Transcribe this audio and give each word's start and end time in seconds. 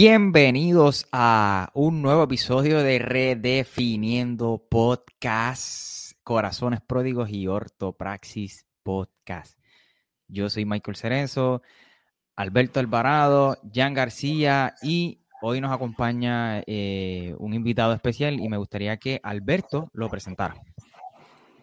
Bienvenidos 0.00 1.08
a 1.10 1.72
un 1.74 2.02
nuevo 2.02 2.22
episodio 2.22 2.84
de 2.84 3.00
Redefiniendo 3.00 4.64
Podcast, 4.70 6.12
Corazones 6.22 6.80
Pródigos 6.80 7.30
y 7.30 7.48
Ortopraxis 7.48 8.64
Podcast. 8.84 9.58
Yo 10.28 10.50
soy 10.50 10.66
Michael 10.66 10.96
Cerezo, 10.96 11.62
Alberto 12.36 12.78
Alvarado, 12.78 13.58
Jan 13.74 13.92
García 13.92 14.76
y 14.84 15.24
hoy 15.42 15.60
nos 15.60 15.72
acompaña 15.72 16.62
eh, 16.68 17.34
un 17.38 17.54
invitado 17.54 17.92
especial 17.92 18.38
y 18.38 18.48
me 18.48 18.56
gustaría 18.56 18.98
que 18.98 19.18
Alberto 19.24 19.90
lo 19.92 20.08
presentara. 20.08 20.54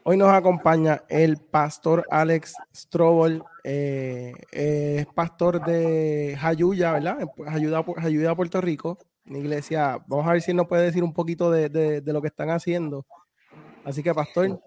Hoy 0.08 0.17
nos 0.17 0.30
acompaña 0.30 1.03
el 1.09 1.38
pastor 1.38 2.06
Alex 2.11 2.53
Strobel, 2.75 3.42
eh, 3.64 4.34
es 4.52 5.08
pastor 5.08 5.66
de 5.66 6.38
Jayuya, 6.39 6.92
¿verdad? 6.92 7.28
Ayuda, 7.47 7.84
Jayuya 7.97 8.30
a 8.30 8.36
Puerto 8.36 8.62
Rico, 8.62 9.00
una 9.25 9.39
iglesia. 9.39 9.97
Vamos 10.06 10.28
a 10.28 10.34
ver 10.34 10.44
si 10.44 10.53
nos 10.53 10.67
puede 10.67 10.84
decir 10.84 11.03
un 11.03 11.12
poquito 11.12 11.50
de, 11.50 12.03
lo 12.06 12.22
que 12.22 12.28
están 12.28 12.52
haciendo. 12.52 13.08
Así 13.84 14.03
que, 14.03 14.14
pastor. 14.14 14.62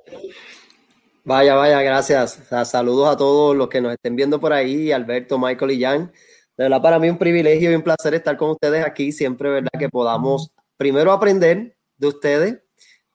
Vaya, 1.23 1.55
vaya, 1.55 1.83
gracias. 1.83 2.43
saludos 2.65 3.09
a 3.09 3.17
todos 3.17 3.55
los 3.55 3.69
que 3.69 3.81
nos 3.81 3.93
estén 3.93 4.17
viendo 4.17 4.41
por 4.41 4.53
ahí, 4.53 4.91
Alberto, 4.91 5.39
Michael 5.39 5.71
y 5.71 5.81
Jan. 5.81 6.13
De 6.57 6.65
verdad, 6.65 6.83
para 6.83 6.99
mí 6.99 7.09
un 7.09 7.19
privilegio 7.19 7.71
y 7.71 7.77
un 7.77 7.83
placer 7.83 8.13
estar 8.13 8.37
con 8.37 8.51
ustedes 8.51 8.85
aquí. 8.85 9.13
Siempre, 9.13 9.51
¿verdad? 9.51 9.79
Que 9.79 9.89
podamos 9.89 10.51
primero 10.77 11.13
aprender 11.13 11.77
de 11.97 12.07
ustedes 12.09 12.59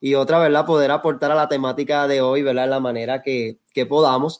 y 0.04 0.16
otra, 0.16 0.38
¿verdad? 0.38 0.66
Poder 0.66 0.90
aportar 0.90 1.32
a 1.32 1.34
la 1.34 1.48
temática 1.48 2.06
de 2.06 2.20
hoy, 2.20 2.42
¿verdad? 2.42 2.64
De 2.64 2.68
la 2.68 2.78
manera 2.78 3.22
que, 3.22 3.58
podamos. 3.88 4.38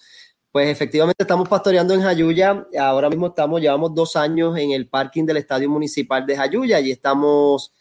Pues 0.52 0.68
efectivamente 0.68 1.22
estamos 1.22 1.48
pastoreando 1.48 1.94
en 1.94 2.02
Jayuya. 2.02 2.66
Ahora 2.78 3.08
mismo 3.08 3.28
estamos, 3.28 3.62
llevamos 3.62 3.94
dos 3.94 4.14
años 4.14 4.58
en 4.58 4.72
el 4.72 4.90
parking 4.90 5.24
del 5.24 5.38
Estadio 5.38 5.70
Municipal 5.70 6.26
de 6.26 6.36
Jayuya 6.36 6.80
y 6.80 6.90
estamos 6.90 7.72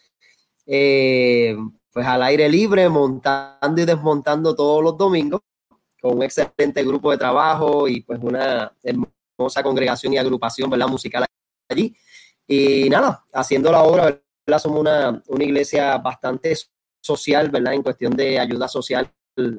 eh, 0.64 1.54
pues 1.92 2.06
al 2.06 2.22
aire 2.22 2.48
libre, 2.48 2.88
montando 2.88 3.82
y 3.82 3.84
desmontando 3.84 4.54
todos 4.54 4.82
los 4.82 4.96
domingos 4.96 5.42
con 6.00 6.16
un 6.16 6.22
excelente 6.22 6.82
grupo 6.84 7.10
de 7.10 7.18
trabajo 7.18 7.86
y 7.86 8.00
pues 8.00 8.18
una 8.22 8.72
hermosa 8.82 9.62
congregación 9.62 10.14
y 10.14 10.16
agrupación, 10.16 10.70
¿verdad? 10.70 10.88
Musical 10.88 11.26
allí. 11.68 11.94
Y 12.46 12.88
nada, 12.88 13.22
haciendo 13.30 13.70
la 13.70 13.82
obra, 13.82 14.04
¿verdad? 14.46 14.58
Somos 14.58 14.80
una, 14.80 15.22
una 15.28 15.44
iglesia 15.44 15.98
bastante 15.98 16.50
social, 17.04 17.50
¿verdad? 17.50 17.74
En 17.74 17.82
cuestión 17.82 18.16
de 18.16 18.38
ayuda 18.38 18.66
social 18.66 19.12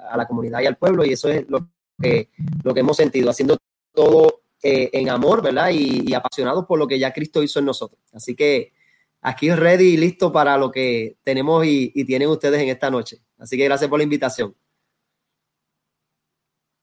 a 0.09 0.17
la 0.17 0.25
comunidad 0.25 0.61
y 0.61 0.65
al 0.65 0.77
pueblo, 0.77 1.05
y 1.05 1.13
eso 1.13 1.29
es 1.29 1.45
lo 1.47 1.69
que, 2.01 2.29
lo 2.63 2.73
que 2.73 2.79
hemos 2.79 2.97
sentido, 2.97 3.29
haciendo 3.29 3.57
todo 3.93 4.41
eh, 4.63 4.89
en 4.93 5.09
amor, 5.09 5.43
¿verdad? 5.43 5.69
Y, 5.71 6.11
apasionados 6.15 6.65
por 6.65 6.79
lo 6.79 6.87
que 6.87 6.97
ya 6.97 7.13
Cristo 7.13 7.43
hizo 7.43 7.59
en 7.59 7.65
nosotros. 7.65 8.01
Así 8.11 8.35
que 8.35 8.73
aquí 9.21 9.51
ready 9.51 9.93
y 9.93 9.97
listo 9.97 10.31
para 10.31 10.57
lo 10.57 10.71
que 10.71 11.17
tenemos 11.23 11.63
y, 11.67 11.91
tienen 12.05 12.29
ustedes 12.29 12.59
en 12.61 12.69
esta 12.69 12.89
noche. 12.89 13.21
Así 13.37 13.57
que 13.57 13.65
gracias 13.65 13.89
por 13.89 13.99
la 13.99 14.03
invitación. 14.03 14.55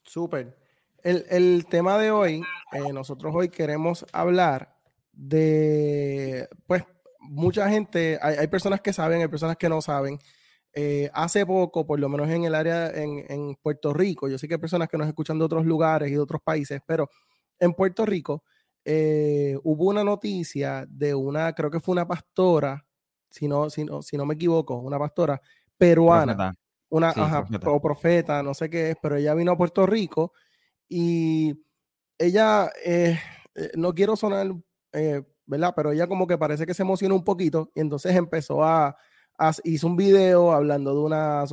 Súper. 0.04 0.56
El, 1.02 1.66
tema 1.66 1.98
de 1.98 2.12
hoy, 2.12 2.42
eh, 2.72 2.92
nosotros 2.92 3.34
hoy 3.34 3.48
queremos 3.48 4.06
hablar 4.12 4.76
de, 5.12 6.48
pues, 6.68 6.84
mucha 7.18 7.68
gente, 7.68 8.16
hay, 8.22 8.36
hay, 8.36 8.46
personas 8.46 8.80
que 8.80 8.92
saben, 8.92 9.22
hay 9.22 9.28
personas 9.28 9.56
que 9.56 9.68
no 9.68 9.82
saben, 9.82 10.20
eh, 10.74 11.10
hace 11.12 11.44
poco, 11.44 11.86
por 11.86 12.00
lo 12.00 12.08
menos 12.08 12.30
en 12.30 12.44
el 12.44 12.54
área 12.54 12.90
en, 12.94 13.54
Puerto 13.60 13.92
Rico, 13.92 14.28
yo 14.28 14.38
sé 14.38 14.48
que 14.48 14.54
hay 14.54 14.60
personas 14.60 14.88
que 14.88 14.96
nos 14.96 15.06
escuchan 15.06 15.38
de 15.38 15.44
otros 15.44 15.66
lugares 15.66 16.10
y 16.10 16.14
de 16.14 16.20
otros 16.20 16.40
países, 16.42 16.80
pero 16.86 17.10
en 17.58 17.74
Puerto 17.74 18.06
Rico 18.06 18.42
eh, 18.84 19.58
hubo 19.64 19.90
una 19.90 20.02
noticia 20.02 20.86
de 20.88 21.14
una, 21.14 21.52
creo 21.52 21.70
que 21.70 21.80
fue 21.80 21.92
una 21.92 22.08
pastora, 22.08 22.86
si 23.28 23.48
no, 23.48 23.68
si 23.68 23.84
no, 23.84 24.00
si 24.00 24.16
no 24.16 24.24
me 24.24 24.34
equivoco, 24.34 24.78
una 24.78 24.98
pastora 24.98 25.40
peruana, 25.76 26.54
una 26.88 27.12
profeta. 27.12 27.70
o 27.70 27.80
profeta, 27.80 28.42
no 28.42 28.54
sé 28.54 28.70
qué 28.70 28.90
es, 28.90 28.96
pero 29.00 29.16
ella 29.16 29.34
vino 29.34 29.52
a 29.52 29.58
Puerto 29.58 29.84
Rico 29.84 30.32
y 30.88 31.52
ella, 32.16 32.70
eh, 32.82 33.18
no 33.74 33.94
quiero 33.94 34.16
sonar, 34.16 34.54
¿verdad? 35.44 35.74
Pero 35.76 35.92
ella 35.92 36.06
como 36.06 36.26
que 36.26 36.38
parece 36.38 36.64
que 36.64 36.74
se 36.74 36.82
emocionó 36.82 37.14
un 37.14 37.24
poquito 37.24 37.70
y 37.74 37.80
entonces 37.80 38.16
empezó 38.16 38.64
a 38.64 38.96
hizo 39.64 39.86
un 39.86 39.96
video 39.96 40.52
hablando 40.52 40.94
de 40.94 41.00
una, 41.00 41.44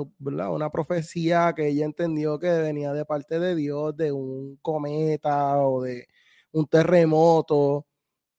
una 0.50 0.70
profecía 0.70 1.54
que 1.56 1.68
ella 1.68 1.86
entendió 1.86 2.40
que 2.40 2.50
venía 2.50 2.94
de 2.94 3.06
parte 3.06 3.40
de 3.40 3.56
Dios, 3.56 3.96
de 3.96 4.12
un 4.12 4.58
cometa 4.62 5.58
o 5.58 5.82
de 5.82 6.08
un 6.52 6.68
terremoto. 6.68 7.86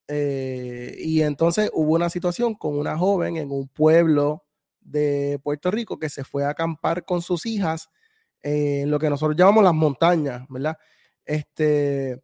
Eh, 0.08 0.96
y 0.98 1.22
entonces 1.22 1.70
hubo 1.72 1.94
una 1.94 2.10
situación 2.10 2.54
con 2.54 2.76
una 2.78 2.98
joven 2.98 3.36
en 3.36 3.50
un 3.50 3.68
pueblo 3.68 4.44
de 4.80 5.38
Puerto 5.42 5.70
Rico 5.70 5.98
que 5.98 6.08
se 6.08 6.24
fue 6.24 6.44
a 6.44 6.50
acampar 6.50 7.04
con 7.04 7.22
sus 7.22 7.46
hijas 7.46 7.88
en 8.42 8.90
lo 8.90 8.98
que 8.98 9.10
nosotros 9.10 9.36
llamamos 9.36 9.64
las 9.64 9.74
montañas, 9.74 10.46
¿verdad? 10.48 10.76
Este, 11.24 12.22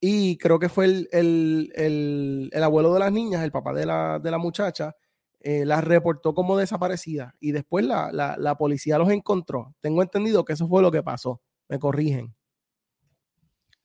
y 0.00 0.38
creo 0.38 0.58
que 0.58 0.68
fue 0.68 0.86
el, 1.10 2.50
abuelo 2.54 2.94
de 2.94 3.00
las 3.00 3.12
niñas, 3.12 3.42
el 3.42 3.52
papá 3.52 3.72
de 3.72 3.86
la, 3.86 4.18
de 4.18 4.30
la 4.30 4.38
muchacha, 4.38 4.94
eh, 5.40 5.64
la 5.64 5.80
reportó 5.80 6.34
como 6.34 6.56
desaparecida 6.56 7.34
y 7.40 7.52
después 7.52 7.84
la, 7.84 8.56
policía 8.58 8.98
los 8.98 9.10
encontró. 9.10 9.74
Tengo 9.80 10.02
entendido 10.02 10.44
que 10.44 10.54
eso 10.54 10.68
fue 10.68 10.82
lo 10.82 10.90
que 10.90 11.02
pasó. 11.02 11.40
Me 11.68 11.78
corrigen. 11.78 12.34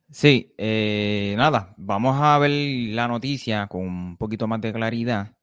Sí, 0.10 0.54
eh, 0.58 1.36
nada, 1.38 1.74
vamos 1.78 2.18
a 2.20 2.38
ver 2.38 2.52
la 2.94 3.08
noticia 3.08 3.68
con 3.68 3.82
un 3.82 4.18
poquito 4.18 4.48
más 4.48 4.60
de 4.60 4.74
claridad 4.74 5.36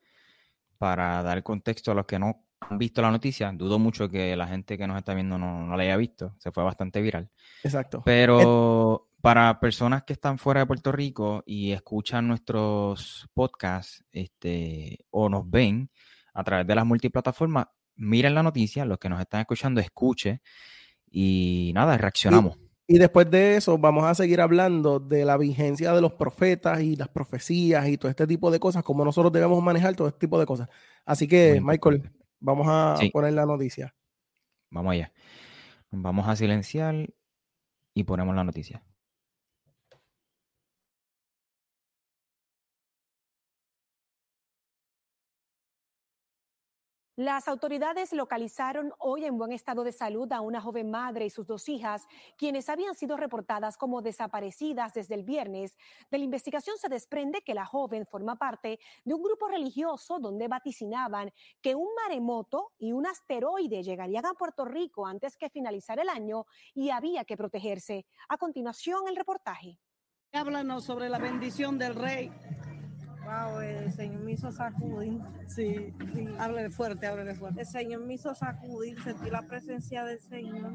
para 0.76 1.22
dar 1.22 1.42
contexto 1.42 1.92
a 1.92 1.94
los 1.94 2.06
que 2.06 2.18
no 2.18 2.44
han 2.60 2.78
visto 2.78 3.00
la 3.00 3.10
noticia. 3.10 3.50
Dudo 3.52 3.78
mucho 3.78 4.08
que 4.08 4.36
la 4.36 4.46
gente 4.46 4.76
que 4.76 4.86
nos 4.86 4.98
está 4.98 5.14
viendo 5.14 5.38
no, 5.38 5.74
la 5.76 5.82
haya 5.82 5.96
visto. 5.96 6.34
Se 6.38 6.52
fue 6.52 6.64
bastante 6.64 7.00
viral. 7.00 7.30
Exacto. 7.62 8.02
Pero 8.04 9.07
para 9.20 9.58
personas 9.58 10.04
que 10.04 10.12
están 10.12 10.38
fuera 10.38 10.60
de 10.60 10.66
Puerto 10.66 10.92
Rico 10.92 11.42
y 11.44 11.72
escuchan 11.72 12.28
nuestros 12.28 13.28
podcasts 13.34 14.04
este, 14.12 14.98
o 15.10 15.28
nos 15.28 15.48
ven, 15.48 15.90
a 16.32 16.44
través 16.44 16.66
de 16.66 16.74
las 16.74 16.86
multiplataformas, 16.86 17.66
miren 17.96 18.34
la 18.34 18.42
noticia, 18.42 18.84
los 18.84 18.98
que 18.98 19.08
nos 19.08 19.20
están 19.20 19.40
escuchando, 19.40 19.80
escuche 19.80 20.40
y 21.10 21.72
nada, 21.74 21.98
reaccionamos. 21.98 22.58
Y, 22.86 22.98
después 22.98 23.30
de 23.30 23.56
eso 23.56 23.76
vamos 23.76 24.04
a 24.04 24.14
seguir 24.14 24.40
hablando 24.40 24.98
de 24.98 25.24
la 25.24 25.36
vigencia 25.36 25.92
de 25.92 26.00
los 26.00 26.12
profetas 26.14 26.80
y 26.80 26.96
las 26.96 27.08
profecías 27.08 27.86
y 27.88 27.98
todo 27.98 28.08
este 28.08 28.26
tipo 28.26 28.50
de 28.50 28.60
cosas, 28.60 28.82
cómo 28.82 29.04
nosotros 29.04 29.32
debemos 29.32 29.62
manejar 29.62 29.94
todo 29.94 30.08
este 30.08 30.20
tipo 30.20 30.38
de 30.38 30.46
cosas. 30.46 30.68
Así 31.04 31.26
que, 31.26 31.60
Michael, 31.60 32.10
vamos 32.40 32.66
a 32.68 32.96
poner 33.12 33.34
la 33.34 33.44
noticia. 33.44 33.94
Vamos 34.70 34.92
allá. 34.92 35.12
Vamos 35.90 36.28
a 36.28 36.36
silenciar 36.36 37.08
y 37.94 38.04
ponemos 38.04 38.34
la 38.34 38.44
noticia. 38.44 38.82
Las 47.18 47.48
autoridades 47.48 48.12
localizaron 48.12 48.92
hoy 49.00 49.24
en 49.24 49.38
buen 49.38 49.50
estado 49.50 49.82
de 49.82 49.90
salud 49.90 50.32
a 50.32 50.40
una 50.40 50.60
joven 50.60 50.88
madre 50.88 51.26
y 51.26 51.30
sus 51.30 51.48
dos 51.48 51.68
hijas, 51.68 52.06
quienes 52.36 52.68
habían 52.68 52.94
sido 52.94 53.16
reportadas 53.16 53.76
como 53.76 54.02
desaparecidas 54.02 54.94
desde 54.94 55.16
el 55.16 55.24
viernes. 55.24 55.76
De 56.12 56.18
la 56.18 56.22
investigación 56.22 56.78
se 56.78 56.88
desprende 56.88 57.42
que 57.42 57.54
la 57.54 57.66
joven 57.66 58.06
forma 58.06 58.36
parte 58.36 58.78
de 59.04 59.14
un 59.14 59.20
grupo 59.20 59.48
religioso 59.48 60.20
donde 60.20 60.46
vaticinaban 60.46 61.32
que 61.60 61.74
un 61.74 61.88
maremoto 62.04 62.70
y 62.78 62.92
un 62.92 63.04
asteroide 63.04 63.82
llegarían 63.82 64.24
a 64.24 64.34
Puerto 64.34 64.64
Rico 64.64 65.04
antes 65.04 65.36
que 65.36 65.50
finalizar 65.50 65.98
el 65.98 66.10
año 66.10 66.46
y 66.72 66.90
había 66.90 67.24
que 67.24 67.36
protegerse. 67.36 68.06
A 68.28 68.38
continuación, 68.38 69.08
el 69.08 69.16
reportaje. 69.16 69.80
Háblanos 70.32 70.84
sobre 70.84 71.08
la 71.08 71.18
bendición 71.18 71.78
del 71.78 71.96
rey. 71.96 72.30
Wow, 73.28 73.60
el 73.60 73.92
Señor 73.92 74.22
me 74.22 74.32
hizo 74.32 74.50
sacudir. 74.50 75.20
Sí, 75.48 75.92
sí. 76.14 76.28
háblale 76.38 76.70
fuerte, 76.70 77.06
háblale 77.06 77.34
fuerte. 77.34 77.60
El 77.60 77.66
Señor 77.66 78.00
me 78.00 78.14
hizo 78.14 78.34
sacudir, 78.34 78.98
sentí 79.02 79.28
la 79.28 79.42
presencia 79.42 80.02
del 80.04 80.18
Señor. 80.18 80.72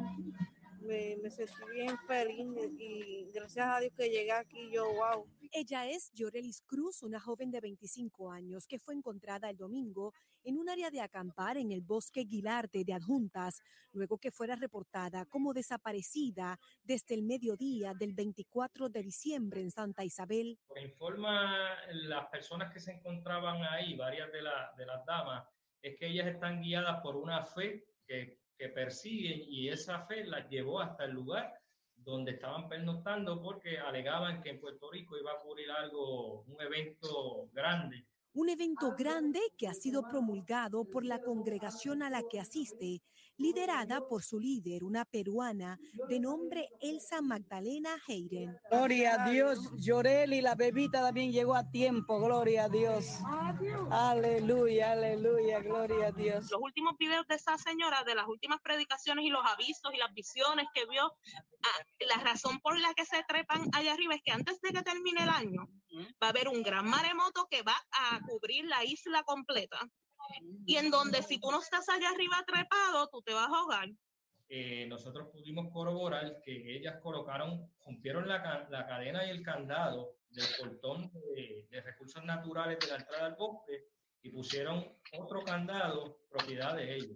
Me, 0.84 1.18
me 1.18 1.30
sentí 1.30 1.54
bien 1.74 1.98
feliz 2.08 2.46
y 2.78 3.32
gracias 3.34 3.66
a 3.68 3.80
Dios 3.80 3.94
que 3.96 4.10
llegué 4.10 4.32
aquí, 4.32 4.70
yo, 4.70 4.86
wow. 4.86 5.26
Ella 5.52 5.88
es 5.88 6.12
Yorelis 6.14 6.62
Cruz, 6.62 7.04
una 7.04 7.22
joven 7.22 7.52
de 7.52 7.62
25 7.62 8.32
años 8.32 8.68
que 8.68 8.80
fue 8.80 8.94
encontrada 8.94 9.50
el 9.50 9.56
domingo 9.56 10.14
en 10.44 10.58
un 10.58 10.70
área 10.70 10.92
de 10.92 11.00
acampar 11.00 11.58
en 11.58 11.72
el 11.72 11.82
bosque 11.82 12.26
Guilarte 12.26 12.84
de 12.84 12.94
Adjuntas, 12.94 13.62
luego 13.94 14.18
que 14.18 14.32
fuera 14.32 14.56
reportada 14.56 15.26
como 15.26 15.54
desaparecida 15.54 16.60
desde 16.84 17.16
el 17.16 17.24
mediodía 17.24 17.94
del 17.94 18.14
24 18.14 18.90
de 18.90 19.04
diciembre 19.04 19.62
en 19.62 19.72
Santa 19.72 20.04
Isabel. 20.04 20.60
Informa 20.82 21.78
las 21.92 22.26
personas 22.28 22.74
que 22.74 22.82
se 22.82 22.92
encontraban 22.92 23.64
ahí, 23.64 23.96
varias 23.96 24.32
de, 24.34 24.40
de 24.40 24.86
las 24.86 25.06
damas, 25.06 25.48
es 25.82 25.96
que 25.98 26.08
ellas 26.08 26.28
están 26.28 26.62
guiadas 26.62 27.02
por 27.02 27.16
una 27.16 27.46
fe 27.46 27.86
que, 28.06 28.43
que 28.58 28.70
persiguen 28.70 29.42
y 29.48 29.70
esa 29.70 30.06
fe 30.06 30.26
las 30.26 30.50
llevó 30.50 30.80
hasta 30.80 31.06
el 31.06 31.12
lugar 31.12 31.54
donde 31.96 32.32
estaban 32.32 32.68
pernoctando 32.68 33.42
porque 33.42 33.78
alegaban 33.80 34.42
que 34.42 34.50
en 34.52 34.60
Puerto 34.60 34.92
Rico 34.92 35.18
iba 35.18 35.32
a 35.32 35.36
ocurrir 35.36 35.72
algo, 35.72 36.42
un 36.42 36.62
evento 36.62 37.50
grande. 37.52 38.06
Un 38.34 38.50
evento 38.50 38.96
grande 38.98 39.40
que 39.58 39.68
ha 39.68 39.74
sido 39.74 40.02
promulgado 40.10 40.86
por 40.86 41.06
la 41.06 41.22
congregación 41.22 42.02
a 42.02 42.10
la 42.10 42.24
que 42.28 42.40
asiste, 42.40 43.02
liderada 43.38 44.08
por 44.08 44.24
su 44.24 44.40
líder, 44.40 44.84
una 44.84 45.06
peruana 45.06 45.80
de 46.08 46.20
nombre 46.20 46.70
Elsa 46.82 47.22
Magdalena 47.22 47.96
Heiren. 48.08 48.58
Gloria 48.70 49.24
a 49.24 49.30
Dios, 49.30 49.72
Llorel 49.78 50.34
y 50.34 50.42
la 50.42 50.56
bebita 50.56 51.02
también 51.02 51.32
llegó 51.32 51.56
a 51.56 51.70
tiempo, 51.70 52.20
gloria 52.20 52.66
a 52.66 52.70
Dios. 52.70 53.06
Aleluya, 53.92 54.92
aleluya, 54.92 55.60
gloria 55.60 56.08
a 56.08 56.12
Dios. 56.12 56.52
Los 56.52 56.62
últimos 56.62 56.98
videos 56.98 57.28
de 57.28 57.36
esa 57.36 57.58
señora, 57.58 58.04
de 58.04 58.16
las 58.16 58.28
últimas 58.28 58.60
predicaciones 58.62 59.26
y 59.26 59.30
los 59.30 59.46
avisos 59.46 59.94
y 59.94 59.98
las 59.98 60.14
visiones 60.14 60.68
que 60.74 60.86
vio, 60.86 61.06
ah, 61.06 61.86
la 62.08 62.24
razón 62.24 62.60
por 62.60 62.80
la 62.80 62.94
que 62.94 63.06
se 63.06 63.24
trepan 63.28 63.70
allá 63.74 63.94
arriba 63.94 64.16
es 64.16 64.22
que 64.24 64.32
antes 64.32 64.62
de 64.62 64.70
que 64.72 64.82
termine 64.84 65.24
el 65.24 65.30
año, 65.30 65.68
va 66.22 66.28
a 66.28 66.30
haber 66.30 66.48
un 66.48 66.64
gran 66.64 66.88
maremoto 66.90 67.48
que 67.50 67.62
va 67.62 67.76
a 67.92 68.20
cubrir 68.28 68.66
la 68.66 68.84
isla 68.84 69.24
completa. 69.24 69.80
Y 70.66 70.78
en 70.78 70.90
donde 70.92 71.22
si 71.24 71.40
tú 71.40 71.52
no 71.52 71.60
estás 71.60 71.88
allá 71.90 72.10
arriba 72.10 72.44
trepado, 72.46 73.08
tú 73.10 73.22
te 73.22 73.34
vas 73.34 73.50
a 73.50 73.58
ahogar. 73.58 73.90
Eh, 74.50 74.86
nosotros 74.88 75.30
pudimos 75.32 75.72
corroborar 75.72 76.42
que 76.42 76.76
ellas 76.76 77.00
colocaron, 77.02 77.72
rompieron 77.86 78.28
la, 78.28 78.68
la 78.70 78.86
cadena 78.86 79.26
y 79.26 79.30
el 79.30 79.42
candado 79.42 80.18
del 80.30 80.46
portón 80.60 81.12
de, 81.36 81.68
de, 81.70 81.82
recursos 81.82 82.24
naturales 82.24 82.80
de 82.80 82.88
la 82.88 82.96
entrada 82.98 83.28
al 83.28 83.36
bosque 83.36 83.86
y 84.22 84.30
pusieron 84.30 84.86
otro 85.18 85.44
candado 85.44 86.20
propiedad 86.30 86.76
de 86.76 86.96
ellos 86.96 87.16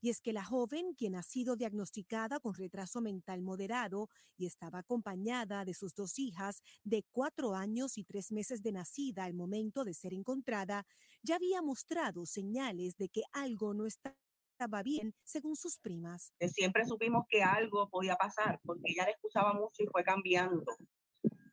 y 0.00 0.10
es 0.10 0.20
que 0.20 0.32
la 0.32 0.44
joven, 0.44 0.94
quien 0.94 1.14
ha 1.14 1.22
sido 1.22 1.56
diagnosticada 1.56 2.40
con 2.40 2.54
retraso 2.54 3.00
mental 3.00 3.42
moderado 3.42 4.08
y 4.36 4.46
estaba 4.46 4.80
acompañada 4.80 5.64
de 5.64 5.74
sus 5.74 5.94
dos 5.94 6.18
hijas 6.18 6.62
de 6.84 7.04
cuatro 7.10 7.54
años 7.54 7.98
y 7.98 8.04
tres 8.04 8.32
meses 8.32 8.62
de 8.62 8.72
nacida 8.72 9.24
al 9.24 9.34
momento 9.34 9.84
de 9.84 9.94
ser 9.94 10.14
encontrada, 10.14 10.86
ya 11.22 11.36
había 11.36 11.62
mostrado 11.62 12.26
señales 12.26 12.96
de 12.96 13.08
que 13.08 13.22
algo 13.32 13.74
no 13.74 13.86
estaba 13.86 14.82
bien, 14.82 15.14
según 15.24 15.56
sus 15.56 15.78
primas. 15.78 16.32
Siempre 16.40 16.84
supimos 16.84 17.24
que 17.28 17.42
algo 17.42 17.88
podía 17.88 18.16
pasar, 18.16 18.60
porque 18.64 18.92
ella 18.92 19.04
le 19.04 19.12
escuchaba 19.12 19.52
mucho 19.54 19.82
y 19.82 19.86
fue 19.86 20.02
cambiando 20.02 20.64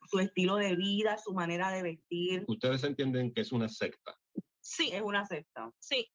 su 0.07 0.19
estilo 0.19 0.56
de 0.56 0.75
vida, 0.75 1.18
su 1.18 1.33
manera 1.33 1.71
de 1.71 1.83
vestir. 1.83 2.45
¿Ustedes 2.47 2.83
entienden 2.83 3.33
que 3.33 3.42
es 3.42 3.51
una 3.51 3.69
secta? 3.69 4.15
Sí. 4.62 4.89
Es 4.92 5.01
una 5.01 5.25
secta. 5.25 5.71
Sí. 5.80 6.07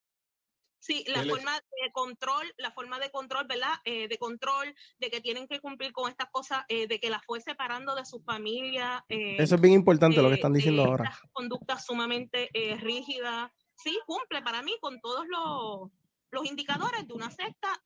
Sí, 0.81 1.05
la 1.09 1.23
forma 1.25 1.55
de 1.55 1.93
control, 1.93 2.55
la 2.57 2.71
forma 2.73 2.99
de 2.99 3.11
control, 3.11 3.47
¿verdad? 3.47 3.75
Eh, 3.85 4.09
de 4.09 4.17
control, 4.17 4.75
de 4.99 5.11
que 5.11 5.21
tienen 5.21 5.47
que 5.47 5.61
cumplir 5.61 5.93
con 5.93 6.11
estas 6.11 6.31
cosas, 6.31 6.65
eh, 6.69 6.87
de 6.87 6.99
que 6.99 7.11
la 7.11 7.21
fue 7.21 7.41
separando 7.41 7.95
de 7.95 8.07
su 8.07 8.21
familia. 8.23 9.05
Eh, 9.11 9.37
Eso 9.39 9.57
es 9.57 9.61
bien 9.61 9.75
importante 9.75 10.23
lo 10.23 10.29
que 10.29 10.37
están 10.37 10.55
diciendo 10.55 10.85
ahora. 10.85 11.17
Conductas 11.33 11.85
sumamente 11.85 12.51
rígidas. 12.81 13.51
Sí, 13.77 13.99
cumple 14.07 14.43
para 14.43 14.63
mí 14.63 14.73
con 14.81 15.01
todos 15.01 15.27
los, 15.29 15.91
los 16.31 16.47
indicadores 16.47 17.07
de 17.07 17.15
una 17.15 17.31
secta 17.31 17.83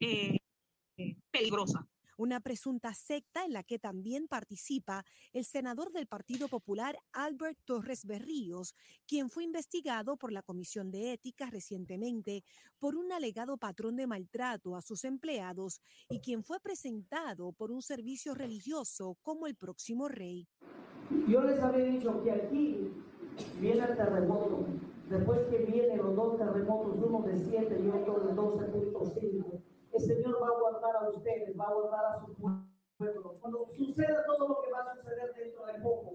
peligrosa 1.31 1.87
una 2.16 2.40
presunta 2.40 2.94
secta 2.94 3.44
en 3.44 3.52
la 3.52 3.62
que 3.62 3.78
también 3.78 4.28
participa 4.28 5.05
el 5.32 5.44
senador 5.44 5.93
del 5.93 6.06
Partido 6.06 6.49
Popular 6.49 6.99
Albert 7.12 7.58
Torres 7.64 8.05
Berríos, 8.05 8.75
quien 9.06 9.31
fue 9.31 9.44
investigado 9.44 10.16
por 10.16 10.32
la 10.32 10.43
Comisión 10.43 10.90
de 10.90 11.12
Ética 11.12 11.50
recientemente 11.50 12.44
por 12.78 12.96
un 12.96 13.12
alegado 13.12 13.56
patrón 13.56 13.96
de 13.96 14.06
maltrato 14.06 14.76
a 14.76 14.82
sus 14.82 15.05
empleados 15.05 15.81
y 16.08 16.20
quien 16.20 16.43
fue 16.43 16.61
presentado 16.61 17.52
por 17.52 17.70
un 17.70 17.82
servicio 17.82 18.34
religioso 18.34 19.17
como 19.22 19.46
el 19.46 19.56
próximo 19.56 20.08
rey. 20.08 20.46
Yo 21.28 21.43
les 21.43 21.60
había 21.60 21.84
dicho 21.84 22.22
que 22.22 22.31
aquí 22.31 22.93
viene 23.60 23.84
el 23.84 23.96
terremoto, 23.96 24.67
después 25.10 25.40
que 25.50 25.58
vienen 25.58 25.99
los 25.99 26.17
dos 26.17 26.38
terremotos, 26.38 26.96
uno 26.96 27.22
de 27.22 27.37
7 27.37 27.81
y 27.82 27.88
otro 27.88 28.20
de 28.20 28.34
12.5 28.34 29.63
el 29.94 30.00
Señor 30.00 30.43
va 30.43 30.49
a 30.49 30.58
guardar 30.58 30.96
a 30.96 31.08
ustedes, 31.08 31.58
va 31.58 31.69
a 31.69 31.75
guardar 31.75 32.05
a 32.06 32.20
su 32.20 32.35
pueblo. 32.35 33.35
Cuando 33.41 33.69
suceda 33.76 34.25
todo 34.26 34.49
lo 34.49 34.61
que 34.62 34.70
va 34.70 34.81
a 34.81 34.96
suceder 34.96 35.35
dentro 35.35 35.67
de 35.67 35.75
poco, 35.75 36.14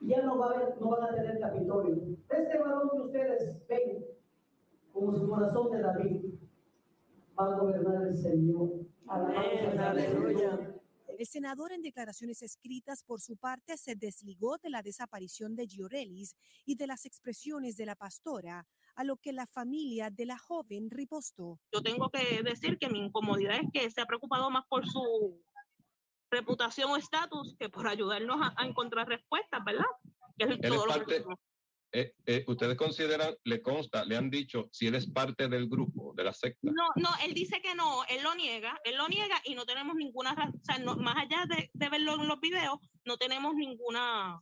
ya 0.00 0.22
no, 0.22 0.38
va 0.38 0.46
a 0.46 0.54
haber, 0.54 0.80
no 0.80 0.90
van 0.90 1.04
a 1.04 1.14
tener 1.14 1.40
Capitolio. 1.40 2.16
Este 2.28 2.58
varón 2.58 2.90
que 2.90 3.00
ustedes 3.00 3.66
ven, 3.68 4.04
como 4.92 5.14
su 5.14 5.28
corazón 5.28 5.70
de 5.70 5.80
David, 5.80 6.34
va 7.38 7.46
a 7.46 7.58
gobernar 7.58 8.06
el 8.06 8.16
Señor. 8.16 8.70
Aleluya. 9.08 10.76
El 11.18 11.26
senador 11.26 11.72
en 11.72 11.80
declaraciones 11.80 12.42
escritas 12.42 13.02
por 13.02 13.22
su 13.22 13.36
parte 13.36 13.78
se 13.78 13.94
desligó 13.94 14.58
de 14.58 14.68
la 14.68 14.82
desaparición 14.82 15.56
de 15.56 15.66
Giorelis 15.66 16.36
y 16.66 16.76
de 16.76 16.86
las 16.86 17.06
expresiones 17.06 17.76
de 17.78 17.86
la 17.86 17.94
pastora, 17.94 18.66
a 18.96 19.04
lo 19.04 19.16
que 19.16 19.32
la 19.32 19.46
familia 19.46 20.10
de 20.10 20.26
la 20.26 20.38
joven 20.38 20.90
ripostó. 20.90 21.60
Yo 21.72 21.82
tengo 21.82 22.10
que 22.10 22.42
decir 22.42 22.78
que 22.78 22.88
mi 22.88 22.98
incomodidad 22.98 23.56
es 23.56 23.70
que 23.72 23.90
se 23.90 24.00
ha 24.00 24.06
preocupado 24.06 24.50
más 24.50 24.64
por 24.68 24.86
su 24.86 25.42
reputación 26.30 26.90
o 26.90 26.96
estatus 26.96 27.54
que 27.58 27.68
por 27.68 27.86
ayudarnos 27.86 28.38
a, 28.56 28.64
encontrar 28.64 29.06
respuestas, 29.06 29.64
¿verdad? 29.64 29.84
Que 30.36 30.44
es 30.44 30.60
todo 30.60 30.86
lo 30.86 31.06
que 31.06 31.24
eh, 31.92 32.12
eh, 32.26 32.44
¿Ustedes 32.48 32.76
consideran, 32.76 33.34
le 33.44 33.62
consta, 33.62 34.04
le 34.04 34.16
han 34.16 34.28
dicho 34.28 34.68
si 34.72 34.86
él 34.88 34.96
es 34.96 35.08
parte 35.08 35.48
del 35.48 35.68
grupo, 35.68 36.12
de 36.14 36.24
la 36.24 36.32
secta? 36.32 36.58
No, 36.62 36.88
no, 36.96 37.08
él 37.24 37.32
dice 37.32 37.62
que 37.62 37.74
no, 37.74 38.04
él 38.10 38.22
lo 38.22 38.34
niega, 38.34 38.78
él 38.84 38.96
lo 38.96 39.08
niega 39.08 39.40
y 39.44 39.54
no 39.54 39.64
tenemos 39.64 39.94
ninguna 39.94 40.34
razón, 40.34 40.60
o 40.60 40.64
sea, 40.64 40.78
más 40.96 41.16
allá 41.16 41.46
de, 41.48 41.70
de 41.72 41.88
verlo 41.88 42.16
en 42.16 42.28
los 42.28 42.40
videos, 42.40 42.78
no 43.04 43.16
tenemos 43.16 43.54
ninguna 43.54 44.38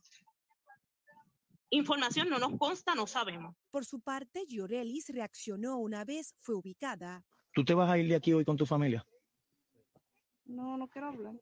información 1.69 2.29
no 2.29 2.39
nos 2.39 2.57
consta, 2.57 2.95
no 2.95 3.07
sabemos. 3.07 3.55
Por 3.69 3.85
su 3.85 3.99
parte, 4.01 4.45
Giorelis 4.47 5.09
reaccionó 5.09 5.77
una 5.77 6.05
vez 6.05 6.35
fue 6.39 6.55
ubicada. 6.55 7.23
¿Tú 7.53 7.63
te 7.63 7.73
vas 7.73 7.89
a 7.89 7.97
ir 7.97 8.07
de 8.07 8.15
aquí 8.15 8.33
hoy 8.33 8.45
con 8.45 8.57
tu 8.57 8.65
familia? 8.65 9.05
No, 10.45 10.77
no 10.77 10.87
quiero 10.87 11.07
hablar. 11.07 11.35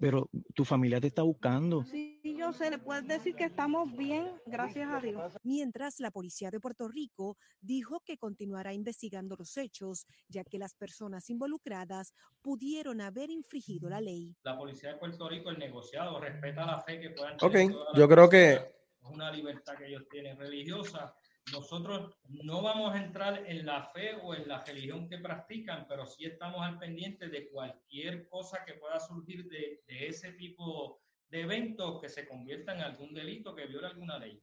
Pero 0.00 0.30
tu 0.54 0.64
familia 0.64 1.00
te 1.00 1.08
está 1.08 1.22
buscando. 1.22 1.82
Sí, 1.82 2.20
yo 2.38 2.52
sé, 2.52 2.70
le 2.70 2.78
puedes 2.78 3.06
decir 3.08 3.34
que 3.34 3.44
estamos 3.44 3.96
bien, 3.96 4.30
gracias 4.46 4.88
a 4.88 5.00
Dios. 5.00 5.36
Mientras 5.42 5.98
la 5.98 6.12
policía 6.12 6.52
de 6.52 6.60
Puerto 6.60 6.86
Rico 6.86 7.36
dijo 7.60 8.00
que 8.04 8.16
continuará 8.16 8.72
investigando 8.72 9.34
los 9.36 9.56
hechos, 9.56 10.06
ya 10.28 10.44
que 10.44 10.58
las 10.58 10.74
personas 10.74 11.28
involucradas 11.30 12.12
pudieron 12.42 13.00
haber 13.00 13.30
infringido 13.30 13.88
la 13.88 14.00
ley. 14.00 14.36
La 14.44 14.56
policía 14.56 14.92
de 14.92 14.98
Puerto 14.98 15.28
Rico, 15.28 15.50
el 15.50 15.58
negociado, 15.58 16.20
respeta 16.20 16.64
la 16.64 16.80
fe 16.80 17.00
que 17.00 17.10
puedan 17.10 17.36
tener. 17.36 17.72
Ok, 17.72 17.96
yo 17.96 18.08
creo 18.08 18.28
que 18.28 18.78
una 19.02 19.30
libertad 19.30 19.76
que 19.76 19.86
ellos 19.86 20.08
tienen 20.10 20.36
religiosa. 20.38 21.14
Nosotros 21.52 22.14
no 22.28 22.62
vamos 22.62 22.94
a 22.94 23.02
entrar 23.02 23.44
en 23.46 23.64
la 23.64 23.84
fe 23.90 24.14
o 24.22 24.34
en 24.34 24.46
la 24.48 24.62
religión 24.64 25.08
que 25.08 25.18
practican, 25.18 25.86
pero 25.88 26.06
sí 26.06 26.26
estamos 26.26 26.60
al 26.62 26.78
pendiente 26.78 27.28
de 27.28 27.48
cualquier 27.48 28.28
cosa 28.28 28.64
que 28.66 28.74
pueda 28.74 29.00
surgir 29.00 29.48
de, 29.48 29.82
de 29.86 30.08
ese 30.08 30.32
tipo 30.32 31.00
de 31.30 31.42
eventos 31.42 32.00
que 32.00 32.08
se 32.08 32.26
convierta 32.26 32.74
en 32.74 32.82
algún 32.82 33.14
delito 33.14 33.54
que 33.54 33.66
viola 33.66 33.88
alguna 33.88 34.18
ley. 34.18 34.42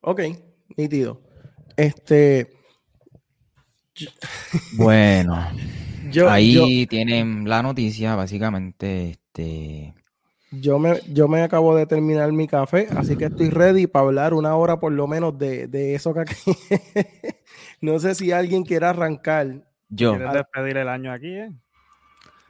Ok, 0.00 0.20
nítido. 0.76 1.22
Este. 1.76 2.52
Bueno, 4.76 5.50
Yo, 6.10 6.30
ahí 6.30 6.54
yo, 6.54 6.64
tienen 6.88 7.48
la 7.48 7.62
noticia, 7.62 8.14
básicamente, 8.14 9.10
este, 9.10 9.94
yo 10.50 10.78
me, 10.78 11.00
yo 11.12 11.28
me 11.28 11.42
acabo 11.42 11.76
de 11.76 11.86
terminar 11.86 12.32
mi 12.32 12.46
café, 12.46 12.88
así 12.96 13.16
que 13.16 13.26
estoy 13.26 13.50
ready 13.50 13.86
para 13.86 14.06
hablar 14.06 14.34
una 14.34 14.54
hora 14.56 14.80
por 14.80 14.92
lo 14.92 15.06
menos 15.06 15.36
de, 15.38 15.66
de 15.66 15.94
eso 15.94 16.14
que 16.14 16.20
aquí. 16.20 16.34
no 17.80 17.98
sé 17.98 18.14
si 18.14 18.32
alguien 18.32 18.64
quiere 18.64 18.86
arrancar. 18.86 19.64
yo, 19.88 20.16
¿Quieres 20.16 20.32
despedir 20.32 20.78
el 20.78 20.88
año 20.88 21.12
aquí, 21.12 21.34
eh? 21.34 21.50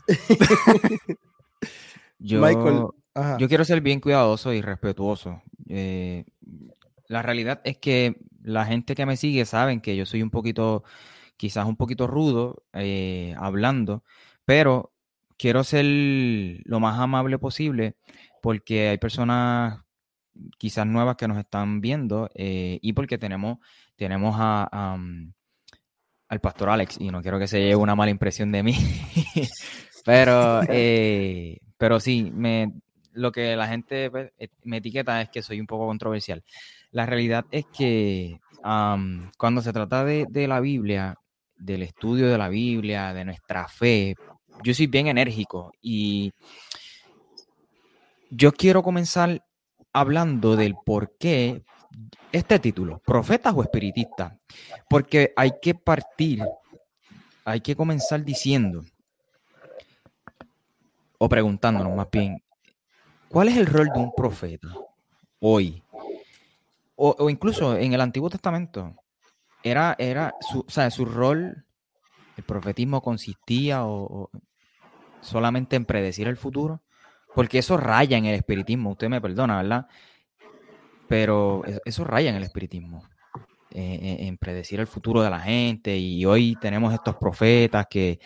yo, 2.18 2.40
Michael, 2.40 2.86
ajá. 3.14 3.36
yo 3.38 3.48
quiero 3.48 3.64
ser 3.64 3.80
bien 3.80 4.00
cuidadoso 4.00 4.52
y 4.52 4.62
respetuoso. 4.62 5.42
Eh, 5.68 6.24
la 7.08 7.22
realidad 7.22 7.60
es 7.64 7.78
que 7.78 8.16
la 8.42 8.64
gente 8.64 8.94
que 8.94 9.06
me 9.06 9.16
sigue 9.16 9.44
saben 9.44 9.80
que 9.80 9.96
yo 9.96 10.06
soy 10.06 10.22
un 10.22 10.30
poquito, 10.30 10.84
quizás 11.36 11.66
un 11.66 11.76
poquito 11.76 12.06
rudo 12.06 12.62
eh, 12.72 13.34
hablando, 13.38 14.04
pero 14.44 14.92
quiero 15.38 15.64
ser 15.64 15.84
lo 16.64 16.80
más 16.80 16.98
amable 16.98 17.38
posible 17.38 17.96
porque 18.42 18.88
hay 18.88 18.98
personas 18.98 19.80
quizás 20.58 20.86
nuevas 20.86 21.16
que 21.16 21.28
nos 21.28 21.38
están 21.38 21.80
viendo 21.80 22.30
eh, 22.34 22.78
y 22.82 22.92
porque 22.92 23.18
tenemos, 23.18 23.58
tenemos 23.96 24.36
a, 24.38 24.94
um, 24.94 25.32
al 26.28 26.40
pastor 26.40 26.70
Alex 26.70 26.98
y 27.00 27.10
no 27.10 27.22
quiero 27.22 27.38
que 27.38 27.48
se 27.48 27.60
lleve 27.60 27.76
una 27.76 27.94
mala 27.94 28.10
impresión 28.10 28.52
de 28.52 28.62
mí. 28.62 28.74
pero, 30.04 30.62
eh, 30.68 31.58
pero 31.76 32.00
sí, 32.00 32.30
me, 32.34 32.72
lo 33.12 33.32
que 33.32 33.56
la 33.56 33.68
gente 33.68 34.10
pues, 34.10 34.32
eh, 34.38 34.48
me 34.64 34.78
etiqueta 34.78 35.20
es 35.22 35.30
que 35.30 35.42
soy 35.42 35.60
un 35.60 35.66
poco 35.66 35.86
controversial. 35.86 36.44
La 36.90 37.06
realidad 37.06 37.46
es 37.50 37.66
que 37.66 38.40
cuando 39.38 39.62
se 39.62 39.72
trata 39.72 40.04
de, 40.04 40.26
de 40.28 40.48
la 40.48 40.60
Biblia, 40.60 41.16
del 41.56 41.82
estudio 41.82 42.28
de 42.28 42.38
la 42.38 42.48
Biblia, 42.48 43.14
de 43.14 43.24
nuestra 43.24 43.68
fe, 43.68 44.14
yo 44.62 44.74
soy 44.74 44.86
bien 44.86 45.06
enérgico 45.06 45.72
y 45.80 46.32
yo 48.30 48.52
quiero 48.52 48.82
comenzar 48.82 49.44
hablando 49.92 50.56
del 50.56 50.74
por 50.84 51.16
qué 51.18 51.64
este 52.32 52.58
título, 52.58 53.00
profetas 53.04 53.54
o 53.56 53.62
espiritistas, 53.62 54.34
porque 54.88 55.32
hay 55.36 55.52
que 55.62 55.74
partir, 55.74 56.42
hay 57.44 57.60
que 57.60 57.74
comenzar 57.74 58.24
diciendo 58.24 58.84
o 61.18 61.28
preguntándonos 61.28 61.96
más 61.96 62.08
bien, 62.10 62.42
¿cuál 63.28 63.48
es 63.48 63.56
el 63.56 63.66
rol 63.66 63.88
de 63.92 63.98
un 63.98 64.12
profeta 64.14 64.68
hoy? 65.40 65.82
O, 66.94 67.30
incluso 67.30 67.76
en 67.76 67.92
el 67.92 68.00
Antiguo 68.00 68.28
Testamento, 68.28 68.94
era, 69.62 69.94
era 69.98 70.34
su, 70.40 70.60
o 70.60 70.70
sea, 70.70 70.90
su 70.90 71.04
rol, 71.04 71.64
el 72.36 72.44
profetismo 72.44 73.00
consistía 73.00 73.84
o 73.84 74.30
solamente 75.20 75.76
en 75.76 75.84
predecir 75.84 76.28
el 76.28 76.36
futuro, 76.36 76.82
porque 77.34 77.58
eso 77.58 77.76
raya 77.76 78.16
en 78.16 78.26
el 78.26 78.34
espiritismo, 78.34 78.90
usted 78.90 79.08
me 79.08 79.20
perdona, 79.20 79.58
¿verdad? 79.62 79.86
Pero 81.08 81.62
e, 81.66 81.80
eso 81.84 82.04
raya 82.04 82.30
en 82.30 82.36
el 82.36 82.42
espiritismo, 82.42 83.02
eh, 83.70 84.18
en 84.20 84.38
predecir 84.38 84.80
el 84.80 84.86
futuro 84.86 85.22
de 85.22 85.30
la 85.30 85.40
gente, 85.40 85.96
y 85.96 86.24
hoy 86.24 86.56
tenemos 86.60 86.92
estos 86.94 87.16
profetas 87.16 87.86
que, 87.88 88.18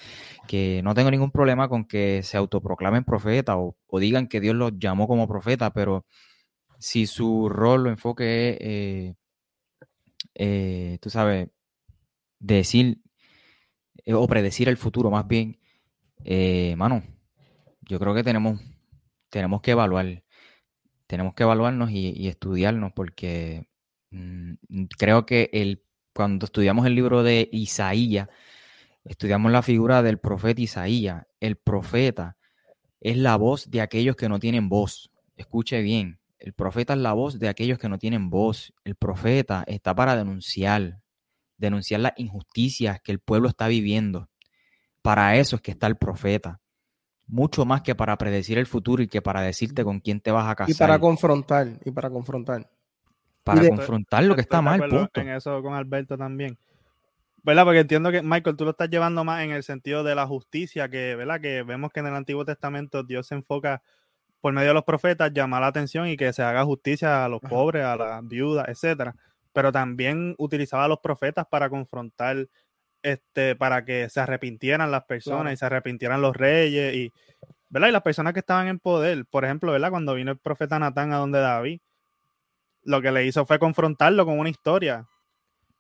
que 0.46 0.80
no 0.82 0.94
tengo 0.94 1.10
ningún 1.10 1.30
problema 1.30 1.68
con 1.68 1.84
que 1.84 2.22
se 2.22 2.36
autoproclamen 2.36 3.04
profetas 3.04 3.56
o, 3.58 3.76
digan 3.98 4.28
que 4.28 4.40
Dios 4.40 4.54
los 4.54 4.72
llamó 4.78 5.06
como 5.08 5.28
profeta, 5.28 5.72
pero 5.72 6.06
si 6.78 7.06
su 7.06 7.48
rol 7.48 7.86
o 7.86 7.90
enfoque 7.90 8.50
es, 8.50 8.56
eh, 8.60 9.14
eh, 10.34 10.98
tú 11.00 11.10
sabes, 11.10 11.48
decir 12.38 12.98
eh, 14.04 14.14
o 14.14 14.26
predecir 14.26 14.68
el 14.68 14.76
futuro 14.76 15.10
más 15.10 15.26
bien, 15.26 15.58
eh, 16.24 16.74
mano, 16.76 17.02
yo 17.82 17.98
creo 17.98 18.14
que 18.14 18.22
tenemos, 18.22 18.60
tenemos 19.30 19.62
que 19.62 19.72
evaluar, 19.72 20.22
tenemos 21.06 21.34
que 21.34 21.42
evaluarnos 21.42 21.90
y, 21.90 22.28
estudiarnos 22.28 22.92
porque 22.92 23.68
mmm, 24.10 24.54
creo 24.98 25.26
que 25.26 25.50
el, 25.52 25.84
cuando 26.14 26.46
estudiamos 26.46 26.86
el 26.86 26.94
libro 26.94 27.22
de 27.22 27.48
Isaías, 27.52 28.28
estudiamos 29.04 29.52
la 29.52 29.62
figura 29.62 30.02
del 30.02 30.18
profeta 30.18 30.60
Isaías. 30.60 31.26
El 31.40 31.56
profeta 31.56 32.36
es 33.00 33.16
la 33.16 33.36
voz 33.36 33.70
de 33.70 33.80
aquellos 33.80 34.16
que 34.16 34.28
no 34.28 34.38
tienen 34.38 34.68
voz. 34.68 35.10
Escuche 35.36 35.82
bien, 35.82 36.20
el 36.42 36.54
profeta 36.54 36.94
es 36.94 36.98
la 36.98 37.12
voz 37.12 37.38
de 37.38 37.48
aquellos 37.48 37.78
que 37.78 37.88
no 37.88 37.98
tienen 37.98 38.28
voz. 38.28 38.74
El 38.82 38.96
profeta 38.96 39.62
está 39.68 39.94
para 39.94 40.16
denunciar, 40.16 41.00
denunciar 41.56 42.00
las 42.00 42.14
injusticias 42.16 43.00
que 43.00 43.12
el 43.12 43.20
pueblo 43.20 43.48
está 43.48 43.68
viviendo. 43.68 44.28
Para 45.02 45.36
eso 45.36 45.56
es 45.56 45.62
que 45.62 45.72
está 45.72 45.86
el 45.88 45.96
profeta. 45.96 46.60
Mucho 47.26 47.64
más 47.64 47.82
que 47.82 47.94
para 47.94 48.16
predecir 48.16 48.58
el 48.58 48.66
futuro 48.66 49.02
y 49.02 49.08
que 49.08 49.22
para 49.22 49.42
decirte 49.42 49.84
con 49.84 50.00
quién 50.00 50.20
te 50.20 50.30
vas 50.30 50.48
a 50.48 50.54
casar. 50.54 50.70
Y 50.70 50.78
para 50.78 50.98
confrontar, 50.98 51.68
y 51.84 51.90
para 51.90 52.10
confrontar. 52.10 52.68
Para 53.42 53.62
de, 53.62 53.68
confrontar 53.70 54.24
lo 54.24 54.34
que 54.34 54.42
está 54.42 54.62
mal, 54.62 54.80
punto. 54.88 55.20
En 55.20 55.30
eso 55.30 55.60
con 55.62 55.74
Alberto 55.74 56.16
también. 56.16 56.56
¿Verdad? 57.42 57.64
Porque 57.64 57.80
entiendo 57.80 58.12
que, 58.12 58.22
Michael, 58.22 58.56
tú 58.56 58.64
lo 58.64 58.70
estás 58.70 58.88
llevando 58.88 59.24
más 59.24 59.42
en 59.42 59.50
el 59.50 59.64
sentido 59.64 60.04
de 60.04 60.14
la 60.14 60.26
justicia, 60.26 60.88
que, 60.88 61.16
¿verdad? 61.16 61.40
Que 61.40 61.64
vemos 61.64 61.90
que 61.92 62.00
en 62.00 62.06
el 62.06 62.14
Antiguo 62.14 62.44
Testamento 62.44 63.02
Dios 63.02 63.26
se 63.26 63.34
enfoca 63.34 63.82
por 64.40 64.52
medio 64.52 64.68
de 64.68 64.74
los 64.74 64.84
profetas, 64.84 65.32
llamar 65.32 65.62
la 65.62 65.68
atención 65.68 66.08
y 66.08 66.16
que 66.16 66.32
se 66.32 66.42
haga 66.42 66.64
justicia 66.64 67.24
a 67.24 67.28
los 67.28 67.40
pobres, 67.40 67.84
a 67.84 67.96
las 67.96 68.26
viudas, 68.26 68.68
etcétera. 68.68 69.16
Pero 69.52 69.72
también 69.72 70.34
utilizaba 70.38 70.84
a 70.84 70.88
los 70.88 71.00
profetas 71.00 71.46
para 71.46 71.68
confrontar 71.68 72.48
este, 73.02 73.56
para 73.56 73.84
que 73.84 74.08
se 74.08 74.20
arrepintieran 74.20 74.90
las 74.90 75.04
personas 75.04 75.42
claro. 75.42 75.54
y 75.54 75.56
se 75.56 75.66
arrepintieran 75.66 76.22
los 76.22 76.36
reyes 76.36 76.94
y, 76.94 77.12
¿verdad? 77.68 77.88
Y 77.88 77.92
las 77.92 78.02
personas 78.02 78.32
que 78.32 78.40
estaban 78.40 78.68
en 78.68 78.78
poder. 78.78 79.24
Por 79.26 79.44
ejemplo, 79.44 79.72
¿verdad? 79.72 79.90
Cuando 79.90 80.14
vino 80.14 80.30
el 80.30 80.38
profeta 80.38 80.78
Natán 80.78 81.12
a 81.12 81.16
donde 81.16 81.40
David, 81.40 81.80
lo 82.84 83.00
que 83.00 83.12
le 83.12 83.24
hizo 83.24 83.46
fue 83.46 83.58
confrontarlo 83.58 84.24
con 84.24 84.38
una 84.38 84.50
historia. 84.50 85.08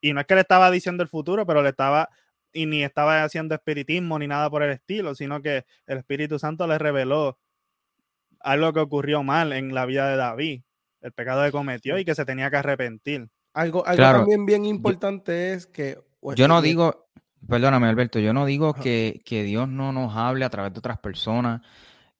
Y 0.00 0.12
no 0.12 0.20
es 0.20 0.26
que 0.26 0.34
le 0.34 0.40
estaba 0.40 0.70
diciendo 0.70 1.02
el 1.02 1.08
futuro, 1.08 1.46
pero 1.46 1.62
le 1.62 1.68
estaba, 1.68 2.08
y 2.52 2.66
ni 2.66 2.82
estaba 2.82 3.22
haciendo 3.22 3.54
espiritismo 3.54 4.18
ni 4.18 4.26
nada 4.26 4.50
por 4.50 4.62
el 4.62 4.70
estilo, 4.70 5.14
sino 5.14 5.40
que 5.42 5.64
el 5.86 5.98
Espíritu 5.98 6.38
Santo 6.38 6.66
le 6.66 6.78
reveló 6.78 7.38
algo 8.40 8.72
que 8.72 8.80
ocurrió 8.80 9.22
mal 9.22 9.52
en 9.52 9.74
la 9.74 9.86
vida 9.86 10.08
de 10.08 10.16
David, 10.16 10.62
el 11.02 11.12
pecado 11.12 11.44
que 11.44 11.52
cometió 11.52 11.98
y 11.98 12.04
que 12.04 12.14
se 12.14 12.24
tenía 12.24 12.50
que 12.50 12.56
arrepentir. 12.56 13.28
Algo, 13.52 13.86
algo 13.86 13.96
claro. 13.96 14.18
también 14.20 14.46
bien 14.46 14.64
importante 14.64 15.32
yo, 15.32 15.54
es 15.54 15.66
que... 15.66 15.98
Pues, 16.20 16.36
yo 16.36 16.48
no 16.48 16.62
digo, 16.62 17.01
perdóname 17.48 17.88
Alberto, 17.88 18.18
yo 18.18 18.32
no 18.32 18.46
digo 18.46 18.74
que, 18.74 19.22
que, 19.24 19.42
Dios 19.42 19.68
no 19.68 19.92
nos 19.92 20.16
hable 20.16 20.44
a 20.44 20.50
través 20.50 20.72
de 20.72 20.78
otras 20.78 20.98
personas, 20.98 21.62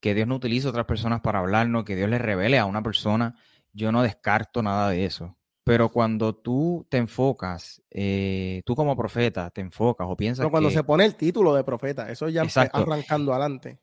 que 0.00 0.14
Dios 0.14 0.26
no 0.26 0.36
utilice 0.36 0.68
otras 0.68 0.86
personas 0.86 1.20
para 1.20 1.38
hablarnos, 1.38 1.84
que 1.84 1.96
Dios 1.96 2.10
le 2.10 2.18
revele 2.18 2.58
a 2.58 2.66
una 2.66 2.82
persona, 2.82 3.36
yo 3.72 3.92
no 3.92 4.02
descarto 4.02 4.62
nada 4.62 4.90
de 4.90 5.04
eso. 5.04 5.36
Pero 5.64 5.90
cuando 5.90 6.34
tú 6.34 6.86
te 6.88 6.98
enfocas, 6.98 7.82
eh, 7.90 8.62
tú 8.64 8.74
como 8.74 8.96
profeta 8.96 9.50
te 9.50 9.60
enfocas 9.60 10.08
o 10.10 10.16
piensas 10.16 10.42
Pero 10.42 10.50
cuando 10.50 10.70
que... 10.70 10.74
se 10.74 10.84
pone 10.84 11.04
el 11.04 11.14
título 11.14 11.54
de 11.54 11.62
profeta, 11.62 12.10
eso 12.10 12.28
ya 12.28 12.42
Exacto. 12.42 12.78
arrancando 12.78 13.32
adelante. 13.32 13.78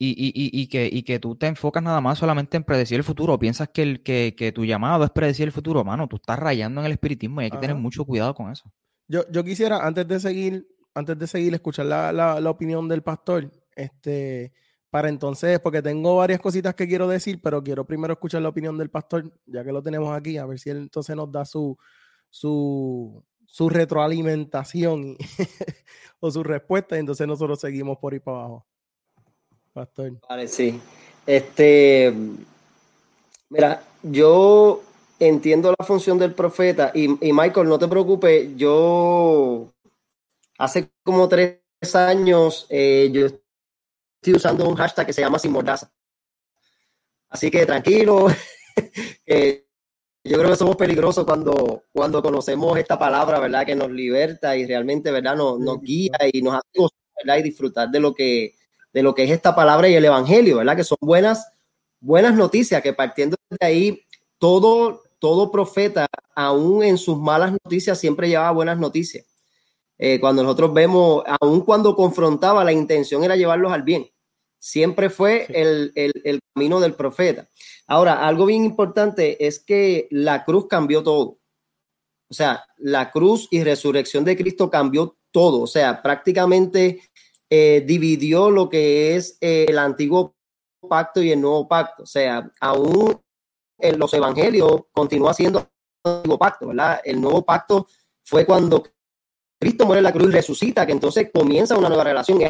Y, 0.00 0.10
y, 0.10 0.28
y, 0.28 0.62
y, 0.62 0.66
que, 0.68 0.88
y 0.90 1.02
que 1.02 1.18
tú 1.18 1.36
te 1.36 1.46
enfocas 1.46 1.82
nada 1.82 2.00
más 2.00 2.18
solamente 2.18 2.56
en 2.56 2.64
predecir 2.64 2.98
el 2.98 3.04
futuro, 3.04 3.38
piensas 3.38 3.68
que, 3.68 3.82
el, 3.82 4.02
que, 4.02 4.34
que 4.36 4.52
tu 4.52 4.64
llamado 4.64 5.04
es 5.04 5.10
predecir 5.10 5.46
el 5.46 5.52
futuro, 5.52 5.84
mano, 5.84 6.08
tú 6.08 6.16
estás 6.16 6.38
rayando 6.38 6.80
en 6.80 6.86
el 6.86 6.92
espiritismo 6.92 7.40
y 7.40 7.44
hay 7.44 7.50
que 7.50 7.56
Ajá. 7.56 7.62
tener 7.62 7.76
mucho 7.76 8.04
cuidado 8.04 8.34
con 8.34 8.50
eso. 8.50 8.72
Yo, 9.08 9.28
yo 9.30 9.42
quisiera, 9.42 9.86
antes 9.86 10.06
de 10.06 10.20
seguir, 10.20 10.68
antes 10.94 11.18
de 11.18 11.26
seguir, 11.26 11.54
escuchar 11.54 11.86
la, 11.86 12.12
la, 12.12 12.50
opinión 12.50 12.86
del 12.88 13.02
pastor, 13.02 13.50
este, 13.74 14.52
para 14.90 15.08
entonces, 15.08 15.58
porque 15.60 15.80
tengo 15.80 16.16
varias 16.16 16.40
cositas 16.40 16.74
que 16.74 16.86
quiero 16.86 17.08
decir, 17.08 17.40
pero 17.42 17.62
quiero 17.62 17.86
primero 17.86 18.12
escuchar 18.12 18.42
la 18.42 18.50
opinión 18.50 18.76
del 18.76 18.90
pastor, 18.90 19.32
ya 19.46 19.64
que 19.64 19.72
lo 19.72 19.82
tenemos 19.82 20.14
aquí, 20.14 20.36
a 20.36 20.44
ver 20.44 20.58
si 20.58 20.70
él 20.70 20.78
entonces 20.78 21.16
nos 21.16 21.32
da 21.32 21.46
su, 21.46 21.78
su, 22.28 23.24
su 23.46 23.68
retroalimentación 23.70 25.16
o 26.20 26.30
su 26.30 26.42
respuesta, 26.42 26.96
y 26.96 27.00
entonces 27.00 27.26
nosotros 27.26 27.58
seguimos 27.60 27.96
por 27.98 28.12
ahí 28.12 28.20
para 28.20 28.38
abajo. 28.38 28.66
Pastor. 29.72 30.20
Vale, 30.28 30.48
sí. 30.48 30.78
Este, 31.24 32.12
mira, 33.48 33.82
yo 34.02 34.82
entiendo 35.18 35.74
la 35.78 35.84
función 35.84 36.18
del 36.18 36.34
profeta 36.34 36.92
y, 36.94 37.04
y, 37.26 37.32
Michael, 37.32 37.68
no 37.68 37.78
te 37.78 37.88
preocupes, 37.88 38.50
yo 38.56 39.72
hace 40.58 40.90
como 41.02 41.28
tres 41.28 41.60
años 41.94 42.66
eh, 42.68 43.10
yo 43.12 43.26
estoy 43.26 44.34
usando 44.34 44.68
un 44.68 44.76
hashtag 44.76 45.06
que 45.06 45.12
se 45.12 45.20
llama 45.20 45.38
Sin 45.38 45.52
Mordaza. 45.52 45.90
Así 47.28 47.50
que 47.50 47.66
tranquilo, 47.66 48.26
eh, 49.26 49.66
yo 50.24 50.38
creo 50.38 50.50
que 50.50 50.56
somos 50.56 50.76
peligrosos 50.76 51.24
cuando, 51.24 51.84
cuando 51.92 52.22
conocemos 52.22 52.76
esta 52.78 52.98
palabra, 52.98 53.38
¿verdad? 53.38 53.66
Que 53.66 53.74
nos 53.74 53.90
liberta 53.90 54.56
y 54.56 54.66
realmente, 54.66 55.10
¿verdad? 55.10 55.36
Nos, 55.36 55.58
nos 55.58 55.80
guía 55.80 56.16
y 56.32 56.42
nos 56.42 56.54
hace 56.54 56.86
¿verdad? 57.16 57.38
Y 57.38 57.42
disfrutar 57.42 57.88
de 57.90 58.00
lo 58.00 58.14
que 58.14 58.54
de 58.92 59.02
lo 59.02 59.14
que 59.14 59.24
es 59.24 59.30
esta 59.30 59.54
palabra 59.54 59.88
y 59.88 59.94
el 59.94 60.04
evangelio, 60.04 60.56
¿verdad? 60.56 60.76
Que 60.76 60.84
son 60.84 60.98
buenas, 61.00 61.52
buenas 62.00 62.34
noticias, 62.34 62.82
que 62.82 62.94
partiendo 62.94 63.36
de 63.50 63.66
ahí, 63.66 64.02
todo 64.38 65.02
todo 65.18 65.50
profeta, 65.50 66.06
aún 66.34 66.82
en 66.82 66.98
sus 66.98 67.18
malas 67.18 67.52
noticias, 67.52 67.98
siempre 67.98 68.28
llevaba 68.28 68.52
buenas 68.52 68.78
noticias. 68.78 69.26
Eh, 69.98 70.20
cuando 70.20 70.42
nosotros 70.42 70.72
vemos, 70.72 71.24
aún 71.40 71.62
cuando 71.62 71.96
confrontaba, 71.96 72.64
la 72.64 72.72
intención 72.72 73.24
era 73.24 73.36
llevarlos 73.36 73.72
al 73.72 73.82
bien. 73.82 74.08
Siempre 74.60 75.10
fue 75.10 75.46
el, 75.48 75.92
el, 75.94 76.12
el 76.24 76.40
camino 76.54 76.80
del 76.80 76.94
profeta. 76.94 77.48
Ahora, 77.86 78.26
algo 78.26 78.46
bien 78.46 78.64
importante 78.64 79.44
es 79.46 79.58
que 79.58 80.08
la 80.10 80.44
cruz 80.44 80.66
cambió 80.68 81.02
todo. 81.02 81.38
O 82.30 82.34
sea, 82.34 82.64
la 82.76 83.10
cruz 83.10 83.48
y 83.50 83.62
resurrección 83.62 84.24
de 84.24 84.36
Cristo 84.36 84.70
cambió 84.70 85.16
todo. 85.30 85.62
O 85.62 85.66
sea, 85.66 86.02
prácticamente 86.02 87.00
eh, 87.50 87.82
dividió 87.86 88.50
lo 88.50 88.68
que 88.68 89.16
es 89.16 89.38
eh, 89.40 89.66
el 89.68 89.78
antiguo 89.78 90.36
pacto 90.88 91.22
y 91.22 91.32
el 91.32 91.40
nuevo 91.40 91.66
pacto. 91.66 92.02
O 92.02 92.06
sea, 92.06 92.50
aún 92.60 93.18
en 93.78 93.98
los 93.98 94.12
evangelios 94.12 94.82
continúa 94.92 95.32
siendo 95.32 95.60
el 96.04 96.12
antiguo 96.12 96.38
pacto, 96.38 96.68
¿verdad? 96.68 97.00
El 97.04 97.20
nuevo 97.20 97.44
pacto 97.44 97.86
fue 98.24 98.44
cuando 98.44 98.82
Cristo 99.58 99.86
muere 99.86 99.98
en 99.98 100.04
la 100.04 100.12
cruz 100.12 100.28
y 100.28 100.32
resucita, 100.32 100.86
que 100.86 100.92
entonces 100.92 101.30
comienza 101.32 101.76
una 101.76 101.88
nueva 101.88 102.04
relación. 102.04 102.40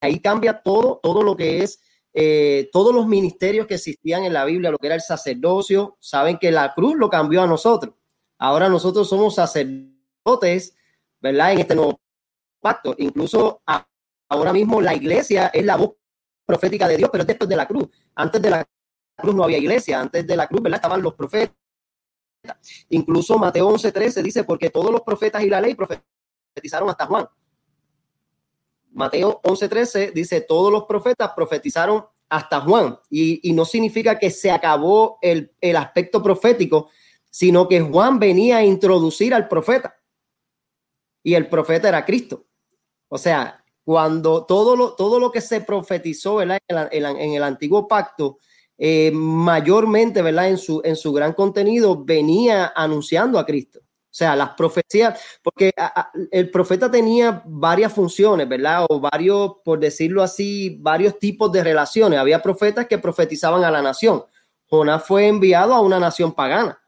Ahí 0.00 0.20
cambia 0.20 0.62
todo, 0.62 1.00
todo 1.02 1.22
lo 1.22 1.36
que 1.36 1.62
es, 1.62 1.80
eh, 2.14 2.70
todos 2.72 2.94
los 2.94 3.06
ministerios 3.06 3.66
que 3.66 3.74
existían 3.74 4.24
en 4.24 4.32
la 4.32 4.44
Biblia, 4.44 4.70
lo 4.70 4.78
que 4.78 4.86
era 4.86 4.94
el 4.94 5.02
sacerdocio, 5.02 5.96
saben 6.00 6.38
que 6.38 6.50
la 6.50 6.72
cruz 6.74 6.96
lo 6.96 7.10
cambió 7.10 7.42
a 7.42 7.46
nosotros. 7.46 7.94
Ahora 8.38 8.68
nosotros 8.68 9.08
somos 9.08 9.34
sacerdotes, 9.34 10.74
¿verdad? 11.20 11.52
En 11.52 11.58
este 11.58 11.74
nuevo 11.74 12.00
pacto. 12.60 12.94
Incluso 12.98 13.62
ahora 14.28 14.52
mismo 14.52 14.80
la 14.80 14.94
iglesia 14.94 15.48
es 15.48 15.64
la 15.64 15.76
voz 15.76 15.94
profética 16.46 16.88
de 16.88 16.96
Dios, 16.96 17.10
pero 17.10 17.22
es 17.22 17.28
después 17.28 17.48
de 17.48 17.56
la 17.56 17.66
cruz. 17.66 17.88
Antes 18.14 18.40
de 18.40 18.50
la 18.50 18.66
cruz 19.16 19.34
no 19.34 19.44
había 19.44 19.58
iglesia, 19.58 20.00
antes 20.00 20.26
de 20.26 20.36
la 20.36 20.46
cruz, 20.46 20.62
¿verdad? 20.62 20.78
Estaban 20.78 21.02
los 21.02 21.14
profetas. 21.14 21.56
Incluso 22.90 23.38
Mateo 23.38 23.68
11:13 23.68 24.22
dice, 24.22 24.44
porque 24.44 24.70
todos 24.70 24.90
los 24.90 25.02
profetas 25.02 25.42
y 25.42 25.50
la 25.50 25.60
ley 25.60 25.74
profetizaron 25.74 26.88
hasta 26.88 27.06
Juan. 27.06 27.28
Mateo 28.92 29.40
11:13 29.42 30.12
dice, 30.12 30.40
todos 30.42 30.70
los 30.72 30.84
profetas 30.84 31.32
profetizaron 31.34 32.06
hasta 32.28 32.60
Juan. 32.60 32.98
Y, 33.10 33.48
y 33.48 33.52
no 33.52 33.64
significa 33.64 34.18
que 34.18 34.30
se 34.30 34.50
acabó 34.50 35.18
el, 35.20 35.52
el 35.60 35.76
aspecto 35.76 36.22
profético, 36.22 36.90
sino 37.30 37.68
que 37.68 37.80
Juan 37.80 38.18
venía 38.18 38.58
a 38.58 38.64
introducir 38.64 39.34
al 39.34 39.48
profeta. 39.48 39.96
Y 41.22 41.34
el 41.34 41.48
profeta 41.48 41.88
era 41.88 42.04
Cristo. 42.04 42.46
O 43.08 43.18
sea, 43.18 43.64
cuando 43.86 44.44
todo 44.46 44.74
lo, 44.74 44.94
todo 44.94 45.20
lo 45.20 45.30
que 45.30 45.40
se 45.40 45.60
profetizó 45.60 46.42
En, 46.42 46.50
el 46.68 47.42
antiguo 47.42 47.86
pacto, 47.86 48.38
eh, 48.78 49.10
mayormente 49.12 50.22
¿verdad? 50.22 50.48
En, 50.48 50.58
su, 50.58 50.80
en 50.84 50.96
su 50.96 51.12
gran 51.12 51.32
contenido 51.32 52.04
venía 52.04 52.72
anunciando 52.74 53.38
a 53.38 53.46
Cristo. 53.46 53.80
O 53.80 54.18
sea, 54.18 54.34
las 54.34 54.50
profecías, 54.50 55.20
porque 55.42 55.70
el 56.30 56.50
profeta 56.50 56.90
tenía 56.90 57.42
varias 57.44 57.92
funciones, 57.92 58.48
¿verdad? 58.48 58.86
O 58.88 58.98
varios, 58.98 59.56
por 59.62 59.78
decirlo 59.78 60.22
así, 60.22 60.78
varios 60.80 61.18
tipos 61.18 61.52
de 61.52 61.62
relaciones. 61.62 62.18
Había 62.18 62.40
profetas 62.40 62.86
que 62.86 62.96
profetizaban 62.96 63.62
a 63.62 63.70
la 63.70 63.82
nación. 63.82 64.24
Jonás 64.70 65.04
fue 65.04 65.26
enviado 65.26 65.74
a 65.74 65.80
una 65.80 66.00
nación 66.00 66.32
pagana 66.32 66.80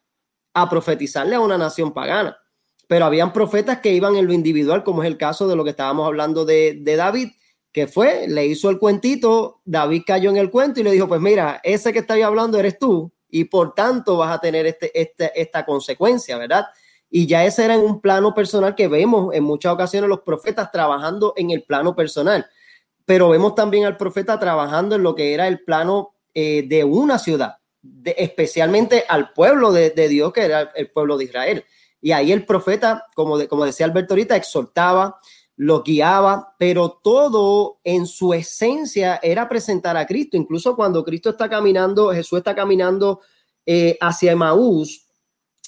a 0.54 0.68
profetizarle 0.68 1.36
a 1.36 1.40
una 1.40 1.58
nación 1.58 1.92
pagana. 1.92 2.38
Pero 2.86 3.04
habían 3.04 3.32
profetas 3.32 3.80
que 3.80 3.92
iban 3.92 4.16
en 4.16 4.26
lo 4.26 4.32
individual, 4.32 4.82
como 4.82 5.02
es 5.02 5.08
el 5.08 5.18
caso 5.18 5.46
de 5.46 5.56
lo 5.56 5.64
que 5.64 5.70
estábamos 5.70 6.06
hablando 6.06 6.44
de, 6.44 6.80
David, 6.82 7.32
fue, 7.86 8.26
le 8.28 8.46
hizo 8.46 8.70
el 8.70 8.78
cuentito, 8.78 9.60
David 9.64 10.02
cayó 10.06 10.30
en 10.30 10.36
el 10.36 10.50
cuento 10.50 10.80
y 10.80 10.82
le 10.82 10.90
dijo, 10.90 11.06
pues 11.06 11.20
mira, 11.20 11.60
ese 11.62 11.92
que 11.92 12.00
estaba 12.00 12.24
hablando 12.24 12.58
eres 12.58 12.78
tú 12.78 13.12
y 13.30 13.44
por 13.44 13.74
tanto 13.74 14.16
vas 14.16 14.34
a 14.34 14.40
tener 14.40 14.66
este, 14.66 14.90
este, 14.98 15.30
esta 15.40 15.64
consecuencia, 15.64 16.38
¿verdad? 16.38 16.66
Y 17.10 17.26
ya 17.26 17.44
ese 17.44 17.64
era 17.64 17.74
en 17.74 17.80
un 17.80 18.00
plano 18.00 18.34
personal 18.34 18.74
que 18.74 18.88
vemos 18.88 19.34
en 19.34 19.44
muchas 19.44 19.72
ocasiones 19.72 20.08
los 20.08 20.20
profetas 20.20 20.70
trabajando 20.70 21.32
en 21.36 21.50
el 21.50 21.62
plano 21.62 21.94
personal, 21.94 22.46
pero 23.04 23.28
vemos 23.28 23.54
también 23.54 23.84
al 23.84 23.96
profeta 23.96 24.38
trabajando 24.38 24.96
en 24.96 25.02
lo 25.02 25.14
que 25.14 25.32
era 25.32 25.46
el 25.46 25.60
plano 25.60 26.14
eh, 26.34 26.64
de 26.66 26.84
una 26.84 27.18
ciudad 27.18 27.58
especialmente 28.04 29.04
al 29.08 29.32
pueblo 29.32 29.72
de, 29.72 29.90
Dios, 30.08 30.32
que 30.32 30.44
era 30.44 30.72
el 30.74 30.90
pueblo 30.90 31.16
de 31.16 31.24
Israel. 31.24 31.64
Y 32.00 32.12
ahí 32.12 32.32
el 32.32 32.44
profeta, 32.44 33.06
como, 33.14 33.46
como 33.48 33.64
decía 33.64 33.86
Alberto 33.86 34.14
ahorita, 34.14 34.36
exhortaba, 34.36 35.18
lo 35.58 35.82
guiaba, 35.82 36.54
pero 36.56 37.00
todo 37.02 37.80
en 37.82 38.06
su 38.06 38.32
esencia 38.32 39.18
era 39.20 39.48
presentar 39.48 39.96
a 39.96 40.06
Cristo. 40.06 40.36
Incluso 40.36 40.76
cuando 40.76 41.04
Cristo 41.04 41.30
está 41.30 41.50
caminando, 41.50 42.12
Jesús 42.12 42.38
está 42.38 42.54
caminando 42.54 43.20
eh, 43.66 43.98
hacia 44.00 44.32
Emaús, 44.32 45.08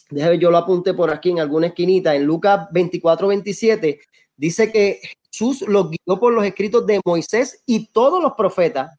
déjame 0.09 0.39
yo 0.39 0.51
lo 0.53 0.59
apunte 0.59 0.95
por 0.95 1.11
aquí 1.11 1.31
en 1.31 1.41
alguna 1.41 1.67
esquinita, 1.67 2.15
en 2.15 2.25
Lucas 2.25 2.69
24, 2.71 3.27
27, 3.27 4.01
dice 4.37 4.71
que 4.71 5.01
Jesús 5.29 5.63
los 5.63 5.91
guió 5.91 6.21
por 6.21 6.33
los 6.33 6.45
escritos 6.45 6.87
de 6.87 7.01
Moisés 7.05 7.61
y 7.67 7.89
todos 7.89 8.23
los 8.23 8.35
profetas 8.35 8.97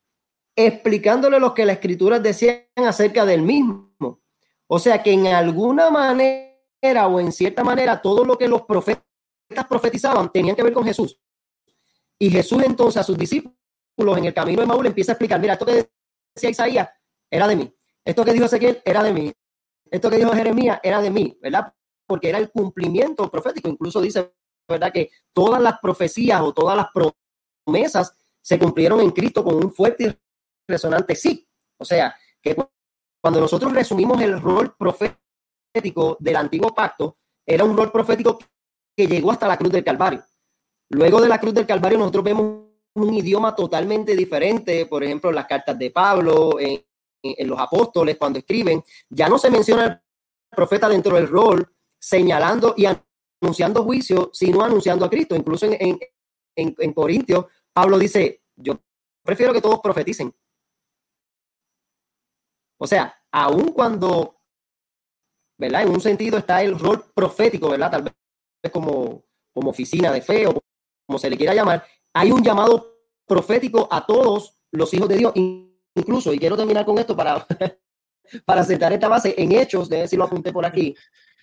explicándole 0.57 1.39
lo 1.39 1.53
que 1.53 1.65
las 1.65 1.77
escrituras 1.77 2.21
decían 2.21 2.65
acerca 2.75 3.25
del 3.25 3.43
mismo. 3.43 4.19
O 4.67 4.77
sea 4.77 5.01
que 5.01 5.13
en 5.13 5.27
alguna 5.27 5.89
manera 5.89 7.07
o 7.07 7.21
en 7.21 7.31
cierta 7.31 7.63
manera 7.63 8.01
todo 8.01 8.25
lo 8.25 8.37
que 8.37 8.49
los 8.49 8.63
profetas 8.63 9.10
profetizaban 9.67 10.31
tenían 10.31 10.55
que 10.55 10.63
ver 10.63 10.73
con 10.73 10.83
Jesús. 10.83 11.19
Y 12.19 12.29
Jesús 12.29 12.63
entonces 12.63 13.01
a 13.01 13.03
sus 13.03 13.17
discípulos 13.17 14.17
en 14.17 14.25
el 14.25 14.33
camino 14.33 14.61
de 14.61 14.67
Maúl 14.67 14.85
empieza 14.85 15.11
a 15.11 15.13
explicar, 15.13 15.39
mira, 15.39 15.53
esto 15.53 15.65
que 15.65 15.89
decía 16.35 16.49
Isaías 16.49 16.89
era 17.29 17.47
de 17.47 17.55
mí, 17.55 17.75
esto 18.03 18.25
que 18.25 18.33
dijo 18.33 18.45
Ezequiel 18.45 18.81
era 18.85 19.03
de 19.03 19.13
mí, 19.13 19.33
esto 19.91 20.09
que 20.09 20.17
dijo 20.17 20.31
Jeremías 20.31 20.79
era 20.81 21.01
de 21.01 21.11
mí, 21.11 21.37
¿verdad? 21.41 21.73
Porque 22.07 22.29
era 22.29 22.37
el 22.37 22.49
cumplimiento 22.49 23.29
profético. 23.29 23.67
Incluso 23.67 24.01
dice, 24.01 24.33
¿verdad? 24.67 24.91
Que 24.91 25.11
todas 25.33 25.61
las 25.61 25.79
profecías 25.79 26.39
o 26.41 26.53
todas 26.53 26.77
las 26.77 26.87
promesas 27.65 28.15
se 28.41 28.57
cumplieron 28.57 29.01
en 29.01 29.11
Cristo 29.11 29.43
con 29.43 29.55
un 29.55 29.73
fuerte 29.73 30.17
resonante 30.67 31.13
sí. 31.15 31.47
O 31.77 31.83
sea, 31.83 32.15
que 32.41 32.55
cuando 33.19 33.41
nosotros 33.41 33.73
resumimos 33.73 34.21
el 34.21 34.41
rol 34.41 34.75
profético 34.77 36.17
del 36.19 36.37
antiguo 36.37 36.73
pacto, 36.73 37.17
era 37.45 37.65
un 37.65 37.75
rol 37.75 37.91
profético 37.91 38.39
que 38.95 39.07
llegó 39.07 39.31
hasta 39.31 39.47
la 39.47 39.57
cruz 39.57 39.71
del 39.71 39.83
Calvario. 39.83 40.23
Luego 40.89 41.21
de 41.21 41.29
la 41.29 41.39
cruz 41.39 41.53
del 41.53 41.65
Calvario, 41.65 41.97
nosotros 41.97 42.23
vemos 42.23 42.65
un 42.93 43.13
idioma 43.13 43.55
totalmente 43.55 44.15
diferente, 44.15 44.85
por 44.85 45.03
ejemplo, 45.03 45.29
en 45.29 45.35
las 45.35 45.47
cartas 45.47 45.77
de 45.77 45.91
Pablo, 45.91 46.59
en, 46.59 46.83
los 47.47 47.59
apóstoles, 47.59 48.17
cuando 48.17 48.39
escriben, 48.39 48.83
ya 49.09 49.29
no 49.29 49.37
se 49.37 49.51
menciona 49.51 49.85
el 49.85 49.99
profeta 50.49 50.89
dentro 50.89 51.15
del 51.15 51.27
rol, 51.27 51.71
señalando 51.99 52.73
y 52.75 52.87
anunciando 53.41 53.83
juicio, 53.83 54.31
sino 54.33 54.63
anunciando 54.63 55.05
a 55.05 55.09
Cristo. 55.09 55.35
Incluso 55.35 55.67
en, 55.67 55.99
en, 56.55 56.75
en 56.77 56.93
Corintios, 56.93 57.45
Pablo 57.71 57.99
dice, 57.99 58.41
yo 58.55 58.79
prefiero 59.23 59.53
que 59.53 59.61
todos 59.61 59.79
profeticen, 59.81 60.33
o 62.83 62.87
sea, 62.87 63.15
aun 63.31 63.71
cuando, 63.73 64.41
¿verdad? 65.59 65.83
En 65.83 65.89
un 65.89 66.01
sentido 66.01 66.39
está 66.39 66.63
el 66.63 66.79
rol 66.79 67.05
profético, 67.13 67.69
¿verdad? 67.69 67.91
Tal 67.91 68.01
vez 68.01 68.13
como, 68.69 69.23
como 69.53 69.69
oficina 69.69 70.11
de 70.11 70.21
fe 70.21 70.45
o 70.47 70.59
como 71.05 71.17
se 71.17 71.29
le 71.29 71.37
quiera 71.37 71.53
llamar, 71.53 71.83
hay 72.13 72.31
un 72.31 72.43
llamado 72.43 72.97
profético 73.25 73.87
a 73.89 74.05
todos 74.05 74.57
los 74.71 74.93
hijos 74.93 75.09
de 75.09 75.17
Dios, 75.17 75.33
incluso, 75.35 76.33
y 76.33 76.39
quiero 76.39 76.57
terminar 76.57 76.85
con 76.85 76.97
esto 76.99 77.15
para, 77.15 77.45
para 78.45 78.63
sentar 78.63 78.93
esta 78.93 79.07
base, 79.07 79.33
en 79.37 79.51
Hechos, 79.51 79.89
de 79.89 80.07
si 80.07 80.15
lo 80.15 80.25
apunté 80.25 80.51
por 80.51 80.65
aquí, 80.65 80.95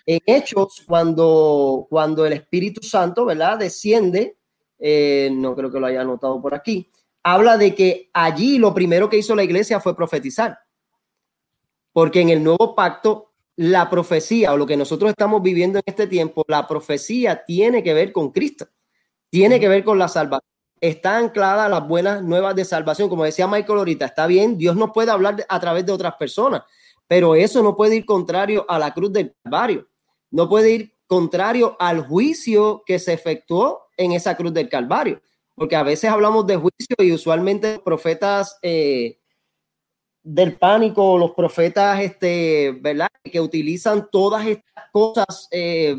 en 0.07 0.21
Hechos, 0.25 0.85
cuando, 0.87 1.87
cuando 1.91 2.25
el 2.25 2.35
Espíritu 2.35 2.83
Santo, 2.83 3.25
¿verdad? 3.25 3.59
Desciende, 3.59 4.39
eh, 4.79 5.31
no 5.33 5.55
creo 5.55 5.71
que 5.71 5.81
lo 5.81 5.87
haya 5.87 6.03
anotado 6.03 6.41
por 6.41 6.55
aquí, 6.55 6.91
habla 7.23 7.59
de 7.59 7.75
que 7.75 8.11
allí 8.13 8.59
lo 8.59 8.73
primero 8.73 9.09
que 9.09 9.19
hizo 9.19 9.35
la 9.35 9.45
iglesia 9.45 9.81
fue 9.81 9.97
profetizar 9.97 10.59
porque 11.99 12.21
en 12.21 12.29
el 12.29 12.45
nuevo 12.45 12.77
pacto 12.77 13.28
la 13.59 13.91
profecía 13.91 14.53
o 14.53 14.57
lo 14.57 14.67
que 14.67 14.77
nosotros 14.77 15.11
estamos 15.11 15.43
viviendo 15.43 15.79
en 15.79 15.83
este 15.85 16.07
tiempo, 16.07 16.45
la 16.47 16.69
profecía 16.69 17.43
tiene 17.45 17.83
que 17.83 17.93
ver 17.93 18.13
con 18.13 18.31
Cristo, 18.31 18.69
tiene 19.31 19.59
que 19.59 19.67
ver 19.67 19.83
con 19.83 19.99
la 19.99 20.07
salvación. 20.07 20.49
Está 20.81 21.17
anclada 21.17 21.65
a 21.65 21.69
las 21.69 21.89
buenas 21.89 22.23
nuevas 22.23 22.55
de 22.55 22.65
salvación. 22.65 23.09
Como 23.09 23.25
decía 23.25 23.49
Michael 23.49 23.81
ahorita, 23.81 24.05
está 24.05 24.29
bien, 24.29 24.59
Dios 24.59 24.77
no 24.77 24.93
puede 24.93 25.11
hablar 25.11 25.45
a 25.49 25.59
través 25.59 25.85
de 25.85 25.91
otras 25.91 26.15
personas, 26.15 26.63
pero 27.09 27.35
eso 27.35 27.61
no 27.65 27.75
puede 27.75 27.97
ir 27.97 28.07
contrario 28.07 28.65
a 28.69 28.79
la 28.79 28.95
cruz 28.95 29.13
del 29.13 29.35
Calvario. 29.43 29.89
No 30.31 30.49
puede 30.49 30.71
ir 30.71 30.95
contrario 31.09 31.77
al 31.81 32.07
juicio 32.07 32.85
que 32.87 33.01
se 33.01 33.13
efectuó 33.13 33.89
en 33.97 34.13
esa 34.13 34.37
cruz 34.37 34.55
del 34.55 34.69
Calvario. 34.69 35.21
Porque 35.57 35.75
a 35.75 35.83
veces 35.83 36.09
hablamos 36.09 36.47
de 36.47 36.59
juicio 36.59 36.95
y 37.01 37.11
usualmente 37.11 37.75
los 37.75 37.83
profetas 37.83 38.57
eh, 38.63 39.18
del 40.31 40.57
pánico, 40.57 41.17
los 41.17 41.31
profetas, 41.31 42.01
este, 42.01 42.77
¿verdad? 42.83 43.09
Que 43.25 43.41
utilizan 43.41 44.09
todas 44.11 44.47
estas 44.47 44.85
cosas, 44.93 45.49
eh, 45.51 45.97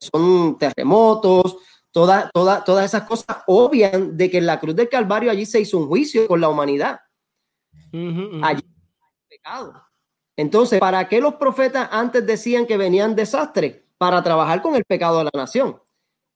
son 0.00 0.58
terremotos, 0.58 1.56
todas, 1.92 2.30
todas, 2.32 2.64
todas 2.64 2.84
esas 2.84 3.04
cosas 3.04 3.38
obvian 3.46 4.16
de 4.16 4.28
que 4.28 4.38
en 4.38 4.46
la 4.46 4.58
cruz 4.58 4.74
del 4.74 4.88
Calvario 4.88 5.30
allí 5.30 5.46
se 5.46 5.60
hizo 5.60 5.78
un 5.78 5.86
juicio 5.86 6.26
con 6.26 6.40
la 6.40 6.48
humanidad. 6.48 6.98
Allí 8.42 8.62
pecado. 9.28 9.84
Entonces, 10.36 10.80
¿para 10.80 11.08
qué 11.08 11.20
los 11.20 11.34
profetas 11.34 11.88
antes 11.92 12.26
decían 12.26 12.66
que 12.66 12.76
venían 12.76 13.14
desastres? 13.14 13.82
Para 13.98 14.22
trabajar 14.22 14.62
con 14.62 14.74
el 14.74 14.84
pecado 14.84 15.18
de 15.18 15.24
la 15.24 15.30
nación. 15.34 15.80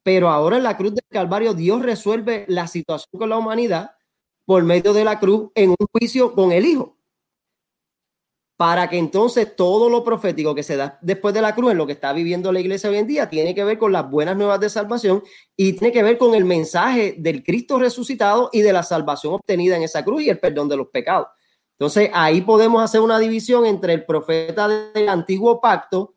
Pero 0.03 0.29
ahora 0.29 0.55
en 0.57 0.63
la 0.63 0.77
cruz 0.77 0.95
del 0.95 1.05
Calvario 1.09 1.53
Dios 1.53 1.81
resuelve 1.81 2.45
la 2.47 2.67
situación 2.67 3.19
con 3.19 3.29
la 3.29 3.37
humanidad 3.37 3.91
por 4.45 4.63
medio 4.63 4.93
de 4.93 5.05
la 5.05 5.19
cruz 5.19 5.51
en 5.55 5.71
un 5.71 5.87
juicio 5.91 6.33
con 6.33 6.51
el 6.51 6.65
Hijo. 6.65 6.92
Para 8.55 8.87
que 8.87 8.97
entonces 8.97 9.55
todo 9.55 9.89
lo 9.89 10.03
profético 10.03 10.53
que 10.53 10.63
se 10.63 10.75
da 10.75 10.99
después 11.01 11.33
de 11.33 11.41
la 11.41 11.55
cruz, 11.55 11.71
en 11.71 11.77
lo 11.77 11.87
que 11.87 11.93
está 11.93 12.13
viviendo 12.13 12.51
la 12.51 12.59
iglesia 12.59 12.89
hoy 12.89 12.97
en 12.97 13.07
día, 13.07 13.29
tiene 13.29 13.55
que 13.55 13.63
ver 13.63 13.77
con 13.79 13.91
las 13.91 14.09
buenas 14.09 14.37
nuevas 14.37 14.59
de 14.59 14.69
salvación 14.69 15.23
y 15.57 15.73
tiene 15.73 15.91
que 15.91 16.03
ver 16.03 16.17
con 16.17 16.35
el 16.35 16.45
mensaje 16.45 17.15
del 17.17 17.43
Cristo 17.43 17.79
resucitado 17.79 18.49
y 18.53 18.61
de 18.61 18.71
la 18.71 18.83
salvación 18.83 19.33
obtenida 19.33 19.75
en 19.75 19.83
esa 19.83 20.03
cruz 20.05 20.21
y 20.21 20.29
el 20.29 20.39
perdón 20.39 20.69
de 20.69 20.77
los 20.77 20.87
pecados. 20.89 21.27
Entonces 21.79 22.11
ahí 22.13 22.41
podemos 22.41 22.83
hacer 22.83 23.01
una 23.01 23.17
división 23.19 23.65
entre 23.65 23.93
el 23.93 24.05
profeta 24.05 24.67
del 24.67 25.09
antiguo 25.09 25.59
pacto, 25.59 26.13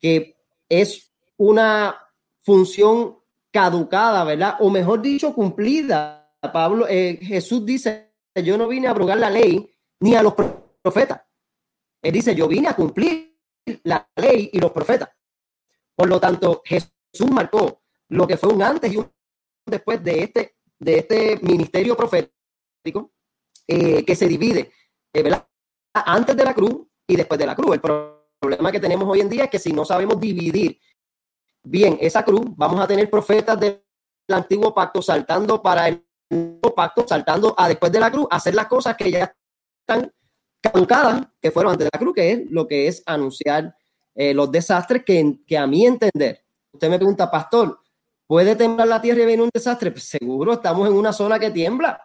que 0.00 0.36
es 0.68 1.12
una 1.36 1.96
función 2.40 3.18
caducada, 3.50 4.24
¿verdad? 4.24 4.56
O 4.60 4.70
mejor 4.70 5.02
dicho, 5.02 5.34
cumplida. 5.34 6.20
Pablo, 6.52 6.86
eh, 6.88 7.18
Jesús 7.22 7.64
dice, 7.64 8.12
yo 8.34 8.58
no 8.58 8.68
vine 8.68 8.86
a 8.86 8.90
abrogar 8.90 9.18
la 9.18 9.30
ley 9.30 9.70
ni 10.00 10.14
a 10.14 10.22
los 10.22 10.34
profetas. 10.82 11.23
Él 12.04 12.12
dice, 12.12 12.34
yo 12.34 12.46
vine 12.46 12.68
a 12.68 12.76
cumplir 12.76 13.34
la 13.84 14.06
ley 14.16 14.50
y 14.52 14.60
los 14.60 14.70
profetas. 14.72 15.08
Por 15.96 16.06
lo 16.06 16.20
tanto, 16.20 16.60
Jesús 16.62 17.30
marcó 17.30 17.82
lo 18.08 18.26
que 18.26 18.36
fue 18.36 18.52
un 18.52 18.62
antes 18.62 18.92
y 18.92 18.98
un 18.98 19.10
después 19.64 20.04
de 20.04 20.22
este, 20.22 20.56
de 20.78 20.98
este 20.98 21.38
ministerio 21.40 21.96
profético 21.96 23.12
eh, 23.66 24.04
que 24.04 24.14
se 24.14 24.28
divide 24.28 24.70
eh, 25.14 25.40
antes 25.94 26.36
de 26.36 26.44
la 26.44 26.52
cruz 26.52 26.86
y 27.06 27.16
después 27.16 27.38
de 27.38 27.46
la 27.46 27.56
cruz. 27.56 27.74
El 27.74 27.80
problema 27.80 28.70
que 28.70 28.80
tenemos 28.80 29.08
hoy 29.08 29.22
en 29.22 29.30
día 29.30 29.44
es 29.44 29.50
que 29.50 29.58
si 29.58 29.72
no 29.72 29.86
sabemos 29.86 30.20
dividir 30.20 30.78
bien 31.62 31.96
esa 32.02 32.22
cruz, 32.22 32.44
vamos 32.54 32.80
a 32.80 32.86
tener 32.86 33.08
profetas 33.08 33.58
del 33.58 33.82
antiguo 34.28 34.74
pacto 34.74 35.00
saltando 35.00 35.62
para 35.62 35.88
el 35.88 36.06
nuevo 36.28 36.74
pacto, 36.74 37.08
saltando 37.08 37.54
a 37.56 37.66
después 37.66 37.90
de 37.90 38.00
la 38.00 38.10
cruz, 38.10 38.26
hacer 38.30 38.54
las 38.54 38.66
cosas 38.66 38.94
que 38.94 39.10
ya 39.10 39.34
están 39.80 40.12
caducadas, 40.64 41.26
que 41.40 41.50
fueron 41.50 41.72
antes 41.72 41.86
de 41.86 41.90
la 41.92 41.98
cruz, 41.98 42.14
que 42.14 42.30
es 42.32 42.50
lo 42.50 42.66
que 42.66 42.88
es 42.88 43.02
anunciar 43.06 43.74
eh, 44.14 44.32
los 44.34 44.50
desastres 44.50 45.04
que, 45.04 45.36
que 45.46 45.58
a 45.58 45.66
mi 45.66 45.86
entender, 45.86 46.40
usted 46.72 46.88
me 46.88 46.96
pregunta, 46.98 47.30
pastor, 47.30 47.78
¿puede 48.26 48.56
temblar 48.56 48.88
la 48.88 49.00
tierra 49.02 49.22
y 49.22 49.26
venir 49.26 49.42
un 49.42 49.50
desastre? 49.52 49.90
Pues 49.90 50.04
seguro, 50.04 50.52
estamos 50.54 50.88
en 50.88 50.94
una 50.94 51.12
zona 51.12 51.38
que 51.38 51.50
tiembla 51.50 52.00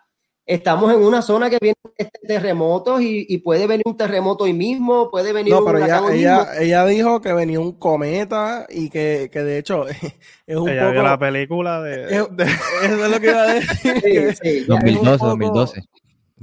estamos 0.45 0.91
en 0.91 1.00
una 1.00 1.22
zona 1.22 1.48
que 1.48 1.60
viene 1.62 1.76
este 1.95 2.19
terremotos 2.28 3.02
y, 3.02 3.24
y, 3.30 3.38
puede 3.38 3.67
venir 3.67 3.84
un 3.86 3.95
terremoto 3.95 4.45
hoy 4.45 4.54
mismo, 4.54 5.12
puede 5.12 5.32
venir 5.32 5.54
no, 5.54 5.60
un 5.60 5.65
pero 5.65 5.78
huracán 5.78 6.06
ella, 6.06 6.15
ella, 6.15 6.38
mismo. 6.39 6.54
ella 6.62 6.86
dijo 6.88 7.22
que 7.22 7.34
venía 7.34 7.60
un 7.60 7.74
cometa 7.74 8.65
y 8.67 8.89
que, 8.89 9.30
que 9.32 9.43
de 9.43 9.60
hecho 9.60 9.86
es 10.48 10.58
un 10.58 10.67
Ella 10.69 10.82
poco... 10.86 10.91
vio 10.93 11.04
la 11.04 11.19
película 11.19 11.82
de... 11.84 12.04
es- 12.06 12.10
eso 12.10 12.26
es 13.06 13.12
lo 13.12 13.19
que 13.19 13.28
iba 13.30 13.41
a 13.43 13.54
decir. 13.54 13.93
que- 14.02 14.34
Sí, 14.34 14.38
sí, 14.41 14.41
que 14.41 14.58
es 14.58 14.69
un 14.69 14.76
2012, 14.78 15.17
poco 15.19 15.28
2012. 15.30 15.82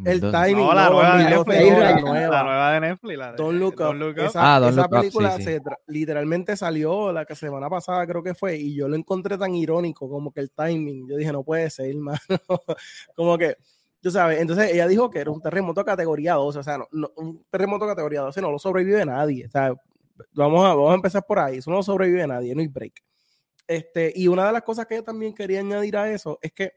El 0.04 0.20
2012. 0.20 0.46
timing, 0.46 0.66
No, 0.66 0.74
la 0.74 0.84
no, 0.84 0.90
nueva 0.92 1.16
de 1.16 1.34
2012, 1.36 1.64
Netflix. 1.64 1.80
la 1.80 2.00
nueva. 2.00 2.36
La 2.36 2.42
nueva 2.44 2.72
de 2.72 2.80
Netflix. 2.80 3.18
La 3.18 3.30
de 3.32 3.36
Don't 3.36 3.58
Look 3.58 3.72
Up. 3.74 3.78
Don't 3.78 3.98
Look 4.00 4.10
Up. 4.18 4.24
Esa, 4.24 4.54
Ah, 4.56 4.60
Don't 4.60 4.72
esa 4.72 4.82
Look 4.82 4.92
Up, 4.92 4.98
película 5.00 5.30
sí, 5.36 5.42
sí. 5.44 5.44
se 5.44 5.60
literalmente 5.86 6.56
salió 6.56 7.12
la 7.12 7.24
que 7.24 7.34
semana 7.34 7.70
pasada 7.70 8.06
creo 8.06 8.22
que 8.22 8.34
fue 8.34 8.56
y 8.56 8.74
yo 8.74 8.88
lo 8.88 8.96
encontré 8.96 9.38
tan 9.38 9.54
irónico 9.54 10.08
como 10.08 10.32
que 10.32 10.40
el 10.40 10.50
timing. 10.50 11.08
Yo 11.08 11.16
dije, 11.16 11.32
no 11.32 11.42
puede 11.44 11.70
ser, 11.70 11.94
mano. 11.96 12.18
como 13.14 13.38
que, 13.38 13.56
tú 14.00 14.10
sabes, 14.10 14.40
entonces 14.40 14.72
ella 14.72 14.86
dijo 14.86 15.08
que 15.10 15.20
era 15.20 15.30
un 15.30 15.40
terremoto 15.40 15.84
categoría 15.84 16.34
12, 16.34 16.58
o 16.58 16.62
sea, 16.62 16.78
no, 16.78 16.86
no, 16.92 17.10
un 17.16 17.44
terremoto 17.50 17.86
categoría 17.86 18.20
12 18.20 18.40
no 18.42 18.50
lo 18.50 18.58
sobrevive 18.58 19.04
nadie. 19.06 19.46
O 19.46 19.50
sea, 19.50 19.74
vamos 20.34 20.64
a, 20.64 20.68
vamos 20.68 20.92
a 20.92 20.94
empezar 20.94 21.24
por 21.26 21.38
ahí, 21.38 21.58
eso 21.58 21.70
no 21.70 21.78
lo 21.78 21.82
sobrevive 21.82 22.26
nadie, 22.26 22.54
no 22.54 22.60
hay 22.60 22.68
break. 22.68 23.02
Este, 23.66 24.12
y 24.14 24.28
una 24.28 24.46
de 24.46 24.52
las 24.52 24.62
cosas 24.62 24.86
que 24.86 24.94
yo 24.94 25.02
también 25.02 25.34
quería 25.34 25.58
añadir 25.60 25.96
a 25.96 26.08
eso 26.12 26.38
es 26.40 26.52
que 26.52 26.72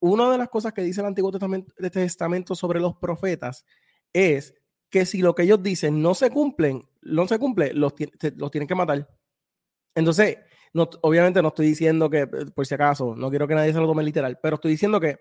una 0.00 0.30
de 0.30 0.38
las 0.38 0.48
cosas 0.48 0.72
que 0.72 0.82
dice 0.82 1.00
el 1.00 1.06
Antiguo 1.06 1.32
Testamento, 1.32 2.54
sobre 2.54 2.80
los 2.80 2.96
profetas 2.96 3.64
es 4.12 4.54
que 4.90 5.04
si 5.06 5.20
lo 5.22 5.34
que 5.34 5.42
ellos 5.44 5.62
dicen 5.62 6.00
no 6.02 6.14
se 6.14 6.30
cumplen, 6.30 6.82
no 7.02 7.26
se 7.26 7.38
cumple, 7.38 7.72
los, 7.74 7.94
tienen 7.94 8.68
que 8.68 8.74
matar. 8.74 9.08
Entonces, 9.94 10.38
obviamente 11.02 11.42
no 11.42 11.48
estoy 11.48 11.66
diciendo 11.66 12.10
que, 12.10 12.20
eh, 12.20 12.28
por 12.54 12.66
si 12.66 12.74
acaso, 12.74 13.14
no 13.16 13.30
quiero 13.30 13.48
que 13.48 13.54
nadie 13.54 13.72
se 13.72 13.78
lo 13.80 13.86
tome 13.86 14.04
literal, 14.04 14.38
pero 14.42 14.56
estoy 14.56 14.72
diciendo 14.72 15.00
que 15.00 15.18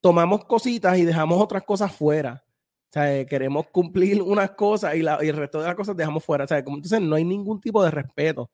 tomamos 0.00 0.44
cositas 0.44 0.98
y 0.98 1.04
dejamos 1.04 1.40
otras 1.40 1.62
cosas 1.64 1.94
fuera. 1.94 2.44
O 2.90 2.92
sea, 2.92 3.16
eh, 3.18 3.26
queremos 3.26 3.66
cumplir 3.68 4.22
unas 4.22 4.50
cosas 4.52 4.94
y, 4.96 5.02
la- 5.02 5.22
y 5.24 5.28
el 5.28 5.36
resto 5.36 5.60
de 5.60 5.66
las 5.66 5.74
cosas 5.76 5.96
dejamos 5.96 6.24
fuera. 6.24 6.44
O 6.44 6.48
sea, 6.48 6.58
entonces 6.58 7.00
no 7.00 7.16
hay 7.16 7.24
ningún 7.24 7.60
tipo 7.60 7.82
de 7.84 7.90
respeto. 7.90 8.50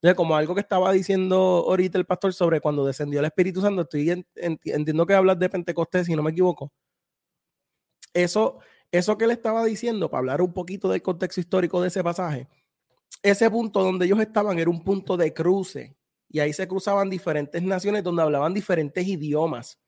Entonces, 0.00 0.16
como 0.16 0.36
algo 0.36 0.54
que 0.54 0.60
estaba 0.60 0.92
diciendo 0.92 1.36
ahorita 1.68 1.98
el 1.98 2.06
pastor 2.06 2.32
sobre 2.32 2.60
cuando 2.60 2.86
descendió 2.86 3.18
el 3.20 3.26
Espíritu 3.26 3.60
Santo, 3.60 3.82
estoy 3.82 4.10
en- 4.10 4.26
en- 4.36 4.60
entiendo 4.64 5.06
que 5.06 5.14
hablas 5.14 5.38
de 5.38 5.48
Pentecostés, 5.50 6.06
si 6.06 6.14
no 6.16 6.22
me 6.22 6.30
equivoco. 6.30 6.72
Eso, 8.14 8.58
eso 8.90 9.18
que 9.18 9.24
él 9.26 9.30
estaba 9.30 9.64
diciendo, 9.64 10.10
para 10.10 10.20
hablar 10.20 10.42
un 10.42 10.52
poquito 10.52 10.88
del 10.88 11.02
contexto 11.02 11.40
histórico 11.40 11.80
de 11.82 11.88
ese 11.88 12.02
pasaje, 12.02 12.48
ese 13.22 13.50
punto 13.50 13.82
donde 13.82 14.06
ellos 14.06 14.20
estaban 14.20 14.58
era 14.60 14.70
un 14.70 14.84
punto 14.84 15.16
de 15.16 15.34
cruce 15.34 15.96
y 16.30 16.40
ahí 16.40 16.52
se 16.54 16.68
cruzaban 16.68 17.10
diferentes 17.10 17.62
naciones 17.62 18.04
donde 18.04 18.22
hablaban 18.22 18.54
diferentes 18.54 19.06
idiomas. 19.06 19.78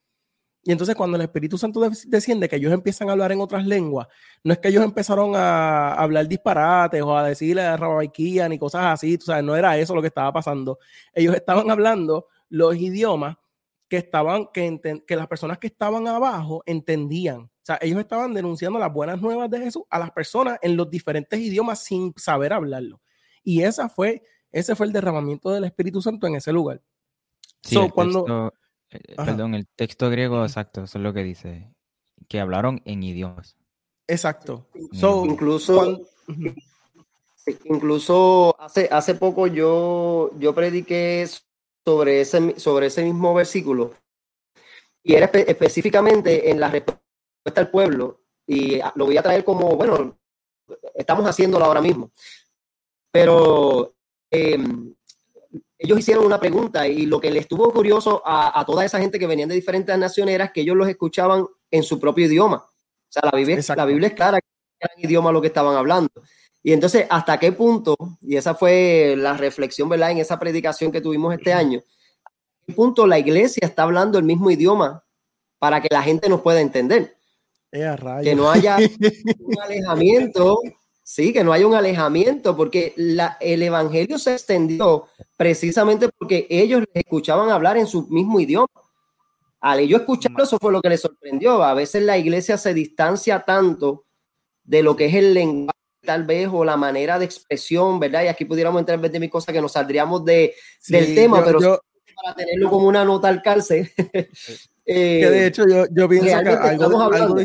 Y 0.62 0.72
entonces 0.72 0.94
cuando 0.94 1.16
el 1.16 1.22
Espíritu 1.22 1.56
Santo 1.56 1.80
des- 1.80 2.08
desciende, 2.10 2.48
que 2.48 2.56
ellos 2.56 2.72
empiezan 2.72 3.08
a 3.08 3.12
hablar 3.12 3.32
en 3.32 3.40
otras 3.40 3.64
lenguas, 3.66 4.06
no 4.44 4.52
es 4.52 4.58
que 4.58 4.68
ellos 4.68 4.84
empezaron 4.84 5.32
a 5.34 5.94
hablar 5.94 6.28
disparates 6.28 7.00
o 7.02 7.16
a 7.16 7.26
decirle 7.26 7.76
rabaiquía 7.76 8.48
ni 8.48 8.58
cosas 8.58 8.84
así, 8.84 9.16
tú 9.16 9.24
sabes, 9.26 9.42
no 9.42 9.56
era 9.56 9.78
eso 9.78 9.94
lo 9.94 10.02
que 10.02 10.08
estaba 10.08 10.32
pasando. 10.32 10.78
Ellos 11.14 11.34
estaban 11.34 11.70
hablando 11.70 12.26
los 12.50 12.76
idiomas 12.76 13.36
que 13.88 13.96
estaban, 13.96 14.48
que, 14.52 14.68
enten- 14.70 15.04
que 15.06 15.16
las 15.16 15.26
personas 15.28 15.58
que 15.58 15.66
estaban 15.68 16.06
abajo 16.06 16.62
entendían. 16.66 17.40
O 17.40 17.50
sea, 17.62 17.78
ellos 17.80 17.98
estaban 17.98 18.34
denunciando 18.34 18.78
las 18.78 18.92
buenas 18.92 19.20
nuevas 19.20 19.48
de 19.50 19.60
Jesús 19.60 19.82
a 19.90 19.98
las 19.98 20.10
personas 20.10 20.58
en 20.62 20.76
los 20.76 20.90
diferentes 20.90 21.40
idiomas 21.40 21.82
sin 21.82 22.12
saber 22.16 22.52
hablarlo. 22.52 23.00
Y 23.42 23.62
esa 23.62 23.88
fue, 23.88 24.22
ese 24.52 24.76
fue 24.76 24.86
el 24.86 24.92
derramamiento 24.92 25.50
del 25.50 25.64
Espíritu 25.64 26.02
Santo 26.02 26.26
en 26.26 26.34
ese 26.36 26.52
lugar. 26.52 26.82
Sí, 27.62 27.74
So, 27.76 27.84
el 27.86 27.92
cuando- 27.92 28.24
texto, 28.24 28.54
eh, 28.90 29.14
Ajá. 29.16 29.24
perdón, 29.26 29.54
el 29.54 29.66
texto 29.76 30.10
griego 30.10 30.42
exacto, 30.44 30.82
eso 30.84 30.98
es 30.98 31.02
lo 31.04 31.12
que 31.12 31.22
dice, 31.22 31.72
que 32.28 32.40
hablaron 32.40 32.82
en 32.84 33.02
idiomas. 33.02 33.56
Exacto. 34.06 34.66
So, 34.92 35.24
Incluso, 35.24 35.74
cuando- 35.74 36.06
incluso 37.64 38.54
hace, 38.58 38.88
hace 38.90 39.14
poco 39.14 39.46
yo, 39.46 40.30
yo 40.38 40.54
prediqué 40.54 41.26
sobre 41.84 42.20
ese, 42.22 42.58
sobre 42.58 42.86
ese 42.86 43.02
mismo 43.04 43.34
versículo 43.34 43.94
y 45.02 45.14
era 45.14 45.30
espe- 45.30 45.44
específicamente 45.48 46.50
en 46.50 46.60
la 46.60 46.70
respuesta 46.70 47.00
al 47.56 47.70
pueblo 47.70 48.20
y 48.46 48.80
lo 48.96 49.06
voy 49.06 49.16
a 49.16 49.22
traer 49.22 49.44
como, 49.44 49.76
bueno, 49.76 50.18
estamos 50.94 51.24
haciéndolo 51.26 51.64
ahora 51.64 51.80
mismo. 51.80 52.10
Pero 53.12 53.94
eh, 54.30 54.58
ellos 55.82 55.98
hicieron 55.98 56.26
una 56.26 56.38
pregunta 56.38 56.86
y 56.86 57.06
lo 57.06 57.18
que 57.18 57.30
les 57.30 57.42
estuvo 57.42 57.72
curioso 57.72 58.22
a, 58.24 58.60
a 58.60 58.66
toda 58.66 58.84
esa 58.84 59.00
gente 59.00 59.18
que 59.18 59.26
venían 59.26 59.48
de 59.48 59.54
diferentes 59.54 59.96
naciones 59.96 60.34
era 60.34 60.52
que 60.52 60.60
ellos 60.60 60.76
los 60.76 60.86
escuchaban 60.86 61.46
en 61.70 61.82
su 61.82 61.98
propio 61.98 62.26
idioma. 62.26 62.56
O 62.58 63.12
sea, 63.12 63.22
la 63.32 63.36
Biblia, 63.36 63.56
Exacto. 63.56 63.80
la 63.80 63.86
Biblia 63.86 64.08
es 64.08 64.14
clara 64.14 64.40
que 64.40 64.46
era 64.78 64.92
el 64.94 65.04
idioma 65.04 65.32
lo 65.32 65.40
que 65.40 65.46
estaban 65.46 65.74
hablando. 65.74 66.10
Y 66.62 66.74
entonces, 66.74 67.06
¿hasta 67.08 67.38
qué 67.38 67.52
punto? 67.52 67.96
Y 68.20 68.36
esa 68.36 68.54
fue 68.54 69.14
la 69.16 69.34
reflexión, 69.38 69.88
¿verdad? 69.88 70.10
En 70.10 70.18
esa 70.18 70.38
predicación 70.38 70.92
que 70.92 71.00
tuvimos 71.00 71.32
este 71.32 71.54
año. 71.54 71.80
¿A 72.26 72.30
qué 72.66 72.74
punto 72.74 73.06
la 73.06 73.18
iglesia 73.18 73.66
está 73.66 73.84
hablando 73.84 74.18
el 74.18 74.24
mismo 74.24 74.50
idioma 74.50 75.02
para 75.58 75.80
que 75.80 75.88
la 75.90 76.02
gente 76.02 76.28
nos 76.28 76.42
pueda 76.42 76.60
entender? 76.60 77.16
Eh, 77.72 77.96
que 78.22 78.34
no 78.34 78.50
haya 78.50 78.76
un 79.38 79.60
alejamiento, 79.60 80.60
sí, 81.02 81.32
que 81.32 81.42
no 81.44 81.52
haya 81.52 81.66
un 81.66 81.74
alejamiento, 81.74 82.56
porque 82.56 82.92
la, 82.96 83.36
el 83.40 83.62
evangelio 83.62 84.18
se 84.18 84.32
extendió 84.32 85.06
precisamente 85.36 86.08
porque 86.18 86.46
ellos 86.50 86.84
escuchaban 86.94 87.50
hablar 87.50 87.76
en 87.76 87.86
su 87.86 88.06
mismo 88.08 88.38
idioma. 88.40 88.68
Al 89.60 89.80
ellos 89.80 90.00
escucharlo, 90.00 90.42
eso 90.42 90.58
fue 90.58 90.72
lo 90.72 90.80
que 90.80 90.88
les 90.88 91.00
sorprendió. 91.02 91.62
A 91.62 91.74
veces 91.74 92.02
la 92.02 92.16
iglesia 92.16 92.56
se 92.56 92.72
distancia 92.72 93.40
tanto 93.40 94.06
de 94.64 94.82
lo 94.82 94.96
que 94.96 95.06
es 95.06 95.14
el 95.14 95.34
lenguaje, 95.34 95.76
tal 96.02 96.24
vez, 96.24 96.48
o 96.50 96.64
la 96.64 96.76
manera 96.78 97.18
de 97.18 97.26
expresión, 97.26 98.00
¿verdad? 98.00 98.24
Y 98.24 98.28
aquí 98.28 98.44
pudiéramos 98.46 98.80
entrar 98.80 98.94
en 98.96 99.02
vez 99.02 99.12
de 99.12 99.20
mi 99.20 99.28
cosa 99.28 99.52
que 99.52 99.60
nos 99.60 99.72
saldríamos 99.72 100.24
de, 100.24 100.54
Sí, 100.80 100.94
del 100.94 101.14
tema, 101.14 101.38
yo- 101.40 101.44
pero 101.44 101.60
yo- 101.60 101.80
para 102.22 102.34
tenerlo 102.36 102.70
como 102.70 102.86
una 102.88 103.04
nota 103.04 103.28
al 103.28 103.42
calce. 103.42 103.92
eh, 103.96 104.28
que 105.20 105.30
de 105.30 105.46
hecho 105.46 105.66
yo, 105.68 105.84
yo 105.90 106.08
pienso 106.08 106.26
que 106.42 106.48
algo, 106.50 107.00
algo 107.12 107.36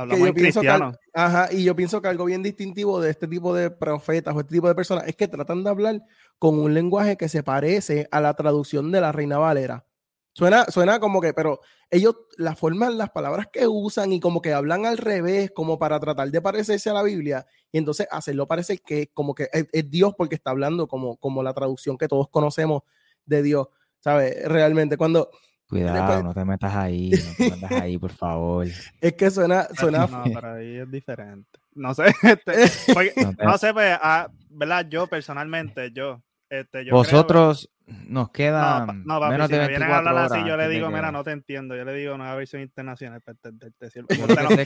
Hablamos 0.00 0.20
yo 0.20 0.26
en 0.28 0.34
pienso 0.34 0.60
que 0.62 0.92
ajá, 1.12 1.48
y 1.52 1.64
yo 1.64 1.76
pienso 1.76 2.00
que 2.00 2.08
algo 2.08 2.24
bien 2.24 2.42
distintivo 2.42 3.00
de 3.00 3.10
este 3.10 3.28
tipo 3.28 3.54
de 3.54 3.70
profetas 3.70 4.34
o 4.34 4.40
este 4.40 4.54
tipo 4.54 4.68
de 4.68 4.74
personas 4.74 5.06
es 5.06 5.14
que 5.14 5.28
tratan 5.28 5.62
de 5.62 5.70
hablar 5.70 6.02
con 6.38 6.58
un 6.58 6.72
lenguaje 6.72 7.16
que 7.16 7.28
se 7.28 7.42
parece 7.42 8.08
a 8.10 8.20
la 8.20 8.34
traducción 8.34 8.90
de 8.92 9.00
la 9.00 9.12
Reina 9.12 9.38
Valera. 9.38 9.84
Suena, 10.32 10.64
suena 10.66 11.00
como 11.00 11.20
que, 11.20 11.34
pero 11.34 11.60
ellos, 11.90 12.16
la 12.38 12.54
forma, 12.54 12.88
las 12.88 13.10
palabras 13.10 13.48
que 13.52 13.66
usan 13.66 14.12
y 14.12 14.20
como 14.20 14.40
que 14.40 14.54
hablan 14.54 14.86
al 14.86 14.96
revés, 14.96 15.50
como 15.50 15.78
para 15.78 16.00
tratar 16.00 16.30
de 16.30 16.40
parecerse 16.40 16.88
a 16.88 16.94
la 16.94 17.02
Biblia, 17.02 17.46
y 17.70 17.78
entonces 17.78 18.06
hacerlo 18.10 18.46
parecer 18.46 18.80
que 18.80 19.08
como 19.12 19.34
que 19.34 19.48
es, 19.52 19.66
es 19.72 19.90
Dios 19.90 20.14
porque 20.16 20.36
está 20.36 20.50
hablando 20.50 20.86
como, 20.88 21.16
como 21.16 21.42
la 21.42 21.52
traducción 21.52 21.98
que 21.98 22.08
todos 22.08 22.28
conocemos 22.30 22.82
de 23.26 23.42
Dios, 23.42 23.68
¿sabes? 23.98 24.48
Realmente, 24.48 24.96
cuando... 24.96 25.30
Cuidado, 25.70 25.94
después- 25.96 26.24
no 26.24 26.34
te 26.34 26.44
metas 26.44 26.74
ahí, 26.74 27.10
no 27.10 27.34
te 27.36 27.50
metas 27.50 27.72
ahí, 27.72 27.96
por 27.98 28.10
favor. 28.10 28.66
es 29.00 29.12
que 29.14 29.30
suena, 29.30 29.68
suena... 29.78 30.06
No, 30.06 30.24
para 30.32 30.54
ahí 30.54 30.76
es 30.78 30.90
diferente. 30.90 31.58
No 31.74 31.94
sé, 31.94 32.06
este, 32.22 32.52
porque- 32.94 33.12
No 33.22 33.34
te- 33.34 33.44
no 33.44 33.56
sé, 33.58 33.72
pues, 33.72 33.96
ah, 34.02 34.28
¿verdad? 34.50 34.86
Yo 34.88 35.06
personalmente, 35.06 35.92
yo, 35.92 36.20
este, 36.48 36.78
yo 36.80 36.90
creo- 36.90 36.94
Vosotros 36.96 37.70
nos 37.86 38.06
no, 38.08 38.30
quedan 38.32 38.86
pa- 38.86 38.92
no, 38.92 39.18
papi, 39.20 39.32
menos 39.32 39.46
si 39.48 39.52
de 39.54 39.58
me 39.60 39.68
vienen 39.68 39.88
24 39.88 39.94
a 39.94 39.98
hablar 39.98 40.14
horas. 40.26 40.32
así, 40.32 40.48
yo 40.48 40.56
le 40.56 40.68
digo, 40.68 40.90
mira, 40.90 41.10
no 41.10 41.24
te 41.24 41.32
entiendo. 41.32 41.74
Yo 41.76 41.84
le 41.84 41.92
digo 41.94 42.16
nueva 42.16 42.36
versión 42.36 42.62
internacional 42.62 43.20
para 43.20 43.36
entenderte. 43.36 43.90
si- 43.90 43.98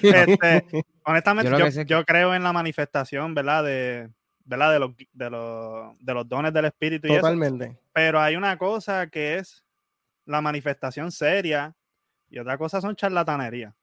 Este, 0.03 0.85
honestamente, 1.05 1.51
yo 1.51 1.59
yo, 1.59 1.65
que 1.65 1.85
yo 1.87 2.05
creo 2.05 2.35
en 2.35 2.43
la 2.43 2.53
manifestación, 2.53 3.35
¿verdad? 3.35 3.65
De, 3.65 4.11
¿verdad? 4.45 4.73
De 4.73 4.79
los, 4.79 4.91
de 5.13 5.31
los, 5.31 5.99
de 6.01 6.15
los 6.15 6.29
dones 6.29 6.53
del 6.53 6.67
Espíritu 6.67 7.09
y 7.09 7.13
eso. 7.13 7.21
Totalmente. 7.23 7.79
Pero 7.95 8.21
hay 8.21 8.37
una 8.37 8.59
cosa 8.59 9.07
que 9.07 9.39
es 9.39 9.64
la 10.27 10.41
manifestación 10.41 11.13
seria 11.13 11.75
y 12.31 12.39
otra 12.39 12.59
cosa 12.59 12.81
son 12.81 12.97
charlatanerías. 12.97 13.75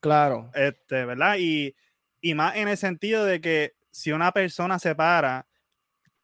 Claro. 0.00 0.50
Este, 0.54 1.04
¿verdad? 1.04 1.36
Y, 1.38 1.74
y 2.20 2.34
más 2.34 2.56
en 2.56 2.68
el 2.68 2.76
sentido 2.76 3.24
de 3.24 3.40
que 3.40 3.74
si 3.90 4.12
una 4.12 4.32
persona 4.32 4.78
se 4.78 4.94
para, 4.94 5.46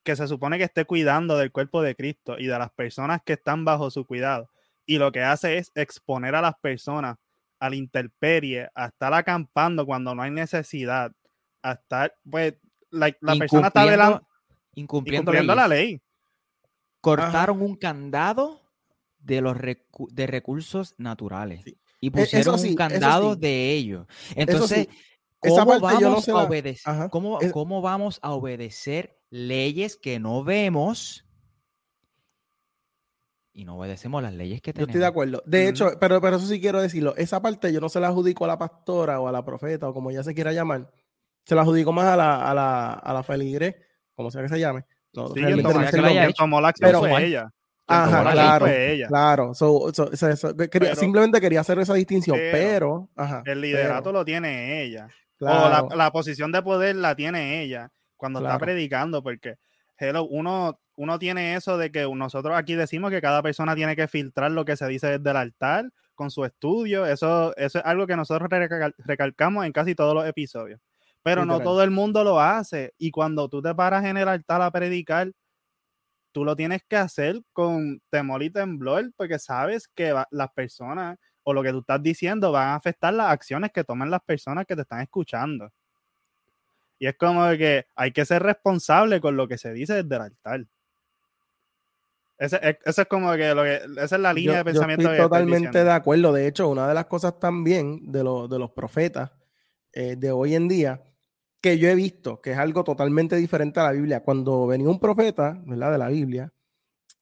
que 0.02 0.16
se 0.16 0.28
supone 0.28 0.58
que 0.58 0.64
esté 0.64 0.84
cuidando 0.84 1.36
del 1.36 1.50
cuerpo 1.50 1.82
de 1.82 1.96
Cristo 1.96 2.36
y 2.38 2.46
de 2.46 2.58
las 2.58 2.70
personas 2.70 3.20
que 3.24 3.34
están 3.34 3.64
bajo 3.64 3.90
su 3.90 4.04
cuidado, 4.06 4.50
y 4.86 4.98
lo 4.98 5.12
que 5.12 5.22
hace 5.22 5.58
es 5.58 5.72
exponer 5.74 6.34
a 6.34 6.42
las 6.42 6.54
personas 6.56 7.16
a 7.58 7.70
la 7.70 7.76
intemperie, 7.76 8.68
a 8.74 8.86
estar 8.86 9.14
acampando 9.14 9.86
cuando 9.86 10.14
no 10.14 10.22
hay 10.22 10.30
necesidad, 10.30 11.12
a 11.62 11.72
estar, 11.72 12.14
pues, 12.30 12.54
la, 12.90 13.10
la 13.20 13.36
persona 13.36 13.68
está 13.68 13.84
velando, 13.86 14.26
incumpliendo 14.74 15.32
incumpliendo 15.32 15.54
la 15.54 15.68
ley. 15.68 16.00
Cortaron 17.00 17.62
un 17.62 17.76
candado 17.76 18.60
de 19.24 19.40
los 19.40 19.56
recu- 19.56 20.08
de 20.10 20.26
recursos 20.26 20.94
naturales 20.98 21.62
y 22.00 22.08
E- 22.08 22.10
pusieron 22.10 22.58
sí, 22.58 22.70
un 22.70 22.74
candado 22.76 23.34
sí. 23.34 23.40
de 23.40 23.72
ellos. 23.72 24.06
Entonces, 24.36 24.88
sí. 24.90 24.98
¿cómo 25.38 25.74
yo 25.74 25.74
no 25.74 25.80
vamos 25.80 26.28
a 26.28 26.32
la-. 26.32 27.08
¿Cómo, 27.10 27.40
Es- 27.40 27.52
cómo 27.52 27.80
vamos 27.82 28.18
a 28.22 28.32
obedecer 28.32 29.18
leyes 29.30 29.96
que 29.96 30.20
no 30.20 30.44
vemos 30.44 31.24
y 33.52 33.64
no 33.64 33.78
obedecemos 33.78 34.22
las 34.22 34.34
leyes 34.34 34.60
que 34.60 34.70
Yo 34.70 34.74
tenemos? 34.74 34.88
estoy 34.90 35.00
de 35.00 35.06
acuerdo. 35.06 35.42
De 35.46 35.68
hecho, 35.68 35.90
pero, 36.00 36.20
pero 36.20 36.36
eso 36.36 36.46
sí 36.46 36.60
quiero 36.60 36.80
decirlo. 36.82 37.14
Esa 37.16 37.40
parte 37.40 37.72
yo 37.72 37.80
no 37.80 37.88
se 37.88 38.00
la 38.00 38.08
adjudico 38.08 38.44
a 38.44 38.48
la 38.48 38.58
pastora 38.58 39.20
o 39.20 39.28
a 39.28 39.32
la 39.32 39.44
profeta 39.44 39.88
o 39.88 39.94
como 39.94 40.10
ya 40.10 40.22
se 40.24 40.34
quiera 40.34 40.52
llamar. 40.52 40.90
Se 41.46 41.54
la 41.54 41.62
adjudico 41.62 41.92
más 41.92 42.06
a 42.06 42.16
la, 42.16 42.50
a 42.50 42.54
la, 42.54 42.92
a 42.94 43.12
la 43.12 43.22
feligre, 43.22 43.76
como 44.14 44.30
sea 44.30 44.42
que 44.42 44.48
se 44.48 44.58
llame. 44.58 44.84
No, 45.12 45.28
Sí, 45.28 45.34
realmente 45.40 45.62
tomó, 45.62 45.74
no 45.74 45.80
sé 45.90 45.96
el 45.96 46.02
nombre. 46.02 46.34
Pero- 46.80 46.98
fue 47.00 47.24
ella. 47.26 47.50
Ajá, 47.86 48.32
claro. 48.32 48.66
ella. 48.66 49.06
Claro. 49.08 49.54
So- 49.54 49.92
so- 49.92 50.14
so- 50.16 50.56
quería- 50.56 50.70
Pero- 50.90 50.94
simplemente 50.96 51.40
quería 51.40 51.60
hacer 51.60 51.78
esa 51.78 51.94
distinción, 51.94 52.36
pero 52.38 52.52
pero. 52.52 53.08
ajá, 53.16 53.42
El 53.46 53.60
liderato 53.60 54.04
pero- 54.04 54.12
lo 54.12 54.24
tiene 54.24 54.82
ella. 54.82 55.08
Claro. 55.38 55.86
O 55.86 55.88
la, 55.90 55.96
la 56.04 56.10
posición 56.12 56.52
de 56.52 56.62
poder 56.62 56.96
la 56.96 57.14
tiene 57.14 57.60
ella 57.62 57.90
cuando 58.16 58.38
está 58.40 58.58
predicando, 58.58 59.22
porque 59.22 59.56
hello, 59.98 60.24
uno, 60.24 60.78
uno 60.96 61.18
tiene 61.18 61.56
eso 61.56 61.76
de 61.76 61.90
que 61.92 62.08
nosotros 62.14 62.56
aquí 62.56 62.74
decimos 62.74 63.10
que 63.10 63.20
cada 63.20 63.42
persona 63.42 63.74
tiene 63.74 63.96
que 63.96 64.08
filtrar 64.08 64.50
lo 64.52 64.64
que 64.64 64.76
se 64.76 64.86
dice 64.86 65.18
desde 65.18 65.30
el 65.30 65.36
altar 65.36 65.90
con 66.14 66.30
su 66.30 66.44
estudio. 66.44 67.04
Eso, 67.04 67.54
eso 67.56 67.78
es 67.80 67.84
algo 67.84 68.06
que 68.06 68.16
nosotros 68.16 68.48
recal- 68.48 68.94
recalcamos 68.98 69.66
en 69.66 69.72
casi 69.72 69.94
todos 69.94 70.14
los 70.14 70.26
episodios. 70.26 70.80
Pero 71.22 71.44
no 71.44 71.58
todo 71.64 71.82
el 71.82 71.90
mundo 71.90 72.22
lo 72.22 72.40
hace. 72.40 72.92
Y 72.98 73.10
cuando 73.10 73.48
tú 73.48 73.60
te 73.60 73.74
paras 73.74 74.04
en 74.04 74.16
el 74.16 74.28
altar 74.28 74.62
a 74.62 74.70
predicar, 74.70 75.32
tú 76.34 76.44
lo 76.44 76.56
tienes 76.56 76.82
que 76.86 76.96
hacer 76.96 77.40
con 77.52 78.02
temor 78.10 78.42
y 78.42 78.50
temblor, 78.50 79.12
porque 79.16 79.38
sabes 79.38 79.86
que 79.88 80.12
va- 80.12 80.26
las 80.32 80.50
personas 80.52 81.16
o 81.44 81.52
lo 81.54 81.62
que 81.62 81.70
tú 81.70 81.78
estás 81.78 82.02
diciendo 82.02 82.50
van 82.52 82.68
a 82.70 82.74
afectar 82.74 83.14
las 83.14 83.30
acciones 83.30 83.70
que 83.72 83.84
toman 83.84 84.10
las 84.10 84.20
personas 84.22 84.66
que 84.66 84.74
te 84.74 84.82
están 84.82 85.00
escuchando. 85.00 85.70
Y 86.98 87.06
es 87.06 87.16
como 87.16 87.48
que 87.52 87.86
hay 87.94 88.10
que 88.12 88.24
ser 88.24 88.42
responsable 88.42 89.20
con 89.20 89.36
lo 89.36 89.46
que 89.46 89.58
se 89.58 89.72
dice 89.72 90.02
desde 90.02 90.16
el 90.16 90.22
altar. 90.22 90.66
Ese, 92.36 92.58
es- 92.62 92.78
eso 92.84 93.02
es 93.02 93.08
como 93.08 93.32
que, 93.34 93.54
lo 93.54 93.62
que 93.62 93.76
esa 94.02 94.16
es 94.16 94.20
la 94.20 94.32
línea 94.32 94.52
Yo- 94.52 94.58
de 94.58 94.58
yo 94.58 94.64
pensamiento 94.64 95.02
estoy 95.02 95.16
que 95.16 95.22
estoy 95.22 95.28
totalmente 95.28 95.84
de 95.84 95.90
acuerdo. 95.92 96.32
De 96.32 96.46
hecho, 96.48 96.68
una 96.68 96.88
de 96.88 96.94
las 96.94 97.06
cosas 97.06 97.38
también 97.38 98.10
de, 98.10 98.24
los 98.24 98.50
de 98.50 98.58
los 98.58 98.72
profetas 98.72 99.30
eh, 99.92 100.16
de 100.16 100.32
hoy 100.32 100.56
en 100.56 100.66
día 100.66 101.00
que 101.64 101.78
yo 101.78 101.88
he 101.88 101.94
visto, 101.94 102.42
que 102.42 102.52
es 102.52 102.58
algo 102.58 102.84
totalmente 102.84 103.36
diferente 103.36 103.80
a 103.80 103.84
la 103.84 103.92
Biblia. 103.92 104.20
Cuando 104.20 104.66
venía 104.66 104.86
un 104.90 105.00
profeta, 105.00 105.58
¿verdad? 105.64 105.92
De 105.92 105.96
la 105.96 106.08
Biblia, 106.08 106.52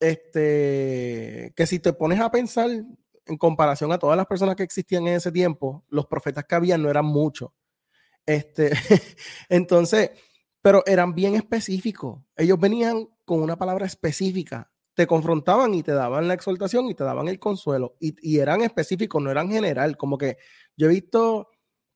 este, 0.00 1.52
que 1.54 1.64
si 1.64 1.78
te 1.78 1.92
pones 1.92 2.18
a 2.18 2.28
pensar 2.28 2.68
en 2.68 3.36
comparación 3.38 3.92
a 3.92 4.00
todas 4.00 4.16
las 4.16 4.26
personas 4.26 4.56
que 4.56 4.64
existían 4.64 5.06
en 5.06 5.14
ese 5.14 5.30
tiempo, 5.30 5.84
los 5.90 6.08
profetas 6.08 6.44
que 6.44 6.56
habían 6.56 6.82
no 6.82 6.90
eran 6.90 7.04
muchos. 7.04 7.50
Este, 8.26 8.72
entonces, 9.48 10.10
pero 10.60 10.82
eran 10.86 11.14
bien 11.14 11.36
específicos. 11.36 12.20
Ellos 12.34 12.58
venían 12.58 13.10
con 13.24 13.42
una 13.42 13.54
palabra 13.54 13.86
específica, 13.86 14.72
te 14.94 15.06
confrontaban 15.06 15.72
y 15.72 15.84
te 15.84 15.92
daban 15.92 16.26
la 16.26 16.34
exhortación 16.34 16.86
y 16.88 16.94
te 16.96 17.04
daban 17.04 17.28
el 17.28 17.38
consuelo. 17.38 17.94
Y, 18.00 18.16
y 18.28 18.40
eran 18.40 18.62
específicos, 18.62 19.22
no 19.22 19.30
eran 19.30 19.52
general. 19.52 19.96
Como 19.96 20.18
que 20.18 20.36
yo 20.76 20.86
he 20.86 20.90
visto 20.90 21.51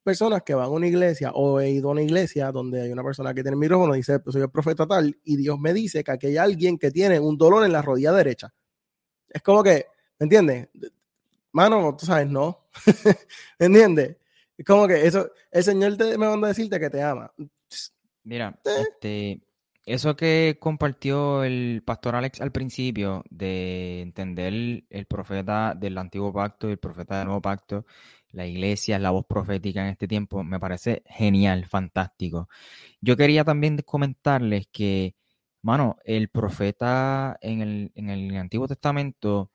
personas 0.06 0.42
que 0.44 0.54
van 0.54 0.66
a 0.66 0.68
una 0.68 0.86
iglesia 0.86 1.32
o 1.34 1.60
he 1.60 1.68
ido 1.70 1.88
a 1.88 1.92
una 1.92 2.02
iglesia 2.02 2.52
donde 2.52 2.80
hay 2.80 2.92
una 2.92 3.02
persona 3.02 3.34
que 3.34 3.42
tiene 3.42 3.56
el 3.56 3.60
micrófono 3.60 3.94
y 3.94 3.98
dice, 3.98 4.20
pues 4.20 4.32
soy 4.32 4.42
el 4.42 4.50
profeta 4.50 4.86
tal, 4.86 5.18
y 5.24 5.36
Dios 5.36 5.58
me 5.58 5.74
dice 5.74 6.04
que 6.04 6.12
aquí 6.12 6.28
hay 6.28 6.36
alguien 6.36 6.78
que 6.78 6.90
tiene 6.92 7.18
un 7.20 7.36
dolor 7.36 7.64
en 7.66 7.72
la 7.72 7.82
rodilla 7.82 8.12
derecha. 8.12 8.54
Es 9.28 9.42
como 9.42 9.62
que, 9.62 9.86
¿me 10.20 10.24
entiendes? 10.24 10.68
Mano, 11.52 11.96
tú 11.98 12.06
sabes, 12.06 12.28
no. 12.28 12.66
¿Me 13.58 13.66
entiendes? 13.66 14.16
Es 14.56 14.64
como 14.64 14.86
que 14.86 15.06
eso, 15.06 15.28
el 15.50 15.64
Señor 15.64 15.96
te, 15.96 16.16
me 16.16 16.28
manda 16.28 16.46
a 16.46 16.50
decirte 16.50 16.78
que 16.80 16.88
te 16.88 17.02
ama. 17.02 17.30
Mira, 18.24 18.58
Eh. 18.64 18.70
este, 18.88 19.42
eso 19.84 20.16
que 20.16 20.56
compartió 20.60 21.44
el 21.44 21.82
pastor 21.84 22.16
Alex 22.16 22.40
al 22.40 22.50
principio 22.52 23.22
de 23.30 24.00
entender 24.02 24.52
el, 24.52 24.86
el 24.90 25.06
profeta 25.06 25.74
del 25.76 25.96
antiguo 25.98 26.32
pacto 26.32 26.68
y 26.68 26.72
el 26.72 26.78
profeta 26.78 27.18
del 27.18 27.26
nuevo 27.26 27.40
pacto, 27.42 27.86
la 28.36 28.46
iglesia, 28.46 28.98
la 28.98 29.10
voz 29.10 29.24
profética 29.26 29.80
en 29.82 29.88
este 29.88 30.06
tiempo, 30.06 30.44
me 30.44 30.60
parece 30.60 31.02
genial, 31.06 31.64
fantástico. 31.64 32.48
Yo 33.00 33.16
quería 33.16 33.44
también 33.44 33.78
comentarles 33.78 34.68
que, 34.70 35.16
mano, 35.62 35.96
el 36.04 36.28
profeta 36.28 37.38
en 37.40 37.62
el, 37.62 37.92
en 37.94 38.10
el 38.10 38.36
Antiguo 38.36 38.68
Testamento, 38.68 39.50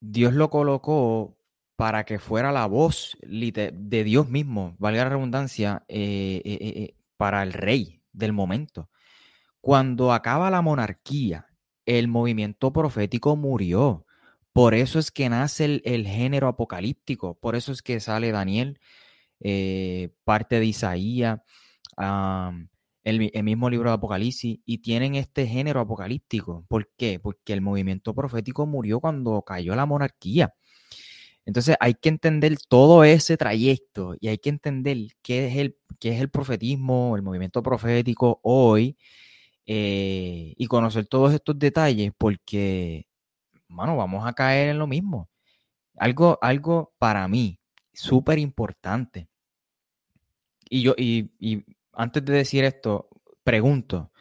Dios 0.00 0.34
lo 0.34 0.50
colocó 0.50 1.36
para 1.76 2.04
que 2.04 2.18
fuera 2.18 2.50
la 2.50 2.66
voz 2.66 3.16
de 3.22 4.04
Dios 4.04 4.28
mismo, 4.28 4.74
valga 4.78 5.04
la 5.04 5.10
redundancia, 5.10 5.84
eh, 5.88 6.42
eh, 6.44 6.58
eh, 6.60 6.94
para 7.16 7.44
el 7.44 7.52
rey 7.52 8.02
del 8.12 8.32
momento. 8.32 8.90
Cuando 9.60 10.12
acaba 10.12 10.50
la 10.50 10.62
monarquía, 10.62 11.46
el 11.86 12.08
movimiento 12.08 12.72
profético 12.72 13.36
murió. 13.36 14.04
Por 14.52 14.74
eso 14.74 14.98
es 14.98 15.10
que 15.10 15.28
nace 15.28 15.64
el, 15.64 15.82
el 15.84 16.06
género 16.06 16.48
apocalíptico, 16.48 17.38
por 17.38 17.56
eso 17.56 17.72
es 17.72 17.82
que 17.82 18.00
sale 18.00 18.32
Daniel, 18.32 18.78
eh, 19.40 20.10
parte 20.24 20.60
de 20.60 20.66
Isaías, 20.66 21.40
el, 23.04 23.30
el 23.32 23.44
mismo 23.44 23.70
libro 23.70 23.90
de 23.90 23.94
Apocalipsis, 23.94 24.60
y 24.64 24.78
tienen 24.78 25.14
este 25.14 25.46
género 25.46 25.80
apocalíptico. 25.80 26.64
¿Por 26.68 26.90
qué? 26.96 27.18
Porque 27.20 27.52
el 27.52 27.60
movimiento 27.60 28.14
profético 28.14 28.66
murió 28.66 29.00
cuando 29.00 29.42
cayó 29.42 29.74
la 29.74 29.86
monarquía. 29.86 30.54
Entonces 31.44 31.76
hay 31.80 31.94
que 31.94 32.08
entender 32.08 32.56
todo 32.68 33.04
ese 33.04 33.36
trayecto 33.36 34.14
y 34.20 34.28
hay 34.28 34.38
que 34.38 34.50
entender 34.50 34.98
qué 35.22 35.48
es 35.48 35.56
el, 35.56 35.76
qué 35.98 36.10
es 36.10 36.20
el 36.20 36.30
profetismo, 36.30 37.16
el 37.16 37.22
movimiento 37.22 37.62
profético 37.62 38.40
hoy 38.44 38.96
eh, 39.66 40.54
y 40.56 40.66
conocer 40.66 41.06
todos 41.06 41.34
estos 41.34 41.58
detalles 41.58 42.12
porque, 42.16 43.06
mano, 43.72 43.96
vamos 43.96 44.26
a 44.26 44.32
caer 44.32 44.70
en 44.70 44.78
lo 44.78 44.86
mismo. 44.86 45.30
Algo, 45.96 46.38
algo 46.42 46.94
para 46.98 47.26
mí 47.28 47.60
súper 47.92 48.38
importante. 48.38 49.28
Y 50.68 50.82
yo, 50.82 50.94
y, 50.96 51.32
y 51.38 51.64
antes 51.92 52.24
de 52.24 52.32
decir 52.32 52.64
esto, 52.64 53.08
pregunto, 53.44 54.12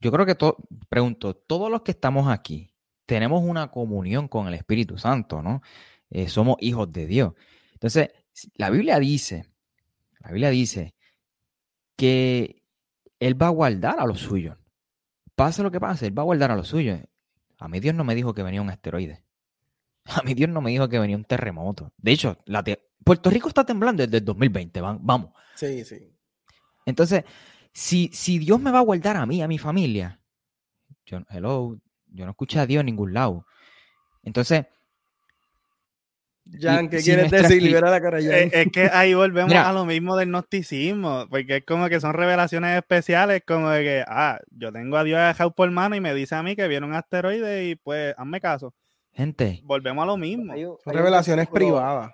yo 0.00 0.12
creo 0.12 0.26
que 0.26 0.34
todo, 0.34 0.56
pregunto, 0.88 1.34
todos 1.34 1.70
los 1.70 1.82
que 1.82 1.90
estamos 1.90 2.28
aquí 2.28 2.72
tenemos 3.06 3.42
una 3.42 3.70
comunión 3.70 4.28
con 4.28 4.48
el 4.48 4.54
Espíritu 4.54 4.98
Santo, 4.98 5.42
¿no? 5.42 5.62
Eh, 6.10 6.28
somos 6.28 6.56
hijos 6.60 6.92
de 6.92 7.06
Dios. 7.06 7.32
Entonces, 7.72 8.10
la 8.54 8.70
Biblia 8.70 8.98
dice, 8.98 9.50
la 10.20 10.30
Biblia 10.30 10.50
dice 10.50 10.94
que 11.96 12.62
Él 13.18 13.40
va 13.40 13.46
a 13.48 13.50
guardar 13.50 13.98
a 13.98 14.06
los 14.06 14.20
suyos. 14.20 14.56
Pase 15.34 15.62
lo 15.62 15.70
que 15.70 15.80
pase, 15.80 16.06
Él 16.06 16.18
va 16.18 16.22
a 16.22 16.26
guardar 16.26 16.50
a 16.50 16.56
los 16.56 16.68
suyos. 16.68 17.00
A 17.58 17.68
mí 17.68 17.80
Dios 17.80 17.94
no 17.94 18.04
me 18.04 18.14
dijo 18.14 18.34
que 18.34 18.42
venía 18.42 18.62
un 18.62 18.70
asteroide. 18.70 19.24
A 20.04 20.22
mí 20.22 20.34
Dios 20.34 20.48
no 20.50 20.60
me 20.60 20.70
dijo 20.70 20.88
que 20.88 20.98
venía 20.98 21.16
un 21.16 21.24
terremoto. 21.24 21.92
De 21.96 22.12
hecho, 22.12 22.38
la 22.46 22.62
te- 22.62 22.88
Puerto 23.04 23.30
Rico 23.30 23.48
está 23.48 23.64
temblando 23.64 24.02
desde 24.02 24.18
el 24.18 24.24
2020, 24.24 24.80
van- 24.80 24.98
vamos. 25.02 25.32
Sí, 25.54 25.84
sí. 25.84 26.12
Entonces, 26.86 27.24
si, 27.72 28.10
si 28.12 28.38
Dios 28.38 28.60
me 28.60 28.70
va 28.70 28.78
a 28.78 28.82
guardar 28.82 29.16
a 29.16 29.26
mí, 29.26 29.42
a 29.42 29.48
mi 29.48 29.58
familia, 29.58 30.20
yo, 31.04 31.20
hello, 31.30 31.78
yo 32.06 32.24
no 32.24 32.30
escuché 32.30 32.58
a 32.60 32.66
Dios 32.66 32.80
en 32.80 32.86
ningún 32.86 33.12
lado. 33.12 33.44
Entonces, 34.22 34.66
Jan, 36.60 36.88
¿qué 36.88 37.00
si 37.00 37.10
quieres 37.10 37.30
decir? 37.30 37.62
Libera 37.62 37.90
la 37.90 38.00
cara, 38.00 38.18
Jan. 38.20 38.32
Eh, 38.32 38.50
es 38.52 38.72
que 38.72 38.88
ahí 38.92 39.14
volvemos 39.14 39.48
Mira. 39.50 39.68
a 39.68 39.72
lo 39.72 39.84
mismo 39.84 40.16
del 40.16 40.28
gnosticismo, 40.28 41.26
porque 41.28 41.56
es 41.56 41.64
como 41.64 41.88
que 41.88 42.00
son 42.00 42.14
revelaciones 42.14 42.76
especiales, 42.76 43.42
como 43.46 43.68
de 43.70 43.82
que, 43.82 44.04
ah, 44.06 44.38
yo 44.50 44.72
tengo 44.72 44.96
a 44.96 45.04
Dios 45.04 45.20
dejado 45.20 45.50
por 45.50 45.70
mano 45.70 45.94
y 45.96 46.00
me 46.00 46.14
dice 46.14 46.34
a 46.34 46.42
mí 46.42 46.56
que 46.56 46.68
viene 46.68 46.86
un 46.86 46.94
asteroide 46.94 47.68
y 47.68 47.74
pues 47.76 48.14
hazme 48.16 48.40
caso. 48.40 48.72
gente, 49.12 49.60
Volvemos 49.64 50.02
a 50.02 50.06
lo 50.06 50.16
mismo. 50.16 50.52
Hay 50.52 50.62
Son 50.62 50.94
revelaciones 50.94 51.48
privadas. 51.48 52.12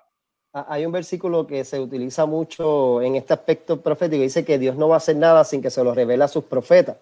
Ah, 0.53 0.65
Hay 0.69 0.85
un 0.85 0.91
versículo 0.91 1.45
que 1.45 1.63
se 1.63 1.79
utiliza 1.79 2.25
mucho 2.25 3.01
en 3.01 3.15
este 3.15 3.33
aspecto 3.33 3.81
profético. 3.81 4.23
Dice 4.23 4.43
que 4.45 4.57
Dios 4.57 4.75
no 4.75 4.87
va 4.89 4.95
a 4.95 4.97
hacer 4.97 5.15
nada 5.15 5.43
sin 5.43 5.61
que 5.61 5.69
se 5.69 5.83
lo 5.83 5.93
revele 5.93 6.23
a 6.23 6.27
sus 6.27 6.45
profetas. 6.45 6.97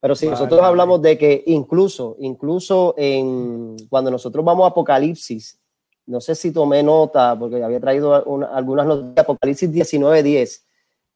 Pero 0.00 0.14
si 0.14 0.28
nosotros 0.28 0.60
hablamos 0.60 1.00
de 1.02 1.16
que 1.18 1.42
incluso, 1.46 2.16
incluso 2.20 2.94
en 2.98 3.76
cuando 3.88 4.10
nosotros 4.10 4.44
vamos 4.44 4.64
a 4.64 4.68
Apocalipsis, 4.68 5.58
no 6.06 6.20
sé 6.20 6.34
si 6.34 6.52
tomé 6.52 6.82
nota, 6.82 7.36
porque 7.38 7.62
había 7.62 7.80
traído 7.80 8.22
una- 8.24 8.46
algunas 8.46 8.86
notas 8.86 9.14
de 9.14 9.20
Apocalipsis 9.20 9.70
19:10, 9.70 10.64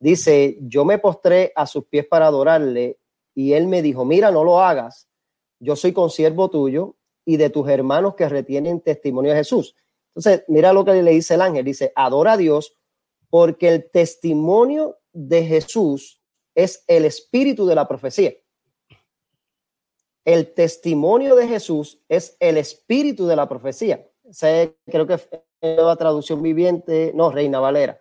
dice, 0.00 0.58
yo 0.62 0.84
me 0.84 0.98
postré 0.98 1.52
a 1.54 1.66
sus 1.66 1.84
pies 1.86 2.06
para 2.06 2.26
adorarle 2.26 2.98
y 3.34 3.52
él 3.52 3.66
me 3.66 3.82
dijo, 3.82 4.04
mira, 4.04 4.30
no 4.30 4.44
lo 4.44 4.60
hagas, 4.60 5.08
yo 5.60 5.76
soy 5.76 5.92
consiervo 5.92 6.50
tuyo 6.50 6.96
y 7.24 7.36
de 7.36 7.50
tus 7.50 7.68
hermanos 7.68 8.14
que 8.14 8.28
retienen 8.28 8.80
testimonio 8.80 9.32
de 9.32 9.38
Jesús. 9.38 9.76
Entonces, 10.14 10.44
mira 10.48 10.72
lo 10.72 10.84
que 10.84 11.02
le 11.02 11.12
dice 11.12 11.34
el 11.34 11.42
ángel, 11.42 11.64
dice, 11.64 11.92
adora 11.94 12.32
a 12.32 12.36
Dios 12.36 12.76
porque 13.28 13.68
el 13.68 13.90
testimonio 13.90 14.98
de 15.12 15.44
Jesús 15.44 16.20
es 16.54 16.82
el 16.88 17.04
espíritu 17.04 17.66
de 17.66 17.74
la 17.76 17.86
profecía. 17.86 18.34
El 20.24 20.52
testimonio 20.52 21.36
de 21.36 21.46
Jesús 21.46 22.02
es 22.08 22.36
el 22.40 22.56
espíritu 22.56 23.26
de 23.26 23.36
la 23.36 23.48
profecía. 23.48 24.09
Ese 24.30 24.76
creo 24.86 25.06
que 25.06 25.18
fue 25.18 25.42
la 25.60 25.96
traducción 25.96 26.40
viviente, 26.40 27.12
no, 27.14 27.30
Reina 27.30 27.60
Valera. 27.60 28.00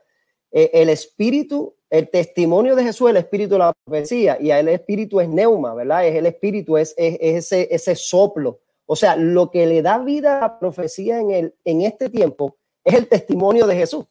Eh, 0.51 0.69
el 0.73 0.89
espíritu, 0.89 1.75
el 1.89 2.09
testimonio 2.09 2.75
de 2.75 2.83
Jesús 2.83 3.07
es 3.07 3.11
el 3.11 3.17
espíritu 3.17 3.53
de 3.53 3.59
la 3.59 3.73
profecía 3.83 4.37
y 4.39 4.51
el 4.51 4.67
espíritu 4.69 5.19
es 5.19 5.27
neuma, 5.27 5.73
¿verdad? 5.73 6.05
Es 6.07 6.15
el 6.15 6.25
espíritu, 6.27 6.77
es, 6.77 6.93
es- 6.97 7.17
es 7.19 7.35
ese, 7.51 7.67
ese 7.71 7.95
soplo. 7.95 8.59
O 8.85 8.95
sea, 8.95 9.15
lo 9.15 9.51
que 9.51 9.65
le 9.65 9.81
da 9.81 9.97
vida 9.99 10.37
a 10.37 10.41
la 10.41 10.59
profecía 10.59 11.19
en, 11.19 11.31
el, 11.31 11.55
en 11.65 11.81
este 11.81 12.09
tiempo 12.09 12.57
es 12.83 12.93
el 12.95 13.07
testimonio 13.07 13.67
de 13.67 13.75
Jesús. 13.75 14.05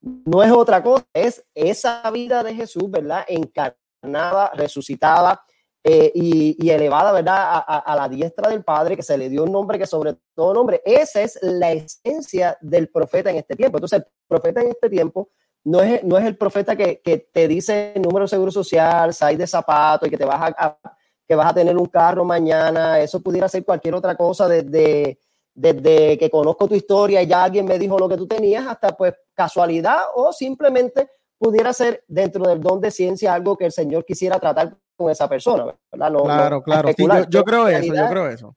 No 0.00 0.42
es 0.42 0.50
otra 0.50 0.82
cosa, 0.82 1.06
es 1.14 1.44
esa 1.54 2.10
vida 2.10 2.42
de 2.42 2.54
Jesús, 2.54 2.90
¿verdad? 2.90 3.24
Encarnada, 3.28 4.50
resucitada 4.54 5.42
eh, 5.84 6.12
y, 6.14 6.56
y 6.64 6.70
elevada, 6.70 7.12
¿verdad? 7.12 7.36
A, 7.36 7.58
a- 7.58 7.78
a 7.80 7.96
la 7.96 8.08
diestra 8.08 8.48
del 8.50 8.62
Padre, 8.64 8.96
que 8.96 9.02
se 9.02 9.18
le 9.18 9.28
dio 9.28 9.42
un 9.44 9.52
nombre 9.52 9.78
que 9.78 9.86
sobre 9.86 10.14
todo 10.34 10.54
nombre. 10.54 10.80
Esa 10.84 11.22
es 11.22 11.38
la 11.42 11.72
esencia 11.72 12.56
del 12.60 12.88
profeta 12.88 13.30
en 13.30 13.36
este 13.38 13.56
tiempo. 13.56 13.78
Entonces, 13.78 13.98
el 14.00 14.06
profeta 14.28 14.60
en 14.60 14.68
este 14.68 14.88
tiempo 14.88 15.30
no 15.64 15.80
es, 15.82 16.02
no 16.04 16.18
es 16.18 16.24
el 16.24 16.36
profeta 16.36 16.76
que, 16.76 17.00
que 17.00 17.18
te 17.18 17.48
dice 17.48 17.94
número 17.96 18.24
de 18.24 18.28
seguro 18.28 18.50
social, 18.52 19.12
size 19.12 19.36
de 19.36 19.46
zapato 19.46 20.06
y 20.06 20.10
que 20.10 20.18
te 20.18 20.24
vas 20.24 20.40
a, 20.40 20.54
a- 20.66 20.78
que 21.26 21.34
vas 21.34 21.50
a 21.50 21.54
tener 21.54 21.76
un 21.76 21.86
carro 21.86 22.24
mañana. 22.24 23.00
Eso 23.00 23.20
pudiera 23.20 23.48
ser 23.48 23.64
cualquier 23.64 23.94
otra 23.94 24.16
cosa 24.16 24.46
desde, 24.48 25.18
desde 25.54 26.16
que 26.18 26.30
conozco 26.30 26.68
tu 26.68 26.74
historia 26.74 27.22
y 27.22 27.26
ya 27.26 27.44
alguien 27.44 27.64
me 27.64 27.78
dijo 27.78 27.98
lo 27.98 28.08
que 28.08 28.16
tú 28.16 28.26
tenías 28.26 28.66
hasta 28.66 28.96
pues 28.96 29.14
casualidad 29.34 29.98
o 30.14 30.32
simplemente 30.32 31.10
pudiera 31.42 31.72
ser 31.72 32.04
dentro 32.06 32.44
del 32.44 32.60
don 32.60 32.80
de 32.80 32.90
ciencia 32.90 33.34
algo 33.34 33.56
que 33.56 33.64
el 33.66 33.72
Señor 33.72 34.04
quisiera 34.04 34.38
tratar 34.38 34.76
con 34.96 35.10
esa 35.10 35.28
persona, 35.28 35.64
¿verdad? 35.90 36.10
No- 36.10 36.18
no 36.20 36.24
Claro, 36.24 36.62
claro. 36.62 36.88
Sí, 36.96 37.02
yo, 37.02 37.30
yo 37.30 37.44
creo 37.44 37.68
eso, 37.68 37.92
yo 38.04 38.08
creo 38.10 38.28
eso. 38.28 38.56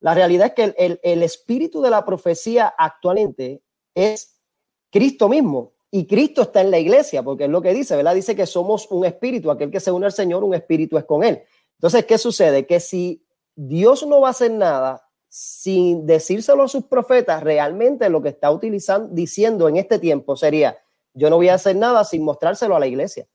la 0.00 0.14
realidad 0.14 0.48
es 0.48 0.54
que 0.54 0.64
el, 0.64 0.74
el- 0.78 1.00
el 1.02 1.22
espíritu 1.22 1.80
de 1.80 1.90
la 1.90 2.04
profecía 2.04 2.74
actualmente 2.76 3.62
es 3.94 4.40
Cristo 4.90 5.28
mismo. 5.28 5.72
Y 5.90 6.06
Cristo 6.06 6.42
está 6.42 6.60
en 6.60 6.70
la 6.70 6.78
iglesia, 6.78 7.22
porque 7.22 7.44
es 7.44 7.50
lo 7.50 7.62
que 7.62 7.72
dice, 7.72 7.96
¿verdad? 7.96 8.14
Dice 8.14 8.34
que 8.36 8.44
somos 8.46 8.90
un 8.90 9.04
espíritu, 9.06 9.50
aquel 9.50 9.70
que 9.70 9.80
se 9.80 9.90
une 9.92 10.06
al 10.06 10.12
Señor, 10.12 10.42
un 10.44 10.54
espíritu 10.54 10.98
es 10.98 11.04
con 11.04 11.22
él. 11.22 11.42
Entonces, 11.78 12.04
¿qué 12.04 12.18
sucede? 12.18 12.66
Que 12.66 12.80
si 12.80 13.24
Dios 13.54 14.04
no 14.06 14.20
va 14.20 14.28
a 14.28 14.30
hacer 14.32 14.50
nada 14.50 15.08
sin 15.28 16.04
decírselo 16.06 16.64
a 16.64 16.68
sus 16.68 16.84
profetas, 16.86 17.42
realmente 17.42 18.08
lo 18.10 18.20
que 18.22 18.30
está 18.30 18.50
utilizando, 18.50 19.08
diciendo 19.14 19.68
en 19.68 19.76
este 19.76 19.98
tiempo 19.98 20.36
sería, 20.36 20.76
yo 21.16 21.30
no 21.30 21.36
voy 21.36 21.48
a 21.48 21.54
hacer 21.54 21.74
nada 21.74 22.04
sin 22.04 22.22
mostrárselo 22.22 22.76
a 22.76 22.80
la 22.80 22.86
iglesia 22.86 23.26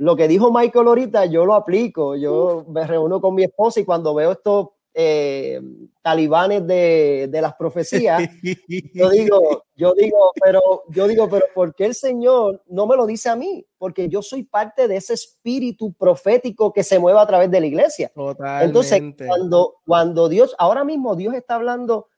lo 0.00 0.16
que 0.16 0.28
dijo 0.28 0.50
Michael 0.50 0.88
ahorita, 0.88 1.26
yo 1.26 1.44
lo 1.44 1.54
aplico. 1.54 2.16
Yo 2.16 2.64
me 2.68 2.86
reúno 2.86 3.20
con 3.20 3.34
mi 3.34 3.44
esposa 3.44 3.80
y 3.80 3.84
cuando 3.84 4.14
veo 4.14 4.32
estos 4.32 4.68
eh, 4.94 5.60
talibanes 6.00 6.66
de, 6.66 7.28
de 7.30 7.42
las 7.42 7.54
profecías, 7.54 8.18
yo 8.94 9.10
digo, 9.10 9.64
yo 9.76 9.92
digo, 9.92 10.32
pero 10.42 10.84
yo 10.88 11.06
digo, 11.06 11.28
pero 11.28 11.44
¿por 11.54 11.74
qué 11.74 11.84
el 11.84 11.94
Señor 11.94 12.62
no 12.66 12.86
me 12.86 12.96
lo 12.96 13.04
dice 13.04 13.28
a 13.28 13.36
mí? 13.36 13.66
Porque 13.76 14.08
yo 14.08 14.22
soy 14.22 14.42
parte 14.42 14.88
de 14.88 14.96
ese 14.96 15.12
espíritu 15.12 15.92
profético 15.92 16.72
que 16.72 16.82
se 16.82 16.98
mueve 16.98 17.20
a 17.20 17.26
través 17.26 17.50
de 17.50 17.60
la 17.60 17.66
iglesia. 17.66 18.10
Entonces, 18.16 18.92
Totalmente. 18.92 19.26
cuando, 19.26 19.74
cuando 19.84 20.30
Dios, 20.30 20.56
ahora 20.58 20.82
mismo 20.82 21.14
Dios 21.14 21.34
está 21.34 21.56
hablando 21.56 22.08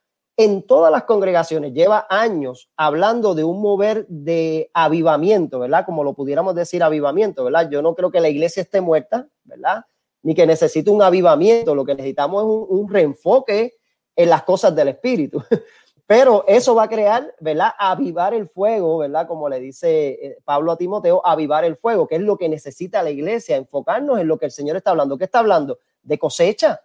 en 0.44 0.62
todas 0.62 0.90
las 0.90 1.04
congregaciones, 1.04 1.72
lleva 1.72 2.06
años 2.08 2.70
hablando 2.76 3.34
de 3.34 3.44
un 3.44 3.60
mover 3.60 4.06
de 4.08 4.70
avivamiento, 4.74 5.58
¿verdad? 5.58 5.84
Como 5.84 6.04
lo 6.04 6.14
pudiéramos 6.14 6.54
decir, 6.54 6.82
avivamiento, 6.82 7.44
¿verdad? 7.44 7.68
Yo 7.70 7.82
no 7.82 7.94
creo 7.94 8.10
que 8.10 8.20
la 8.20 8.28
iglesia 8.28 8.62
esté 8.62 8.80
muerta, 8.80 9.28
¿verdad? 9.44 9.84
Ni 10.22 10.34
que 10.34 10.46
necesite 10.46 10.90
un 10.90 11.02
avivamiento, 11.02 11.74
lo 11.74 11.84
que 11.84 11.94
necesitamos 11.94 12.42
es 12.42 12.48
un, 12.70 12.88
reenfoque 12.88 13.74
en 14.16 14.30
las 14.30 14.42
cosas 14.42 14.74
del 14.74 14.88
espíritu. 14.88 15.42
Pero 16.06 16.44
eso 16.46 16.74
va 16.74 16.84
a 16.84 16.88
crear, 16.88 17.34
¿verdad? 17.40 17.70
Avivar 17.78 18.34
el 18.34 18.48
fuego, 18.48 18.98
¿verdad? 18.98 19.26
Como 19.26 19.48
le 19.48 19.60
dice 19.60 20.08
eh, 20.10 20.38
Pablo 20.44 20.72
a 20.72 20.76
Timoteo, 20.76 21.24
avivar 21.24 21.64
el 21.64 21.76
fuego, 21.76 22.06
que 22.06 22.16
es 22.16 22.22
lo 22.22 22.36
que 22.36 22.48
necesita 22.48 23.02
la 23.02 23.10
iglesia, 23.10 23.56
enfocarnos 23.56 24.18
en 24.18 24.28
lo 24.28 24.38
que 24.38 24.46
el 24.46 24.52
Señor 24.52 24.76
está 24.76 24.90
hablando. 24.90 25.16
¿Qué 25.16 25.24
está 25.24 25.38
hablando? 25.38 25.78
De 26.02 26.18
cosecha. 26.18 26.80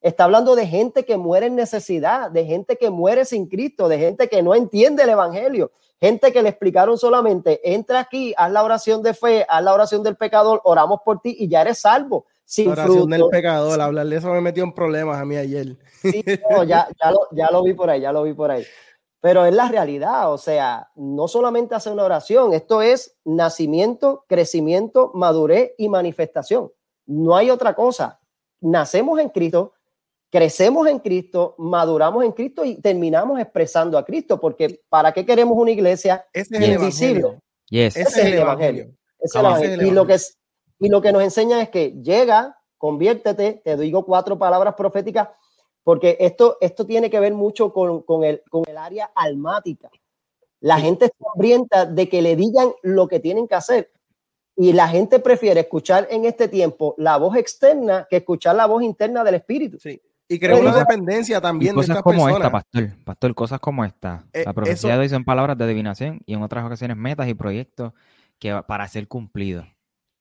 Está 0.00 0.24
hablando 0.24 0.54
de 0.54 0.66
gente 0.66 1.04
que 1.04 1.16
muere 1.16 1.46
en 1.46 1.56
necesidad, 1.56 2.30
de 2.30 2.44
gente 2.44 2.76
que 2.76 2.90
muere 2.90 3.24
sin 3.24 3.46
Cristo, 3.46 3.88
de 3.88 3.98
gente 3.98 4.28
que 4.28 4.42
no 4.42 4.54
entiende 4.54 5.02
el 5.02 5.10
Evangelio, 5.10 5.72
gente 6.00 6.32
que 6.32 6.42
le 6.42 6.50
explicaron 6.50 6.96
solamente, 6.96 7.60
entra 7.74 8.00
aquí, 8.00 8.32
haz 8.36 8.52
la 8.52 8.62
oración 8.62 9.02
de 9.02 9.14
fe, 9.14 9.44
haz 9.48 9.62
la 9.64 9.74
oración 9.74 10.04
del 10.04 10.16
pecador, 10.16 10.60
oramos 10.64 11.00
por 11.04 11.20
ti 11.20 11.36
y 11.38 11.48
ya 11.48 11.62
eres 11.62 11.80
salvo. 11.80 12.26
Sin 12.44 12.70
Oración 12.70 13.10
del 13.10 13.20
fruto. 13.20 13.30
pecador, 13.30 13.78
hablar 13.78 14.06
de 14.06 14.16
eso 14.16 14.32
me 14.32 14.40
metió 14.40 14.64
en 14.64 14.72
problemas 14.72 15.20
a 15.20 15.24
mí 15.24 15.36
ayer. 15.36 15.76
Sí, 16.00 16.24
no, 16.50 16.64
ya, 16.64 16.88
ya, 17.02 17.10
lo, 17.10 17.28
ya 17.32 17.50
lo 17.50 17.62
vi 17.62 17.74
por 17.74 17.90
ahí, 17.90 18.00
ya 18.00 18.12
lo 18.12 18.22
vi 18.22 18.32
por 18.32 18.50
ahí. 18.50 18.64
Pero 19.20 19.44
es 19.44 19.52
la 19.52 19.68
realidad, 19.68 20.32
o 20.32 20.38
sea, 20.38 20.90
no 20.94 21.26
solamente 21.26 21.74
hacer 21.74 21.92
una 21.92 22.04
oración, 22.04 22.54
esto 22.54 22.80
es 22.82 23.18
nacimiento, 23.24 24.24
crecimiento, 24.28 25.10
madurez 25.12 25.72
y 25.76 25.88
manifestación. 25.88 26.70
No 27.04 27.36
hay 27.36 27.50
otra 27.50 27.74
cosa. 27.74 28.20
Nacemos 28.60 29.18
en 29.18 29.28
Cristo, 29.28 29.72
crecemos 30.30 30.86
en 30.88 30.98
Cristo, 30.98 31.54
maduramos 31.58 32.24
en 32.24 32.32
Cristo 32.32 32.64
y 32.64 32.76
terminamos 32.80 33.40
expresando 33.40 33.96
a 33.96 34.04
Cristo, 34.04 34.40
porque 34.40 34.80
¿para 34.88 35.12
qué 35.12 35.24
queremos 35.24 35.56
una 35.56 35.70
iglesia 35.70 36.26
Ese 36.32 36.56
es 36.56 36.62
el 36.62 36.72
invisible? 36.72 37.38
Yes. 37.70 37.96
Ese 37.96 38.20
es 38.20 38.26
el 38.26 38.34
evangelio. 38.34 38.84
Ese 39.18 39.24
es 39.24 39.34
el 39.34 39.40
evangelio. 39.40 39.66
Ese 39.66 39.74
es 39.74 39.80
el 39.80 39.86
Y 39.86 39.90
lo 39.90 40.06
que 40.06 40.14
es, 40.14 40.38
y 40.78 40.88
lo 40.88 41.00
que 41.00 41.12
nos 41.12 41.22
enseña 41.22 41.60
es 41.60 41.70
que 41.70 41.92
llega, 42.02 42.58
conviértete, 42.76 43.62
te 43.64 43.76
digo 43.76 44.04
cuatro 44.04 44.38
palabras 44.38 44.74
proféticas, 44.74 45.28
porque 45.82 46.16
esto, 46.20 46.58
esto 46.60 46.86
tiene 46.86 47.08
que 47.08 47.20
ver 47.20 47.32
mucho 47.32 47.72
con, 47.72 48.02
con 48.02 48.24
el, 48.24 48.42
con 48.50 48.64
el 48.68 48.76
área 48.76 49.10
almática. 49.14 49.90
La 50.60 50.78
gente 50.78 51.06
está 51.06 51.24
hambrienta 51.34 51.86
de 51.86 52.08
que 52.08 52.20
le 52.20 52.36
digan 52.36 52.72
lo 52.82 53.08
que 53.08 53.20
tienen 53.20 53.48
que 53.48 53.54
hacer. 53.54 53.90
Y 54.56 54.72
la 54.72 54.88
gente 54.88 55.20
prefiere 55.20 55.60
escuchar 55.60 56.08
en 56.10 56.24
este 56.24 56.48
tiempo 56.48 56.94
la 56.98 57.16
voz 57.16 57.36
externa 57.36 58.08
que 58.10 58.16
escuchar 58.16 58.56
la 58.56 58.66
voz 58.66 58.82
interna 58.82 59.22
del 59.22 59.36
espíritu. 59.36 59.78
Sí. 59.78 60.02
Y 60.28 60.38
crea 60.38 60.56
una 60.56 60.76
dependencia 60.76 61.40
también 61.40 61.72
de 61.72 61.76
cosas 61.76 61.90
estas 61.90 62.02
como 62.02 62.24
personas. 62.26 62.38
esta, 62.38 62.50
pastor. 62.50 63.04
Pastor, 63.04 63.34
cosas 63.34 63.60
como 63.60 63.84
esta. 63.84 64.24
Eh, 64.32 64.42
La 64.44 64.52
profecía 64.52 64.74
eso- 64.74 64.88
de 64.88 64.98
hoy 64.98 65.08
son 65.08 65.24
palabras 65.24 65.56
de 65.56 65.64
adivinación 65.64 66.20
y 66.26 66.34
en 66.34 66.42
otras 66.42 66.64
ocasiones 66.64 66.96
metas 66.96 67.28
y 67.28 67.34
proyectos 67.34 67.92
que 68.38 68.54
para 68.66 68.86
ser 68.88 69.08
cumplidos. 69.08 69.66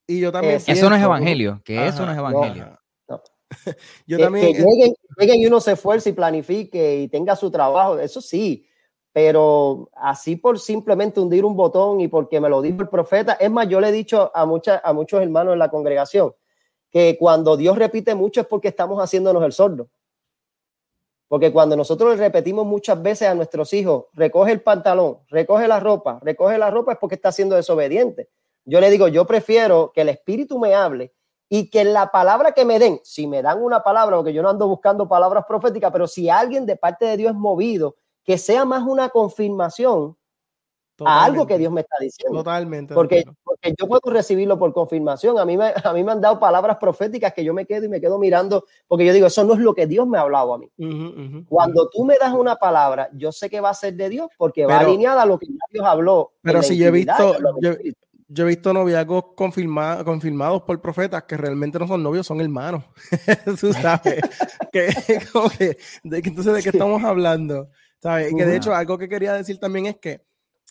Y 0.08 0.22
yo 0.22 0.32
también 0.32 0.56
Eso 0.56 0.72
Eso 0.72 0.90
no 0.90 0.96
es 0.96 1.04
evangelio, 1.04 1.62
que 1.66 1.86
eso 1.86 2.06
no 2.06 2.12
es 2.14 2.18
evangelio. 2.18 2.80
No. 3.10 3.22
Yo 4.08 4.18
que, 4.18 4.24
también 4.24 4.48
que 4.48 4.62
lleguen, 4.62 4.94
lleguen 5.18 5.40
y 5.42 5.46
uno 5.48 5.60
se 5.62 5.74
esfuerce 5.74 6.10
y 6.10 6.14
planifique 6.14 7.00
y 7.02 7.08
tenga 7.08 7.36
su 7.36 7.50
trabajo, 7.50 7.98
eso 7.98 8.20
sí, 8.22 8.66
pero 9.14 9.90
así 9.94 10.36
por 10.36 10.60
simplemente 10.60 11.20
hundir 11.20 11.46
un 11.46 11.56
botón 11.56 12.02
y 12.02 12.08
porque 12.10 12.42
me 12.42 12.50
lo 12.50 12.62
dijo 12.62 12.82
el 12.82 12.90
profeta, 12.90 13.34
es 13.34 13.50
más, 13.50 13.68
yo 13.70 13.80
le 13.80 13.90
he 13.90 13.92
dicho 13.94 14.32
a, 14.34 14.46
muchas 14.46 14.82
a 14.84 14.92
muchos 14.94 15.22
hermanos 15.22 15.54
en 15.54 15.60
la 15.60 15.70
congregación 15.70 16.34
que 16.90 17.18
cuando 17.20 17.56
Dios 17.58 17.78
repite 17.78 18.16
mucho 18.16 18.42
es 18.42 18.48
porque 18.48 18.68
estamos 18.70 19.02
haciéndonos 19.02 19.44
el 19.44 19.52
sordo. 19.52 19.90
Porque 21.28 21.52
cuando 21.52 21.76
nosotros 21.76 22.12
le 22.12 22.24
repetimos 22.24 22.66
muchas 22.66 23.02
veces 23.02 23.28
a 23.28 23.36
nuestros 23.36 23.74
hijos, 23.74 24.06
recoge 24.14 24.52
el 24.54 24.62
pantalón, 24.62 25.20
recoge 25.28 25.68
la 25.68 25.80
ropa, 25.80 26.20
recoge 26.22 26.58
la 26.58 26.72
ropa, 26.72 26.94
es 26.94 26.98
porque 27.00 27.16
está 27.16 27.32
siendo 27.32 27.56
desobediente. 27.56 28.30
Yo 28.64 28.80
le 28.80 28.90
digo, 28.90 29.08
yo 29.08 29.26
prefiero 29.26 29.92
que 29.94 30.02
el 30.02 30.10
Espíritu 30.10 30.60
me 30.60 30.74
hable 30.74 31.14
y 31.50 31.70
que 31.70 31.84
la 31.84 32.12
palabra 32.12 32.52
que 32.52 32.66
me 32.66 32.80
den, 32.80 33.00
si 33.04 33.28
me 33.28 33.42
dan 33.42 33.62
una 33.62 33.84
palabra, 33.84 34.18
porque 34.18 34.34
yo 34.34 34.42
no 34.42 34.50
ando 34.50 34.68
buscando 34.68 35.08
palabras 35.08 35.46
proféticas, 35.48 35.92
pero 35.92 36.08
si 36.08 36.30
alguien 36.30 36.66
de 36.66 36.76
parte 36.76 37.06
de 37.06 37.18
Dios 37.18 37.32
es 37.32 37.38
movido, 37.38 37.96
que 38.24 38.38
sea 38.38 38.66
más 38.66 38.84
una 38.84 39.10
confirmación 39.10 40.18
a 41.06 41.26
algo 41.26 41.46
que 41.46 41.58
Dios 41.58 41.72
me 41.72 41.82
está 41.82 41.96
diciendo. 42.00 42.40
Totalmente. 42.40 42.94
Porque, 42.94 43.24
porque, 43.44 43.74
yo 43.78 43.88
puedo 43.88 44.02
recibirlo 44.12 44.58
por 44.58 44.74
confirmación. 44.74 45.38
A 45.40 45.46
mí, 45.46 45.58
me, 45.58 45.74
a 45.84 45.94
mí 45.94 46.04
me 46.04 46.12
han 46.12 46.22
dado 46.22 46.40
palabras 46.40 46.78
proféticas 46.78 47.34
que 47.34 47.44
yo 47.44 47.54
me 47.54 47.66
quedo 47.66 47.86
y 47.86 47.90
me 47.90 48.02
quedo 48.02 48.18
mirando, 48.18 48.66
porque 48.88 49.06
yo 49.06 49.14
digo, 49.14 49.28
eso 49.28 49.44
no 49.44 49.54
es 49.54 49.60
lo 49.60 49.74
que 49.74 49.88
Dios 49.88 50.08
me 50.08 50.18
ha 50.18 50.22
hablado 50.22 50.54
a 50.54 50.58
mí. 50.58 50.72
Uh 50.78 50.86
-huh, 50.86 51.14
uh 51.14 51.20
-huh. 51.20 51.46
Cuando 51.48 51.90
tú 51.90 52.04
me 52.04 52.18
das 52.18 52.34
una 52.34 52.56
palabra, 52.56 53.10
yo 53.14 53.32
sé 53.32 53.50
que 53.50 53.60
va 53.60 53.70
a 53.70 53.74
ser 53.74 53.96
de 53.96 54.10
Dios, 54.10 54.30
porque 54.38 54.66
pero, 54.66 54.80
va 54.80 54.80
alineada 54.80 55.24
a 55.24 55.26
lo 55.26 55.38
que 55.38 55.48
Dios 55.72 55.86
habló. 55.86 56.32
Pero 56.42 56.64
si 56.64 56.78
yo 56.78 56.88
he 56.88 56.92
visto, 56.92 57.38
yo, 57.62 57.74
yo, 58.28 58.44
he 58.44 58.48
visto 58.48 58.74
noviazgos 58.74 59.36
confirma, 59.36 60.04
confirmados 60.04 60.64
por 60.64 60.82
profetas 60.82 61.24
que 61.24 61.38
realmente 61.38 61.80
no 61.80 61.88
son 61.88 62.04
novios, 62.04 62.26
son 62.26 62.42
hermanos. 62.42 62.84
tú 63.60 63.74
sabes. 63.74 64.22
que, 64.72 64.88
que, 65.06 65.78
de, 66.04 66.18
entonces, 66.18 66.54
¿de 66.54 66.64
qué 66.64 66.70
estamos 66.70 67.04
hablando? 67.04 67.70
¿Sabes? 68.02 68.34
Que 68.36 68.46
de 68.46 68.56
hecho, 68.56 68.74
algo 68.74 68.98
que 68.98 69.10
quería 69.10 69.34
decir 69.34 69.60
también 69.60 69.88
es 69.88 69.98
que 69.98 70.28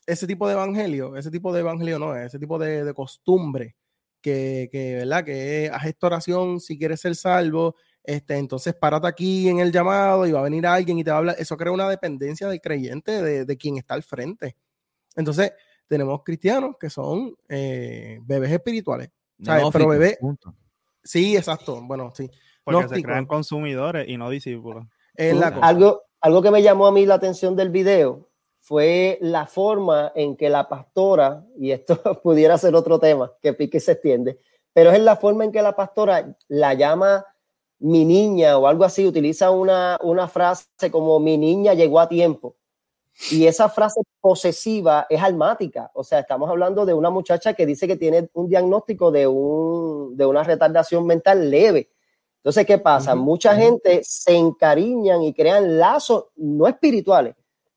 ese 0.07 0.27
tipo 0.27 0.47
de 0.47 0.55
evangelio, 0.55 1.17
ese 1.17 1.31
tipo 1.31 1.53
de 1.53 1.61
evangelio 1.61 1.99
no, 1.99 2.15
ese 2.17 2.39
tipo 2.39 2.59
de, 2.59 2.85
de 2.85 2.95
costumbre 2.95 3.77
que, 4.21 4.69
que, 4.71 4.97
¿verdad? 4.97 5.25
Que 5.25 5.71
haz 5.73 5.87
esta 5.87 6.07
oración 6.07 6.61
si 6.61 6.79
quieres 6.79 7.01
ser 7.01 7.15
salvo, 7.17 7.77
este, 8.03 8.37
entonces 8.37 8.75
párate 8.75 9.09
aquí 9.09 9.49
en 9.49 9.59
el 9.59 9.73
llamado 9.73 10.27
y 10.27 10.33
va 10.33 10.41
a 10.41 10.45
venir 10.45 10.67
alguien 10.67 10.99
y 10.99 11.05
te 11.05 11.11
va 11.11 11.17
a 11.17 11.19
hablar. 11.19 11.37
Eso 11.39 11.57
crea 11.57 11.73
una 11.73 11.89
dependencia 11.89 12.49
del 12.49 12.61
creyente 12.61 13.21
de, 13.23 13.45
de 13.45 13.57
quien 13.57 13.77
está 13.77 13.95
al 13.95 14.05
frente. 14.05 14.57
Entonces, 15.17 15.53
tenemos 15.89 16.23
cristianos 16.23 16.77
que 16.79 16.91
son 16.91 17.35
eh, 17.49 18.21
bebés 18.23 18.53
espirituales. 18.53 19.11
¿sabes? 19.43 19.65
No, 19.65 19.71
Pero 19.71 19.89
bebés. 19.89 20.19
Sí, 21.03 21.37
exacto. 21.37 21.81
Bueno, 21.83 22.13
sí. 22.15 22.31
Porque 22.65 22.81
Gnóstico. 22.81 22.97
se 22.97 23.03
crean 23.03 23.27
consumidores 23.27 24.09
y 24.09 24.17
no 24.17 24.29
discípulos. 24.31 24.87
Es 25.15 25.37
la 25.37 25.53
cosa. 25.55 25.67
Algo, 25.67 26.03
algo 26.21 26.43
que 26.43 26.51
me 26.51 26.63
llamó 26.63 26.87
a 26.87 26.93
mí 26.93 27.07
la 27.07 27.15
atención 27.15 27.55
del 27.57 27.71
video 27.71 28.29
fue 28.67 29.17
la 29.21 29.47
forma 29.47 30.11
en 30.17 30.37
que 30.37 30.51
la 30.51 30.69
pastora, 30.69 31.45
y 31.57 31.71
esto 31.71 32.01
pudiera 32.25 32.59
ser 32.59 32.75
otro 32.75 32.99
tema 32.99 33.33
que 33.41 33.53
pique 33.53 33.77
y 33.77 33.81
se 33.81 33.93
extiende, 33.93 34.41
pero 34.73 34.91
es 34.91 34.99
la 34.99 35.15
forma 35.15 35.45
en 35.45 35.53
que 35.53 35.63
la 35.63 35.77
pastora 35.77 36.37
la 36.49 36.75
llama 36.75 37.25
mi 37.79 38.05
niña 38.05 38.59
o 38.59 38.67
algo 38.67 38.83
así, 38.83 39.07
utiliza 39.07 39.53
una, 39.53 39.97
una 40.03 40.27
frase 40.27 40.91
como 40.91 41.21
mi 41.21 41.39
niña 41.39 41.75
llegó 41.75 42.01
a 42.01 42.09
tiempo. 42.09 42.57
Y 43.31 43.47
esa 43.47 43.69
frase 43.69 44.01
posesiva 44.21 45.07
es 45.09 45.23
almática, 45.23 45.93
o 45.95 46.03
sea, 46.03 46.19
estamos 46.19 46.51
hablando 46.51 46.85
de 46.85 46.93
una 46.93 47.09
muchacha 47.09 47.55
que 47.55 47.67
dice 47.67 47.87
que 47.87 47.97
tiene 47.97 48.29
un 48.33 48.49
diagnóstico 48.49 49.13
de, 49.13 49.29
un, 49.29 50.17
de 50.17 50.27
una 50.27 50.43
retardación 50.43 51.07
mental 51.07 51.49
leve. 51.49 51.89
Entonces, 52.39 52.67
¿qué 52.67 52.79
pasa? 52.79 53.15
Uh 53.15 53.19
-huh. 53.19 53.23
Mucha 53.23 53.53
uh 53.53 53.55
-huh. 53.55 53.59
gente 53.59 54.01
se 54.03 54.37
encariñan 54.37 55.23
y 55.23 55.33
crean 55.33 55.79
lazos 55.79 56.27
no 56.35 56.67
espirituales, 56.67 57.37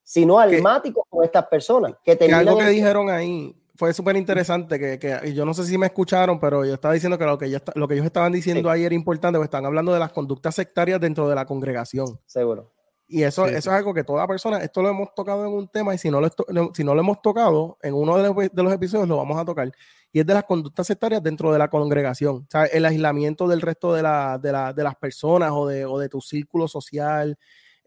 sino 0.10 0.39
almáticos 0.39 1.03
con 1.07 1.24
estas 1.24 1.45
personas. 1.45 1.93
Que, 2.03 2.18
que 2.18 2.34
algo 2.34 2.57
que 2.57 2.70
dijeron 2.70 3.12
ahí 3.12 3.55
fue 3.76 3.93
súper 3.93 4.16
interesante, 4.16 4.80
que, 4.80 4.97
que, 4.97 5.34
yo 5.36 5.45
no 5.45 5.53
sé 5.53 5.66
si 5.66 5.78
me 5.78 5.86
escucharon, 5.86 6.39
pero 6.39 6.66
yo 6.66 6.74
estaba 6.74 6.95
diciendo 6.95 7.16
que 7.20 7.26
lo 7.26 7.38
que, 7.38 7.51
yo, 7.51 7.60
lo 7.76 7.88
que 7.88 7.93
ellos 7.93 8.07
estaban 8.07 8.32
diciendo 8.32 8.70
sí. 8.70 8.74
ahí 8.74 8.86
era 8.86 8.95
importante, 8.95 9.38
porque 9.38 9.45
están 9.45 9.68
hablando 9.68 9.93
de 9.93 9.99
las 9.99 10.12
conductas 10.12 10.55
sectarias 10.55 10.99
dentro 10.99 11.30
de 11.30 11.36
la 11.36 11.45
congregación. 11.45 12.20
Seguro. 12.26 12.72
Y 13.07 13.22
eso, 13.22 13.45
sí, 13.45 13.51
eso 13.51 13.70
es 13.70 13.78
algo 13.78 13.93
que 13.93 14.03
toda 14.03 14.26
persona, 14.28 14.57
esto 14.57 14.82
lo 14.82 14.89
hemos 14.89 15.14
tocado 15.14 15.45
en 15.45 15.53
un 15.53 15.68
tema 15.68 15.93
y 15.93 15.99
si 15.99 16.10
no 16.10 16.20
lo, 16.22 16.30
si 16.74 16.84
no 16.84 16.95
lo 16.95 17.01
hemos 17.01 17.22
tocado, 17.22 17.78
en 17.84 17.93
uno 17.93 18.18
de 18.18 18.24
los, 18.24 18.36
de 18.51 18.64
los 18.64 18.74
episodios 18.74 19.07
lo 19.07 19.18
vamos 19.18 19.38
a 19.38 19.45
tocar. 19.45 19.72
Y 20.12 20.22
es 20.22 20.26
de 20.26 20.34
las 20.34 20.43
conductas 20.45 20.88
sectarias 20.88 21.22
dentro 21.22 21.53
de 21.53 21.60
la 21.60 21.68
congregación. 21.68 22.36
O 22.38 22.47
sea, 22.49 22.66
el 22.66 22.84
aislamiento 22.84 23.47
del 23.47 23.62
resto 23.62 23.93
de, 23.93 24.01
la, 24.01 24.39
de, 24.39 24.51
la, 24.51 24.74
de 24.74 24.84
las 24.84 24.95
personas 24.95 25.51
o 25.53 25.68
de, 25.68 25.86
o 25.86 25.99
de 25.99 26.10
tu 26.10 26.20
círculo 26.20 26.68
social 26.68 27.38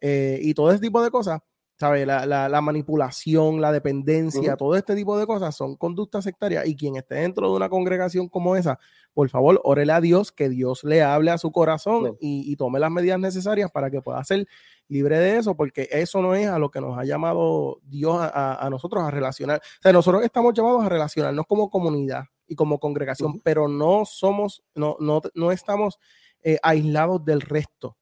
eh, 0.00 0.38
y 0.40 0.54
todo 0.54 0.70
ese 0.70 0.80
tipo 0.80 1.02
de 1.02 1.10
cosas. 1.10 1.40
¿Sabes? 1.78 2.06
La, 2.06 2.26
la, 2.26 2.48
la, 2.48 2.60
manipulación, 2.60 3.60
la 3.60 3.72
dependencia, 3.72 4.40
uh 4.52 4.54
-huh. 4.54 4.56
todo 4.56 4.76
este 4.76 4.94
tipo 4.94 5.18
de 5.18 5.26
cosas 5.26 5.56
son 5.56 5.76
conductas 5.76 6.24
sectarias 6.24 6.66
y 6.66 6.76
quien 6.76 6.96
esté 6.96 7.16
dentro 7.16 7.48
de 7.50 7.56
una 7.56 7.68
congregación 7.68 8.28
como 8.28 8.54
esa, 8.56 8.78
por 9.14 9.28
favor, 9.28 9.60
órele 9.64 9.92
a 9.92 10.00
Dios, 10.00 10.32
que 10.32 10.48
Dios 10.48 10.84
le 10.84 11.02
hable 11.02 11.30
a 11.30 11.38
su 11.38 11.50
corazón 11.50 12.04
uh 12.04 12.08
-huh. 12.08 12.16
y, 12.20 12.50
y, 12.52 12.56
tome 12.56 12.78
las 12.78 12.90
medidas 12.90 13.18
necesarias 13.18 13.70
para 13.70 13.90
que 13.90 14.00
pueda 14.00 14.22
ser 14.24 14.46
libre 14.88 15.18
de 15.18 15.38
eso, 15.38 15.56
porque 15.56 15.88
eso 15.90 16.22
no 16.22 16.34
es 16.34 16.46
a 16.48 16.58
lo 16.58 16.70
que 16.70 16.80
nos 16.80 16.96
ha 16.98 17.04
llamado 17.04 17.80
Dios 17.84 18.16
a, 18.20 18.28
a, 18.28 18.66
a 18.66 18.70
nosotros 18.70 19.02
a 19.02 19.10
relacionar. 19.10 19.58
O 19.58 19.82
sea, 19.82 19.92
nosotros 19.92 20.22
estamos 20.24 20.54
llamados 20.54 20.84
a 20.84 20.88
relacionarnos 20.88 21.46
como 21.46 21.68
comunidad 21.70 22.24
y 22.46 22.54
como 22.54 22.78
congregación, 22.78 23.30
uh 23.32 23.34
-huh. 23.36 23.40
pero 23.42 23.68
no 23.68 24.04
somos, 24.04 24.62
no, 24.74 24.96
no, 25.00 25.20
no 25.34 25.50
estamos 25.50 25.98
eh, 26.42 26.58
aislados 26.62 27.24
del 27.24 27.40
resto 27.40 27.96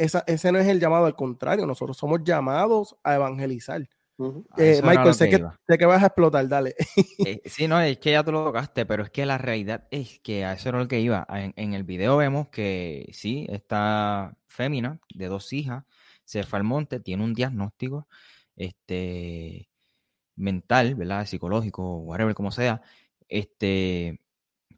esa, 0.00 0.24
ese 0.26 0.50
no 0.50 0.58
es 0.58 0.66
el 0.66 0.80
llamado, 0.80 1.06
al 1.06 1.14
contrario, 1.14 1.66
nosotros 1.66 1.96
somos 1.96 2.20
llamados 2.24 2.96
a 3.04 3.14
evangelizar. 3.14 3.88
Uh 4.16 4.26
-huh. 4.26 4.46
eh, 4.58 4.80
Michael, 4.82 5.14
sé 5.14 5.30
que, 5.30 5.44
sé 5.68 5.78
que, 5.78 5.86
vas 5.86 6.02
a 6.02 6.06
explotar, 6.06 6.46
dale. 6.48 6.74
eh, 7.26 7.42
sí, 7.44 7.68
no, 7.68 7.80
es 7.80 7.98
que 7.98 8.12
ya 8.12 8.24
tú 8.24 8.32
lo 8.32 8.44
tocaste, 8.44 8.86
pero 8.86 9.02
es 9.02 9.10
que 9.10 9.24
la 9.26 9.38
realidad 9.38 9.86
es 9.90 10.20
que 10.20 10.44
a 10.44 10.54
eso 10.54 10.70
era 10.70 10.78
lo 10.78 10.88
que 10.88 11.00
iba. 11.00 11.26
En, 11.30 11.52
en 11.56 11.74
el 11.74 11.84
video 11.84 12.16
vemos 12.16 12.48
que 12.48 13.08
sí, 13.12 13.46
esta 13.50 14.36
fémina 14.46 14.98
de 15.14 15.28
dos 15.28 15.52
hijas 15.52 15.84
se 16.24 16.42
fue 16.44 16.58
al 16.58 16.64
monte, 16.64 17.00
tiene 17.00 17.24
un 17.24 17.34
diagnóstico 17.34 18.08
este, 18.56 19.68
mental, 20.36 20.94
¿verdad? 20.94 21.26
Psicológico, 21.26 21.98
whatever, 21.98 22.34
como 22.34 22.52
sea, 22.52 22.82
este, 23.28 24.20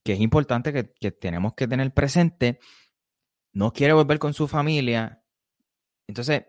que 0.02 0.14
es 0.14 0.20
importante 0.20 0.72
que, 0.72 0.92
que 1.00 1.12
tenemos 1.12 1.54
que 1.54 1.68
tener 1.68 1.92
presente 1.92 2.58
no 3.52 3.72
quiere 3.72 3.92
volver 3.92 4.18
con 4.18 4.34
su 4.34 4.48
familia. 4.48 5.22
Entonces, 6.06 6.44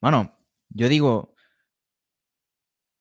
bueno, 0.00 0.38
yo 0.70 0.88
digo, 0.88 1.34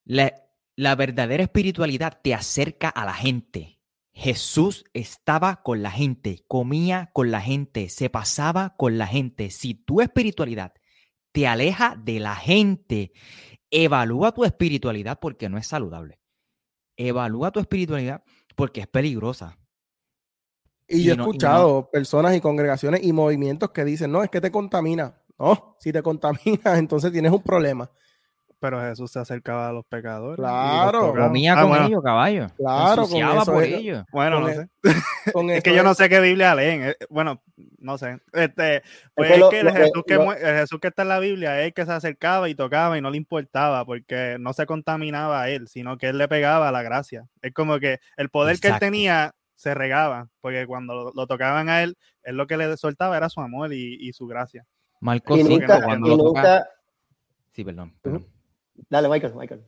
la, 0.05 0.33
la, 0.75 0.95
verdadera 0.95 1.43
espiritualidad 1.43 2.19
te 2.23 2.33
acerca 2.33 2.89
a 2.89 3.05
la 3.05 3.13
gente. 3.13 3.79
Jesús 4.13 4.85
estaba 4.93 5.61
con 5.61 5.83
la 5.83 5.91
gente, 5.91 6.45
comía 6.47 7.09
con 7.13 7.31
la 7.31 7.41
gente, 7.41 7.89
se 7.89 8.09
pasaba 8.09 8.75
con 8.77 8.97
la 8.97 9.07
gente. 9.07 9.49
Si 9.49 9.73
tu 9.73 10.01
espiritualidad 10.01 10.73
te 11.33 11.47
aleja 11.47 11.97
de 12.01 12.21
la 12.21 12.35
gente, 12.35 13.11
evalúa 13.69 14.31
tu 14.31 14.45
espiritualidad 14.45 15.19
porque 15.19 15.49
no 15.49 15.57
es 15.57 15.67
saludable. 15.67 16.21
Evalúa 16.95 17.51
tu 17.51 17.59
espiritualidad 17.59 18.23
porque 18.55 18.81
es 18.81 18.87
peligrosa. 18.87 19.59
Y, 20.87 20.97
y 20.97 21.03
yo 21.03 21.13
he 21.13 21.17
no, 21.17 21.23
escuchado 21.23 21.69
y 21.69 21.73
no. 21.73 21.89
personas 21.89 22.35
y 22.35 22.41
congregaciones 22.41 23.03
y 23.03 23.13
movimientos 23.13 23.71
que 23.71 23.83
dicen, 23.83 24.11
no, 24.11 24.23
es 24.23 24.29
que 24.29 24.41
te 24.41 24.51
contamina. 24.51 25.15
No, 25.37 25.75
si 25.79 25.91
te 25.91 26.01
contaminas, 26.03 26.77
entonces 26.77 27.11
tienes 27.11 27.31
un 27.31 27.41
problema. 27.41 27.89
Pero 28.59 28.81
Jesús 28.81 29.11
se 29.11 29.19
acercaba 29.19 29.69
a 29.69 29.73
los 29.73 29.85
pecadores. 29.85 30.37
Claro. 30.37 31.13
Comía 31.13 31.53
ah, 31.53 31.61
con 31.61 31.69
bueno. 31.69 31.87
ellos, 31.87 32.03
caballo. 32.03 32.47
Claro, 32.57 33.07
con 33.07 33.17
eso, 33.17 33.53
por 33.53 33.63
ellos. 33.63 34.03
Bueno, 34.11 34.39
no 34.39 34.49
el, 34.49 34.55
sé. 34.55 34.69
es 35.57 35.63
que 35.63 35.75
yo 35.75 35.83
no 35.83 35.93
sé 35.93 36.09
qué 36.09 36.19
Biblia 36.19 36.55
leen. 36.55 36.83
Eh, 36.83 36.95
Bueno, 37.09 37.43
no 37.77 37.97
sé. 37.97 38.17
Este, 38.33 38.81
pues 39.13 39.31
es, 39.31 39.37
que, 39.37 39.43
es 39.43 39.49
que 39.49 39.59
el, 39.59 39.71
Jesús 39.71 40.03
que, 40.07 40.15
lo, 40.15 40.33
el 40.33 40.55
Jesús 40.59 40.79
que 40.79 40.87
está 40.87 41.03
en 41.03 41.09
la 41.09 41.19
Biblia 41.19 41.59
es 41.59 41.67
el 41.67 41.73
que 41.73 41.85
se 41.85 41.91
acercaba 41.91 42.49
y 42.49 42.55
tocaba 42.55 42.97
y 42.97 43.01
no 43.01 43.11
le 43.11 43.17
importaba 43.17 43.85
porque 43.85 44.37
no 44.39 44.53
se 44.53 44.65
contaminaba 44.65 45.43
a 45.43 45.49
él, 45.49 45.67
sino 45.67 45.97
que 45.97 46.07
él 46.07 46.17
le 46.17 46.27
pegaba 46.27 46.71
la 46.71 46.81
gracia. 46.81 47.27
Es 47.43 47.53
como 47.53 47.79
que 47.79 47.99
el 48.17 48.29
poder 48.29 48.55
Exacto. 48.55 48.79
que 48.79 48.85
él 48.85 48.91
tenía 48.91 49.35
se 49.55 49.73
regaba, 49.73 50.29
porque 50.41 50.67
cuando 50.67 50.93
lo, 50.93 51.11
lo, 51.13 51.27
tocaban 51.27 51.69
a 51.69 51.83
él, 51.83 51.97
él 52.23 52.35
lo 52.35 52.45
que 52.47 52.57
le 52.57 52.75
soltaba 52.77 53.17
era 53.17 53.29
su 53.29 53.41
amor 53.41 53.73
y, 53.73 53.97
y 53.99 54.13
su 54.13 54.27
gracia. 54.27 54.65
Marcos 55.01 55.39
5, 55.45 55.65
cuando 55.83 56.09
lo 56.09 56.17
toca... 56.17 56.67
Sí, 57.51 57.63
perdón. 57.63 57.93
perdón. 58.01 58.27
Dale, 58.89 59.07
Michael, 59.07 59.33
Michael. 59.35 59.65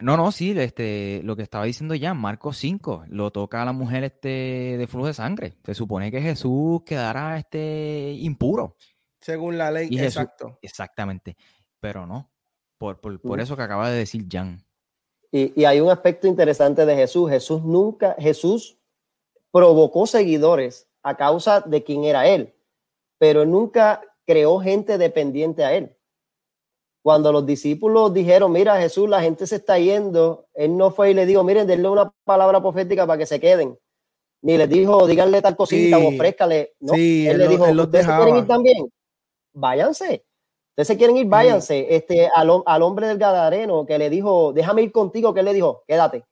No, 0.00 0.16
no, 0.16 0.30
sí, 0.30 0.54
este, 0.56 1.22
lo 1.24 1.36
que 1.36 1.42
estaba 1.42 1.64
diciendo 1.64 1.94
ya, 1.94 2.12
Marcos 2.12 2.58
5, 2.58 3.06
lo 3.08 3.30
toca 3.30 3.62
a 3.62 3.64
la 3.64 3.72
mujer 3.72 4.04
este 4.04 4.76
de 4.78 4.86
flujo 4.86 5.06
de 5.06 5.14
sangre. 5.14 5.56
Se 5.64 5.74
supone 5.74 6.10
que 6.10 6.20
Jesús 6.20 6.82
quedará 6.84 7.38
este 7.38 8.12
impuro. 8.12 8.76
Según 9.20 9.56
la 9.56 9.70
ley, 9.70 9.88
y 9.90 9.98
exacto. 9.98 10.58
Exactamente. 10.60 11.36
Pero 11.80 12.06
no, 12.06 12.30
por, 12.78 13.00
por, 13.00 13.20
por, 13.20 13.40
eso 13.40 13.56
que 13.56 13.62
acaba 13.62 13.90
de 13.90 13.98
decir 13.98 14.26
Jan. 14.30 14.62
Y, 15.32 15.60
y, 15.60 15.64
hay 15.64 15.80
un 15.80 15.90
aspecto 15.90 16.26
interesante 16.26 16.84
de 16.84 16.94
Jesús. 16.94 17.30
Jesús 17.30 17.62
nunca, 17.64 18.14
Jesús 18.18 18.75
provocó 19.52 20.06
seguidores 20.06 20.88
a 21.02 21.16
causa 21.16 21.60
de 21.60 21.84
quién 21.84 22.04
era 22.04 22.26
él, 22.26 22.54
pero 23.18 23.46
nunca 23.46 24.02
creó 24.24 24.58
gente 24.58 24.98
dependiente 24.98 25.64
a 25.64 25.72
él. 25.74 25.96
Cuando 27.02 27.30
los 27.30 27.46
discípulos 27.46 28.12
dijeron, 28.12 28.50
mira 28.50 28.80
Jesús, 28.80 29.08
la 29.08 29.22
gente 29.22 29.46
se 29.46 29.56
está 29.56 29.78
yendo, 29.78 30.48
él 30.54 30.76
no 30.76 30.90
fue 30.90 31.12
y 31.12 31.14
le 31.14 31.24
dijo, 31.24 31.44
miren, 31.44 31.66
denle 31.66 31.88
una 31.88 32.12
palabra 32.24 32.60
profética 32.60 33.06
para 33.06 33.18
que 33.18 33.26
se 33.26 33.38
queden. 33.38 33.78
Ni 34.42 34.56
les 34.56 34.68
dijo, 34.68 35.06
díganle 35.06 35.40
tal 35.40 35.56
cosita 35.56 35.98
sí, 35.98 36.04
o 36.04 36.08
ofrézcale. 36.08 36.74
No, 36.80 36.94
sí, 36.94 37.26
él, 37.26 37.34
él, 37.34 37.38
le 37.38 37.48
dijo, 37.48 37.66
él 37.66 37.78
¿ustedes 37.78 38.06
quieren 38.06 38.36
ir 38.36 38.46
también? 38.46 38.92
Váyanse. 39.52 40.24
Ustedes 40.70 40.88
se 40.88 40.96
quieren 40.96 41.16
ir, 41.16 41.26
váyanse. 41.26 41.86
Este, 41.94 42.28
al, 42.34 42.50
al 42.66 42.82
hombre 42.82 43.06
del 43.06 43.18
Gadareno 43.18 43.86
que 43.86 43.98
le 43.98 44.10
dijo, 44.10 44.52
déjame 44.52 44.82
ir 44.82 44.92
contigo, 44.92 45.32
que 45.32 45.40
él 45.40 45.46
le 45.46 45.54
dijo, 45.54 45.84
quédate. 45.86 46.24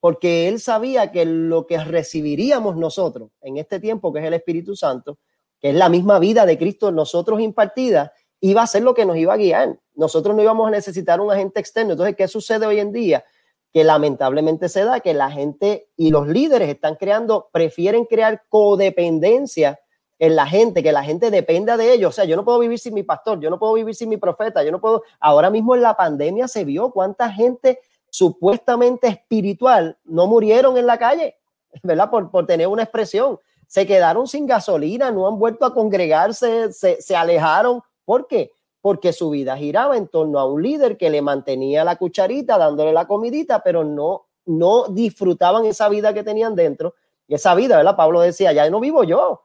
Porque 0.00 0.48
él 0.48 0.60
sabía 0.60 1.12
que 1.12 1.24
lo 1.26 1.66
que 1.66 1.78
recibiríamos 1.78 2.76
nosotros 2.76 3.30
en 3.42 3.58
este 3.58 3.78
tiempo, 3.78 4.12
que 4.12 4.20
es 4.20 4.26
el 4.26 4.34
Espíritu 4.34 4.74
Santo, 4.74 5.18
que 5.60 5.70
es 5.70 5.74
la 5.74 5.88
misma 5.88 6.18
vida 6.18 6.46
de 6.46 6.58
Cristo 6.58 6.90
nosotros 6.90 7.40
impartida, 7.40 8.12
iba 8.40 8.62
a 8.62 8.66
ser 8.66 8.82
lo 8.82 8.94
que 8.94 9.04
nos 9.04 9.16
iba 9.16 9.34
a 9.34 9.36
guiar. 9.36 9.78
Nosotros 9.94 10.34
no 10.34 10.42
íbamos 10.42 10.66
a 10.66 10.70
necesitar 10.70 11.20
un 11.20 11.30
agente 11.30 11.60
externo. 11.60 11.92
Entonces, 11.92 12.16
¿qué 12.16 12.26
sucede 12.28 12.66
hoy 12.66 12.80
en 12.80 12.92
día? 12.92 13.24
Que 13.72 13.84
lamentablemente 13.84 14.68
se 14.68 14.84
da 14.84 15.00
que 15.00 15.12
la 15.12 15.30
gente 15.30 15.90
y 15.96 16.10
los 16.10 16.26
líderes 16.26 16.70
están 16.70 16.96
creando, 16.96 17.50
prefieren 17.52 18.06
crear 18.06 18.42
codependencia 18.48 19.78
en 20.18 20.36
la 20.36 20.46
gente, 20.46 20.82
que 20.82 20.92
la 20.92 21.02
gente 21.02 21.30
dependa 21.30 21.76
de 21.76 21.92
ellos. 21.92 22.10
O 22.10 22.12
sea, 22.12 22.24
yo 22.24 22.36
no 22.36 22.44
puedo 22.44 22.58
vivir 22.58 22.78
sin 22.78 22.94
mi 22.94 23.02
pastor, 23.02 23.40
yo 23.40 23.50
no 23.50 23.58
puedo 23.58 23.74
vivir 23.74 23.94
sin 23.94 24.08
mi 24.08 24.16
profeta, 24.16 24.62
yo 24.62 24.72
no 24.72 24.80
puedo. 24.80 25.02
Ahora 25.18 25.50
mismo 25.50 25.74
en 25.74 25.82
la 25.82 25.96
pandemia 25.96 26.48
se 26.48 26.64
vio 26.64 26.90
cuánta 26.90 27.30
gente 27.30 27.80
supuestamente 28.10 29.06
espiritual 29.06 29.96
no 30.04 30.26
murieron 30.26 30.76
en 30.76 30.86
la 30.86 30.98
calle, 30.98 31.36
¿verdad? 31.82 32.10
Por, 32.10 32.30
por 32.30 32.46
tener 32.46 32.68
una 32.68 32.82
expresión. 32.82 33.38
Se 33.66 33.86
quedaron 33.86 34.26
sin 34.26 34.46
gasolina, 34.46 35.10
no 35.10 35.28
han 35.28 35.38
vuelto 35.38 35.64
a 35.64 35.72
congregarse, 35.72 36.72
se, 36.72 37.00
se 37.00 37.16
alejaron. 37.16 37.80
¿Por 38.04 38.26
qué? 38.26 38.50
Porque 38.80 39.12
su 39.12 39.30
vida 39.30 39.56
giraba 39.56 39.96
en 39.96 40.08
torno 40.08 40.40
a 40.40 40.44
un 40.44 40.62
líder 40.62 40.96
que 40.96 41.08
le 41.08 41.22
mantenía 41.22 41.84
la 41.84 41.96
cucharita, 41.96 42.58
dándole 42.58 42.92
la 42.92 43.06
comidita, 43.06 43.62
pero 43.62 43.84
no, 43.84 44.26
no 44.44 44.88
disfrutaban 44.88 45.64
esa 45.66 45.88
vida 45.88 46.12
que 46.12 46.24
tenían 46.24 46.56
dentro. 46.56 46.94
Y 47.28 47.34
esa 47.34 47.54
vida, 47.54 47.76
¿verdad? 47.76 47.94
Pablo 47.94 48.20
decía, 48.20 48.52
ya 48.52 48.68
no 48.68 48.80
vivo 48.80 49.04
yo, 49.04 49.42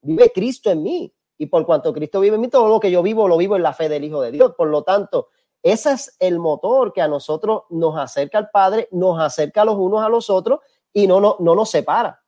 vive 0.00 0.32
Cristo 0.34 0.70
en 0.70 0.82
mí. 0.82 1.12
Y 1.36 1.46
por 1.46 1.66
cuanto 1.66 1.92
Cristo 1.92 2.20
vive 2.20 2.36
en 2.36 2.40
mí, 2.40 2.48
todo 2.48 2.68
lo 2.68 2.80
que 2.80 2.90
yo 2.90 3.02
vivo, 3.02 3.28
lo 3.28 3.36
vivo 3.36 3.56
en 3.56 3.62
la 3.62 3.74
fe 3.74 3.90
del 3.90 4.04
Hijo 4.04 4.22
de 4.22 4.30
Dios. 4.30 4.54
Por 4.56 4.68
lo 4.68 4.84
tanto, 4.84 5.28
ese 5.62 5.92
es 5.92 6.16
el 6.20 6.38
motor 6.38 6.92
que 6.92 7.02
a 7.02 7.08
nosotros 7.08 7.62
nos 7.70 7.98
acerca 7.98 8.38
al 8.38 8.50
Padre, 8.50 8.88
nos 8.92 9.20
acerca 9.20 9.64
los 9.64 9.76
unos 9.76 10.02
a 10.02 10.08
los 10.08 10.30
otros 10.30 10.60
y 10.92 11.06
no, 11.06 11.20
no, 11.20 11.36
no 11.40 11.54
nos 11.54 11.70
separa. 11.70 12.22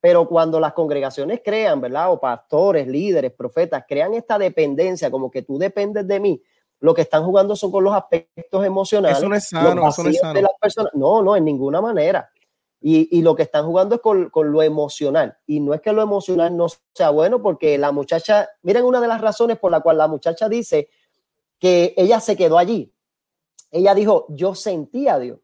Pero 0.00 0.28
cuando 0.28 0.60
las 0.60 0.74
congregaciones 0.74 1.40
crean, 1.44 1.80
¿verdad? 1.80 2.12
O 2.12 2.20
pastores, 2.20 2.86
líderes, 2.86 3.32
profetas, 3.32 3.84
crean 3.88 4.14
esta 4.14 4.38
dependencia, 4.38 5.10
como 5.10 5.30
que 5.30 5.42
tú 5.42 5.58
dependes 5.58 6.06
de 6.06 6.20
mí, 6.20 6.42
lo 6.80 6.94
que 6.94 7.02
están 7.02 7.24
jugando 7.24 7.56
son 7.56 7.72
con 7.72 7.82
los 7.82 7.94
aspectos 7.94 8.64
emocionales. 8.64 9.16
Eso 9.16 9.28
no 9.28 9.34
es 9.34 9.50
los 9.50 9.62
sano, 9.62 9.88
eso 9.88 10.02
no 10.02 10.10
es 10.10 10.18
sano. 10.18 10.34
de 10.34 10.42
las 10.42 10.52
personas. 10.60 10.92
No, 10.94 11.22
no, 11.22 11.34
en 11.34 11.44
ninguna 11.44 11.80
manera. 11.80 12.30
Y, 12.80 13.18
y 13.18 13.22
lo 13.22 13.34
que 13.34 13.44
están 13.44 13.64
jugando 13.64 13.94
es 13.94 14.02
con, 14.02 14.28
con 14.28 14.52
lo 14.52 14.62
emocional. 14.62 15.38
Y 15.46 15.60
no 15.60 15.72
es 15.72 15.80
que 15.80 15.94
lo 15.94 16.02
emocional 16.02 16.54
no 16.54 16.66
sea 16.92 17.08
bueno, 17.08 17.40
porque 17.40 17.78
la 17.78 17.90
muchacha, 17.90 18.50
miren 18.60 18.84
una 18.84 19.00
de 19.00 19.08
las 19.08 19.22
razones 19.22 19.58
por 19.58 19.70
la 19.70 19.80
cual 19.80 19.96
la 19.96 20.06
muchacha 20.06 20.50
dice 20.50 20.90
que 21.64 21.94
ella 21.96 22.20
se 22.20 22.36
quedó 22.36 22.58
allí. 22.58 22.92
Ella 23.70 23.94
dijo, 23.94 24.26
yo 24.28 24.54
sentía 24.54 25.14
a 25.14 25.18
Dios. 25.18 25.38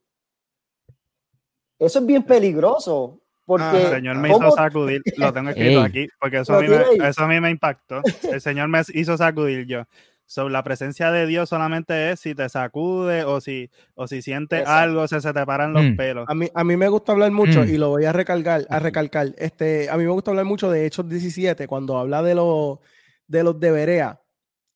Eso 1.79 1.99
es 2.01 2.05
bien 2.07 2.25
peligroso. 2.25 3.23
Porque 3.47 3.65
Ah, 3.65 3.81
el 3.81 3.89
Señor 3.89 4.17
me 4.19 4.31
¿cómo- 4.31 4.49
hizo 4.49 4.55
sacudir, 4.57 5.01
lo 5.17 5.33
tengo 5.33 5.49
escrito 5.51 5.81
Ey. 5.81 5.85
aquí, 5.87 6.09
porque 6.21 6.41
eso 6.41 6.55
a, 6.57 6.61
mí 6.61 6.69
me, 6.69 7.09
eso 7.09 7.23
a 7.23 7.27
mí 7.27 7.41
me 7.41 7.49
impactó. 7.51 8.03
El 8.39 8.41
Señor 8.43 8.69
me 8.69 8.83
hizo 8.93 9.17
sacudir 9.17 9.65
yo. 9.67 9.85
So, 10.27 10.51
la 10.51 10.63
presencia 10.63 11.11
de 11.11 11.27
Dios 11.27 11.49
solamente 11.49 12.11
es 12.13 12.21
si 12.21 12.35
te 12.35 12.49
sacude 12.51 13.25
o 13.25 13.41
si, 13.41 13.71
o 13.95 14.07
si 14.07 14.21
sientes 14.21 14.61
Exacto. 14.61 14.79
algo, 14.79 15.09
se, 15.09 15.21
se 15.23 15.33
te 15.33 15.47
paran 15.47 15.73
los 15.73 15.83
Mm. 15.85 15.97
pelos. 15.97 16.25
A 16.29 16.35
mí, 16.35 16.49
a 16.55 16.63
mí 16.65 16.77
me 16.77 16.89
gusta 16.91 17.13
hablar 17.13 17.31
mucho 17.33 17.63
Mm. 17.65 17.69
y 17.71 17.79
lo 17.79 17.89
voy 17.89 18.05
a 18.05 18.13
recalcar, 18.13 18.67
a 18.69 18.79
recalcar. 18.79 19.29
Este, 19.39 19.89
a 19.89 19.97
mí 19.97 20.05
me 20.05 20.11
gusta 20.13 20.31
hablar 20.33 20.45
mucho 20.45 20.71
de 20.71 20.85
Hechos 20.85 21.09
17 21.09 21.67
cuando 21.67 21.97
habla 21.99 22.23
de 22.23 22.35
los 22.35 22.79
de 23.27 23.43
los 23.43 23.59
de 23.59 23.71
Berea, 23.71 24.20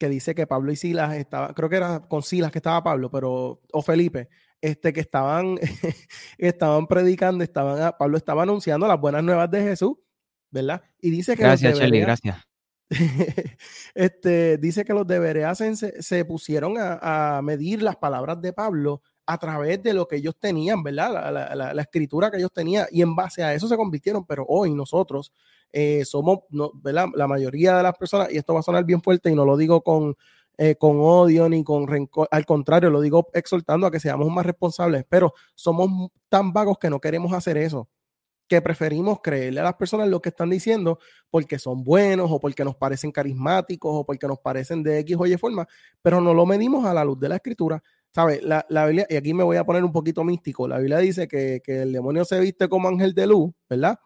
que 0.04 0.10
dice 0.10 0.34
que 0.34 0.46
Pablo 0.46 0.70
y 0.70 0.76
Silas 0.76 1.14
estaba, 1.14 1.54
creo 1.54 1.70
que 1.70 1.76
era 1.76 2.00
con 2.00 2.22
Silas 2.22 2.52
que 2.52 2.58
estaba 2.58 2.82
Pablo, 2.84 3.10
pero 3.10 3.62
o 3.72 3.82
Felipe, 3.82 4.28
este 4.60 4.92
que 4.92 5.00
estaban 5.00 5.56
estaban 6.38 6.86
predicando, 6.86 7.42
estaban 7.42 7.80
a- 7.80 7.96
Pablo 7.96 8.18
estaba 8.18 8.42
anunciando 8.42 8.86
las 8.86 9.00
buenas 9.00 9.24
nuevas 9.24 9.50
de 9.50 9.62
Jesús, 9.62 9.94
¿verdad? 10.50 10.82
Y 11.00 11.08
dice 11.08 11.36
que 11.36 11.42
Gracias, 11.44 11.78
Shelly, 11.78 12.00
gracias. 12.00 12.36
este, 13.94 14.58
dice 14.58 14.84
que 14.84 14.92
los 14.92 15.06
de 15.06 15.18
Berea 15.18 15.54
se, 15.54 15.74
se 15.74 16.24
pusieron 16.26 16.76
a, 16.78 17.38
a 17.38 17.40
medir 17.42 17.82
las 17.82 17.96
palabras 17.96 18.42
de 18.42 18.52
Pablo 18.52 19.00
a 19.26 19.38
través 19.38 19.82
de 19.82 19.94
lo 19.94 20.06
que 20.06 20.16
ellos 20.16 20.36
tenían, 20.38 20.82
¿verdad? 20.82 21.30
La, 21.32 21.54
la- 21.72 21.82
escritura 21.82 22.30
que 22.30 22.36
ellos 22.38 22.52
tenían 22.52 22.86
y 22.90 23.02
en 23.02 23.14
base 23.16 23.42
a 23.42 23.54
eso 23.54 23.68
se 23.68 23.76
convirtieron, 23.76 24.24
pero 24.26 24.44
hoy 24.48 24.74
nosotros 24.74 25.32
eh, 25.72 26.04
somos, 26.04 26.40
¿verdad? 26.74 27.06
La 27.14 27.26
mayoría 27.26 27.76
de 27.76 27.82
las 27.82 27.96
personas, 27.96 28.32
y 28.32 28.36
esto 28.36 28.54
va 28.54 28.60
a 28.60 28.62
sonar 28.62 28.84
bien 28.84 29.02
fuerte 29.02 29.30
y 29.30 29.34
no 29.34 29.44
lo 29.44 29.56
digo 29.56 29.82
con, 29.82 30.16
eh, 30.58 30.76
con 30.76 30.98
odio 31.00 31.48
ni 31.48 31.64
con 31.64 31.86
rencor, 31.88 32.28
al 32.30 32.46
contrario, 32.46 32.90
lo 32.90 33.00
digo 33.00 33.28
exhortando 33.32 33.86
a 33.86 33.90
que 33.90 34.00
seamos 34.00 34.30
más 34.30 34.46
responsables, 34.46 35.04
pero 35.08 35.32
somos 35.54 36.10
tan 36.28 36.52
vagos 36.52 36.78
que 36.78 36.90
no 36.90 37.00
queremos 37.00 37.32
hacer 37.32 37.56
eso 37.56 37.88
que 38.48 38.60
preferimos 38.60 39.20
creerle 39.22 39.60
a 39.60 39.64
las 39.64 39.74
personas 39.74 40.08
lo 40.08 40.20
que 40.20 40.28
están 40.28 40.50
diciendo 40.50 40.98
porque 41.30 41.58
son 41.58 41.82
buenos 41.82 42.30
o 42.30 42.38
porque 42.40 42.62
nos 42.64 42.76
parecen 42.76 43.10
carismáticos 43.10 43.90
o 43.94 44.04
porque 44.04 44.26
nos 44.28 44.38
parecen 44.38 44.82
de 44.82 44.98
X 45.00 45.16
o 45.18 45.26
Y 45.26 45.36
forma, 45.38 45.66
pero 46.02 46.20
no 46.20 46.34
lo 46.34 46.44
medimos 46.44 46.84
a 46.84 46.92
la 46.92 47.04
luz 47.04 47.18
de 47.18 47.28
la 47.30 47.36
escritura. 47.36 47.82
¿Sabes? 48.14 48.42
La, 48.44 48.64
la 48.68 48.86
Biblia, 48.86 49.06
y 49.10 49.16
aquí 49.16 49.34
me 49.34 49.42
voy 49.42 49.56
a 49.56 49.64
poner 49.64 49.84
un 49.84 49.92
poquito 49.92 50.22
místico, 50.22 50.68
la 50.68 50.78
Biblia 50.78 50.98
dice 50.98 51.26
que, 51.26 51.60
que 51.64 51.82
el 51.82 51.92
demonio 51.92 52.24
se 52.24 52.38
viste 52.38 52.68
como 52.68 52.88
ángel 52.88 53.12
de 53.12 53.26
luz, 53.26 53.52
¿verdad? 53.68 53.98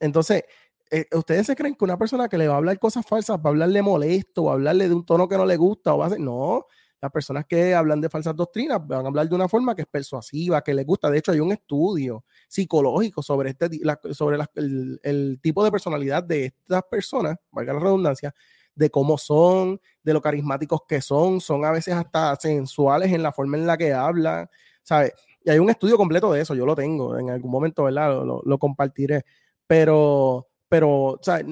Entonces, 0.00 0.44
eh, 0.90 1.06
¿ustedes 1.14 1.46
se 1.46 1.56
creen 1.56 1.74
que 1.74 1.84
una 1.84 1.98
persona 1.98 2.28
que 2.28 2.38
le 2.38 2.48
va 2.48 2.54
a 2.54 2.56
hablar 2.58 2.78
cosas 2.78 3.06
falsas 3.06 3.38
va 3.38 3.42
a 3.46 3.48
hablarle 3.48 3.80
molesto 3.82 4.44
o 4.44 4.50
a 4.50 4.54
hablarle 4.54 4.88
de 4.88 4.94
un 4.94 5.04
tono 5.06 5.28
que 5.28 5.36
no 5.36 5.46
le 5.46 5.56
gusta 5.56 5.94
o 5.94 5.98
va 5.98 6.04
a 6.04 6.08
hacer... 6.08 6.20
No, 6.20 6.66
las 7.00 7.12
personas 7.12 7.46
que 7.46 7.74
hablan 7.74 8.00
de 8.00 8.08
falsas 8.08 8.34
doctrinas 8.34 8.84
van 8.86 9.04
a 9.04 9.08
hablar 9.08 9.28
de 9.28 9.34
una 9.34 9.48
forma 9.48 9.74
que 9.74 9.82
es 9.82 9.88
persuasiva, 9.88 10.62
que 10.62 10.74
les 10.74 10.84
gusta. 10.84 11.10
De 11.10 11.18
hecho, 11.18 11.32
hay 11.32 11.40
un 11.40 11.52
estudio 11.52 12.24
psicológico 12.48 13.22
sobre, 13.22 13.50
este, 13.50 13.68
sobre 14.12 14.38
el, 14.56 15.00
el 15.02 15.38
tipo 15.40 15.62
de 15.64 15.70
personalidad 15.70 16.24
de 16.24 16.46
estas 16.46 16.82
personas, 16.90 17.36
valga 17.52 17.72
la 17.74 17.80
redundancia, 17.80 18.34
de 18.78 18.90
cómo 18.90 19.18
son, 19.18 19.80
de 20.02 20.12
lo 20.12 20.20
carismáticos 20.22 20.80
que 20.88 21.00
son, 21.00 21.40
son 21.40 21.64
a 21.64 21.70
veces 21.72 21.94
hasta 21.94 22.36
sensuales 22.36 23.12
en 23.12 23.22
la 23.22 23.32
forma 23.32 23.56
en 23.56 23.66
la 23.66 23.76
que 23.76 23.92
hablan, 23.92 24.48
¿sabes? 24.82 25.12
Y 25.44 25.50
hay 25.50 25.58
un 25.58 25.70
estudio 25.70 25.96
completo 25.96 26.32
de 26.32 26.40
eso, 26.42 26.54
yo 26.54 26.66
lo 26.66 26.74
tengo, 26.76 27.18
en 27.18 27.30
algún 27.30 27.50
momento, 27.50 27.84
¿verdad? 27.84 28.10
Lo, 28.24 28.42
lo- 28.44 28.58
compartiré, 28.58 29.22
pero, 29.66 30.48
pero, 30.68 31.18
¿sabes? 31.22 31.46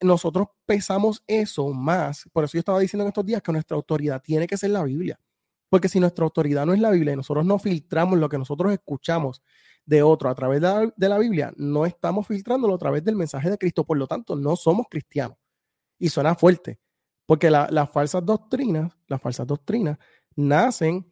Nosotros 0.00 0.48
pesamos 0.66 1.22
eso 1.26 1.68
más, 1.72 2.28
por 2.32 2.44
eso 2.44 2.52
yo 2.54 2.58
estaba 2.60 2.78
diciendo 2.80 3.04
en 3.04 3.08
estos 3.08 3.24
días 3.24 3.40
que 3.42 3.52
nuestra 3.52 3.76
autoridad 3.76 4.20
tiene 4.22 4.46
que 4.46 4.58
ser 4.58 4.70
la 4.70 4.82
Biblia, 4.84 5.18
porque 5.70 5.88
si 5.88 6.00
nuestra 6.00 6.24
autoridad 6.24 6.66
no 6.66 6.74
es 6.74 6.80
la 6.80 6.90
Biblia 6.90 7.14
y 7.14 7.16
nosotros 7.16 7.46
no 7.46 7.58
filtramos 7.58 8.18
lo 8.18 8.28
que 8.28 8.36
nosotros 8.38 8.72
escuchamos 8.72 9.42
de 9.86 10.02
otro 10.02 10.28
a 10.28 10.34
través 10.34 10.60
de 10.60 10.68
la, 10.68 10.92
de 10.96 11.08
la 11.08 11.18
Biblia, 11.18 11.52
no 11.56 11.86
estamos 11.86 12.26
filtrándolo 12.26 12.74
a 12.74 12.78
través 12.78 13.04
del 13.04 13.16
mensaje 13.16 13.48
de 13.50 13.56
Cristo, 13.58 13.84
por 13.84 13.96
lo 13.96 14.06
tanto, 14.06 14.36
no 14.36 14.54
somos 14.56 14.86
cristianos. 14.90 15.38
Y 15.98 16.08
suena 16.08 16.34
fuerte, 16.34 16.78
porque 17.26 17.50
la- 17.50 17.68
las 17.70 17.90
falsas 17.90 18.24
doctrinas, 18.24 18.92
las 19.08 19.20
falsas 19.20 19.46
doctrinas 19.46 19.98
nacen 20.36 21.10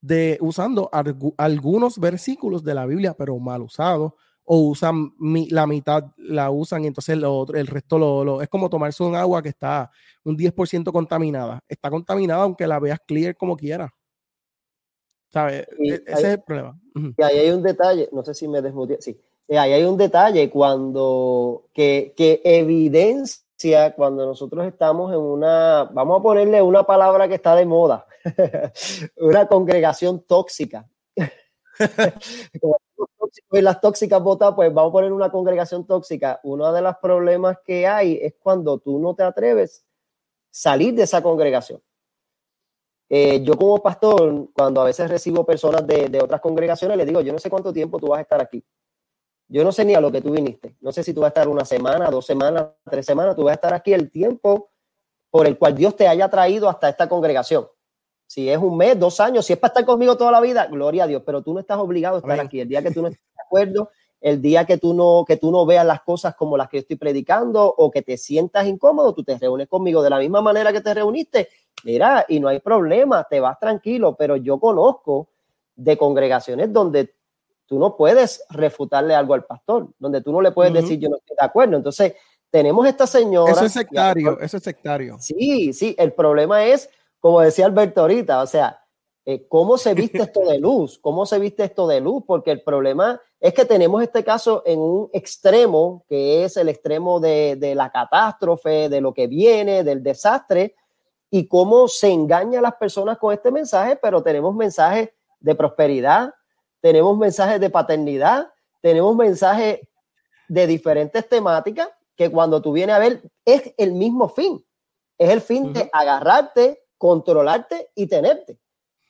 de 0.00 0.36
usando 0.40 0.90
argu- 0.90 1.34
algunos 1.38 1.98
versículos 1.98 2.62
de 2.62 2.74
la 2.74 2.84
Biblia, 2.86 3.14
pero 3.14 3.38
mal 3.38 3.62
usados, 3.62 4.12
o 4.46 4.58
usan 4.68 5.12
mi- 5.18 5.48
la 5.48 5.66
mitad, 5.66 6.04
la 6.18 6.50
usan 6.50 6.84
y 6.84 6.88
entonces 6.88 7.16
lo 7.16 7.34
otro- 7.34 7.56
el 7.58 7.66
resto 7.66 7.98
lo, 7.98 8.22
lo- 8.24 8.42
es 8.42 8.48
como 8.48 8.68
tomarse 8.68 9.02
un 9.02 9.14
agua 9.14 9.42
que 9.42 9.48
está 9.48 9.90
un 10.24 10.36
10% 10.36 10.92
contaminada. 10.92 11.62
Está 11.66 11.88
contaminada 11.90 12.42
aunque 12.42 12.66
la 12.66 12.78
veas 12.78 12.98
clear 13.06 13.34
como 13.36 13.56
quieras. 13.56 13.90
¿Sabes? 15.32 15.66
E- 15.78 15.94
Ese 16.06 16.14
hay- 16.14 16.22
es 16.22 16.24
el 16.24 16.42
problema. 16.42 16.78
Y 17.16 17.22
ahí 17.22 17.38
hay 17.38 17.50
un 17.50 17.62
detalle, 17.62 18.08
no 18.12 18.22
sé 18.24 18.34
si 18.34 18.46
me 18.46 18.62
desmuteé, 18.62 18.98
sí. 19.00 19.18
Ahí 19.48 19.72
hay 19.72 19.84
un 19.84 19.96
detalle 19.96 20.48
cuando 20.50 21.68
que, 21.72 22.14
que 22.16 22.40
evidencia 22.44 23.43
cuando 23.96 24.26
nosotros 24.26 24.66
estamos 24.66 25.12
en 25.12 25.20
una, 25.20 25.84
vamos 25.92 26.20
a 26.20 26.22
ponerle 26.22 26.60
una 26.62 26.84
palabra 26.84 27.28
que 27.28 27.34
está 27.34 27.54
de 27.54 27.66
moda, 27.66 28.06
una 29.16 29.46
congregación 29.46 30.22
tóxica. 30.22 30.88
Como 32.60 32.76
y 33.52 33.60
las 33.60 33.80
tóxicas 33.80 34.22
votan, 34.22 34.54
pues 34.54 34.72
vamos 34.72 34.90
a 34.90 34.92
poner 34.92 35.12
una 35.12 35.30
congregación 35.30 35.86
tóxica. 35.86 36.40
Uno 36.44 36.72
de 36.72 36.82
los 36.82 36.96
problemas 36.96 37.58
que 37.64 37.86
hay 37.86 38.18
es 38.20 38.34
cuando 38.38 38.78
tú 38.78 38.98
no 38.98 39.14
te 39.14 39.22
atreves 39.22 39.84
a 39.84 39.86
salir 40.50 40.94
de 40.94 41.02
esa 41.04 41.22
congregación. 41.22 41.80
Eh, 43.08 43.42
yo 43.42 43.56
como 43.56 43.82
pastor, 43.82 44.48
cuando 44.54 44.80
a 44.80 44.84
veces 44.84 45.10
recibo 45.10 45.44
personas 45.44 45.86
de, 45.86 46.08
de 46.08 46.20
otras 46.20 46.40
congregaciones, 46.40 46.96
les 46.96 47.06
digo, 47.06 47.20
yo 47.20 47.32
no 47.32 47.38
sé 47.38 47.50
cuánto 47.50 47.72
tiempo 47.72 47.98
tú 47.98 48.08
vas 48.08 48.18
a 48.18 48.22
estar 48.22 48.40
aquí. 48.40 48.64
Yo 49.54 49.62
no 49.62 49.70
sé 49.70 49.84
ni 49.84 49.94
a 49.94 50.00
lo 50.00 50.10
que 50.10 50.20
tú 50.20 50.32
viniste. 50.32 50.74
No 50.80 50.90
sé 50.90 51.04
si 51.04 51.14
tú 51.14 51.20
vas 51.20 51.28
a 51.28 51.28
estar 51.28 51.48
una 51.48 51.64
semana, 51.64 52.10
dos 52.10 52.26
semanas, 52.26 52.70
tres 52.90 53.06
semanas. 53.06 53.36
Tú 53.36 53.44
vas 53.44 53.52
a 53.52 53.54
estar 53.54 53.72
aquí 53.72 53.92
el 53.92 54.10
tiempo 54.10 54.72
por 55.30 55.46
el 55.46 55.56
cual 55.56 55.76
Dios 55.76 55.94
te 55.94 56.08
haya 56.08 56.28
traído 56.28 56.68
hasta 56.68 56.88
esta 56.88 57.08
congregación. 57.08 57.68
Si 58.26 58.50
es 58.50 58.58
un 58.58 58.76
mes, 58.76 58.98
dos 58.98 59.20
años, 59.20 59.46
si 59.46 59.52
es 59.52 59.58
para 59.60 59.70
estar 59.70 59.84
conmigo 59.84 60.16
toda 60.16 60.32
la 60.32 60.40
vida, 60.40 60.66
gloria 60.66 61.04
a 61.04 61.06
Dios, 61.06 61.22
pero 61.24 61.40
tú 61.40 61.54
no 61.54 61.60
estás 61.60 61.78
obligado 61.78 62.16
a 62.16 62.18
estar 62.18 62.32
Amén. 62.32 62.46
aquí. 62.46 62.60
El 62.60 62.68
día 62.68 62.82
que 62.82 62.90
tú 62.90 63.00
no 63.00 63.06
estés 63.06 63.22
de 63.22 63.42
acuerdo, 63.46 63.90
el 64.20 64.42
día 64.42 64.64
que 64.64 64.76
tú 64.76 64.92
no 64.92 65.24
que 65.24 65.36
tú 65.36 65.52
no 65.52 65.64
veas 65.64 65.86
las 65.86 66.02
cosas 66.02 66.34
como 66.34 66.56
las 66.56 66.68
que 66.68 66.78
yo 66.78 66.80
estoy 66.80 66.96
predicando 66.96 67.64
o 67.64 67.92
que 67.92 68.02
te 68.02 68.16
sientas 68.16 68.66
incómodo, 68.66 69.14
tú 69.14 69.22
te 69.22 69.38
reúnes 69.38 69.68
conmigo 69.68 70.02
de 70.02 70.10
la 70.10 70.18
misma 70.18 70.42
manera 70.42 70.72
que 70.72 70.80
te 70.80 70.92
reuniste 70.94 71.48
mira, 71.84 72.24
y 72.28 72.40
no 72.40 72.48
hay 72.48 72.58
problema, 72.58 73.22
te 73.22 73.38
vas 73.38 73.56
tranquilo, 73.60 74.16
pero 74.16 74.34
yo 74.34 74.58
conozco 74.58 75.28
de 75.76 75.96
congregaciones 75.96 76.72
donde 76.72 77.14
tú 77.66 77.78
no 77.78 77.96
puedes 77.96 78.44
refutarle 78.50 79.14
algo 79.14 79.34
al 79.34 79.44
pastor, 79.44 79.88
donde 79.98 80.20
tú 80.20 80.32
no 80.32 80.40
le 80.40 80.52
puedes 80.52 80.72
decir 80.72 80.98
yo 80.98 81.08
no 81.08 81.16
estoy 81.16 81.36
de 81.38 81.44
acuerdo. 81.44 81.76
Entonces, 81.76 82.14
tenemos 82.50 82.86
esta 82.86 83.06
señora. 83.06 83.52
Eso 83.52 83.64
es 83.64 83.72
sectario, 83.72 84.38
eso 84.40 84.56
es 84.56 84.62
sectario. 84.62 85.16
Sí, 85.20 85.72
sí, 85.72 85.94
el 85.98 86.12
problema 86.12 86.64
es, 86.64 86.88
como 87.18 87.40
decía 87.40 87.66
Alberto 87.66 88.02
ahorita, 88.02 88.42
o 88.42 88.46
sea, 88.46 88.80
eh, 89.26 89.48
¿cómo 89.48 89.78
se 89.78 89.94
viste 89.94 90.18
esto 90.18 90.40
de 90.40 90.58
luz? 90.60 90.98
¿Cómo 90.98 91.26
se 91.26 91.38
viste 91.38 91.64
esto 91.64 91.86
de 91.86 92.00
luz? 92.00 92.22
Porque 92.26 92.50
el 92.50 92.62
problema 92.62 93.20
es 93.40 93.54
que 93.54 93.64
tenemos 93.64 94.02
este 94.02 94.22
caso 94.22 94.62
en 94.66 94.78
un 94.78 95.10
extremo, 95.12 96.04
que 96.08 96.44
es 96.44 96.56
el 96.56 96.68
extremo 96.68 97.20
de, 97.20 97.56
de 97.56 97.74
la 97.74 97.90
catástrofe, 97.90 98.88
de 98.88 99.00
lo 99.00 99.14
que 99.14 99.26
viene, 99.26 99.82
del 99.82 100.02
desastre, 100.02 100.76
y 101.30 101.48
cómo 101.48 101.88
se 101.88 102.12
engaña 102.12 102.60
a 102.60 102.62
las 102.62 102.76
personas 102.76 103.18
con 103.18 103.32
este 103.32 103.50
mensaje, 103.50 103.96
pero 103.96 104.22
tenemos 104.22 104.54
mensajes 104.54 105.10
de 105.40 105.54
prosperidad, 105.56 106.32
tenemos 106.84 107.16
mensajes 107.16 107.58
de 107.58 107.70
paternidad, 107.70 108.52
tenemos 108.82 109.16
mensajes 109.16 109.80
de 110.48 110.66
diferentes 110.66 111.26
temáticas 111.26 111.88
que 112.14 112.30
cuando 112.30 112.60
tú 112.60 112.74
vienes 112.74 112.94
a 112.94 112.98
ver 112.98 113.22
es 113.42 113.72
el 113.78 113.92
mismo 113.92 114.28
fin. 114.28 114.62
Es 115.16 115.30
el 115.30 115.40
fin 115.40 115.72
de 115.72 115.88
agarrarte, 115.90 116.84
controlarte 116.98 117.88
y 117.94 118.06
tenerte. 118.06 118.58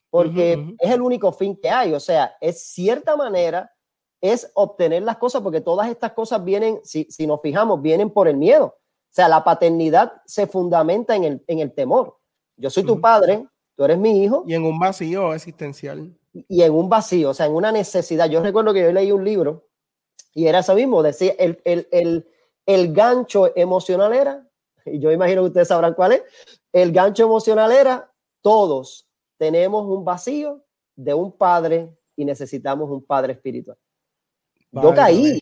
Porque 0.09 0.55
Ujú, 0.57 0.67
ujú. 0.67 0.77
es 0.79 0.91
el 0.93 1.03
único 1.03 1.33
fin 1.33 1.59
que 1.61 1.69
hay. 1.69 1.93
O 1.95 1.99
sea, 1.99 2.37
es 2.41 2.65
cierta 2.65 3.17
manera, 3.17 3.73
es 4.21 4.53
obtener 4.55 5.03
las 5.03 5.17
cosas, 5.17 5.43
porque 5.43 5.61
todas 5.61 5.89
estas 5.89 6.13
cosas 6.13 6.45
vienen, 6.45 6.79
si, 6.85 7.09
si 7.11 7.27
nos 7.27 7.41
fijamos, 7.41 7.83
vienen 7.83 8.09
por 8.09 8.29
el 8.29 8.37
miedo. 8.37 8.67
O 8.67 9.11
sea, 9.11 9.29
la 9.29 9.43
paternidad 9.43 10.13
se 10.27 10.47
fundamenta 10.47 11.17
en 11.17 11.25
el, 11.25 11.45
en 11.49 11.59
el 11.59 11.73
temor. 11.73 12.21
Yo 12.57 12.71
soy 12.71 12.85
tu 12.85 13.01
padre, 13.01 13.49
tú 13.75 13.83
eres 13.83 13.99
mi 13.99 14.23
hijo. 14.23 14.45
Y 14.47 14.55
en 14.55 14.65
un 14.65 14.79
vacío 14.79 15.35
existencial. 15.35 16.17
Y 16.49 16.63
en 16.63 16.73
un 16.73 16.89
vacío, 16.89 17.31
o 17.31 17.35
sea, 17.35 17.47
en 17.47 17.55
una 17.55 17.71
necesidad. 17.71 18.29
Yo 18.29 18.43
recuerdo 18.43 18.73
que 18.73 18.83
yo 18.83 18.93
leí 18.93 19.13
un 19.13 19.25
libro 19.25 19.69
y 20.35 20.49
era 20.49 20.59
eso 20.59 20.75
mismo, 20.75 21.03
decía, 21.03 21.33
el, 21.39 21.61
el, 21.65 21.87
el, 21.93 22.29
el 22.67 22.93
gancho 22.93 23.57
emocional 23.57 24.13
era, 24.13 24.51
y 24.85 24.99
yo 24.99 25.13
imagino 25.13 25.43
que 25.43 25.49
ustedes 25.49 25.69
sabrán 25.69 25.95
cuál 25.95 26.13
es, 26.13 26.23
el 26.73 26.91
gancho 26.91 27.23
emocional 27.23 27.71
era, 27.71 28.13
todos 28.43 29.07
tenemos 29.39 29.87
un 29.87 30.05
vacío 30.05 30.65
de 30.97 31.15
un 31.15 31.31
padre 31.31 31.97
y 32.17 32.25
necesitamos 32.25 32.91
un 32.91 33.05
padre 33.05 33.35
espiritual. 33.35 33.79
Yo 34.73 34.93
caí, 34.93 35.39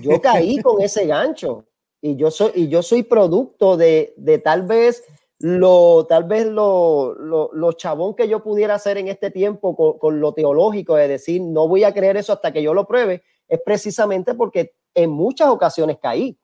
yo 0.00 0.20
caí 0.20 0.62
con 0.62 0.80
ese 0.80 1.04
gancho 1.04 1.66
y 2.00 2.14
yo 2.14 2.30
soy, 2.30 2.52
y 2.54 2.68
yo 2.68 2.80
soy 2.82 3.02
producto 3.02 3.76
de, 3.76 4.14
de 4.16 4.38
tal 4.38 4.62
vez 4.62 5.02
lo, 5.40 6.06
tal 6.06 6.24
vez 6.24 6.46
lo, 6.46 7.14
lo, 7.14 7.50
lo 7.52 7.72
chabón 7.72 8.14
que 8.14 8.28
yo 8.28 8.42
pudiera 8.42 8.74
hacer 8.74 8.98
en 8.98 9.08
este 9.08 9.30
tiempo 9.30 9.98
con, 9.98 10.20
lo 10.20 10.34
teológico, 10.34 10.96
de 10.96 11.08
decir, 11.08 11.40
no 11.42 11.68
voy 11.68 11.84
a 11.84 11.94
creer 11.94 12.16
eso 12.16 12.32
hasta 12.32 12.52
que 12.52 12.62
yo 12.62 12.74
lo 12.74 12.86
pruebe, 12.86 13.22
es 13.46 13.60
precisamente 13.64 14.34
porque 14.34 14.74
en 14.94 15.10
muchas 15.10 15.48
ocasiones 15.48 15.98
caí. 16.00 16.38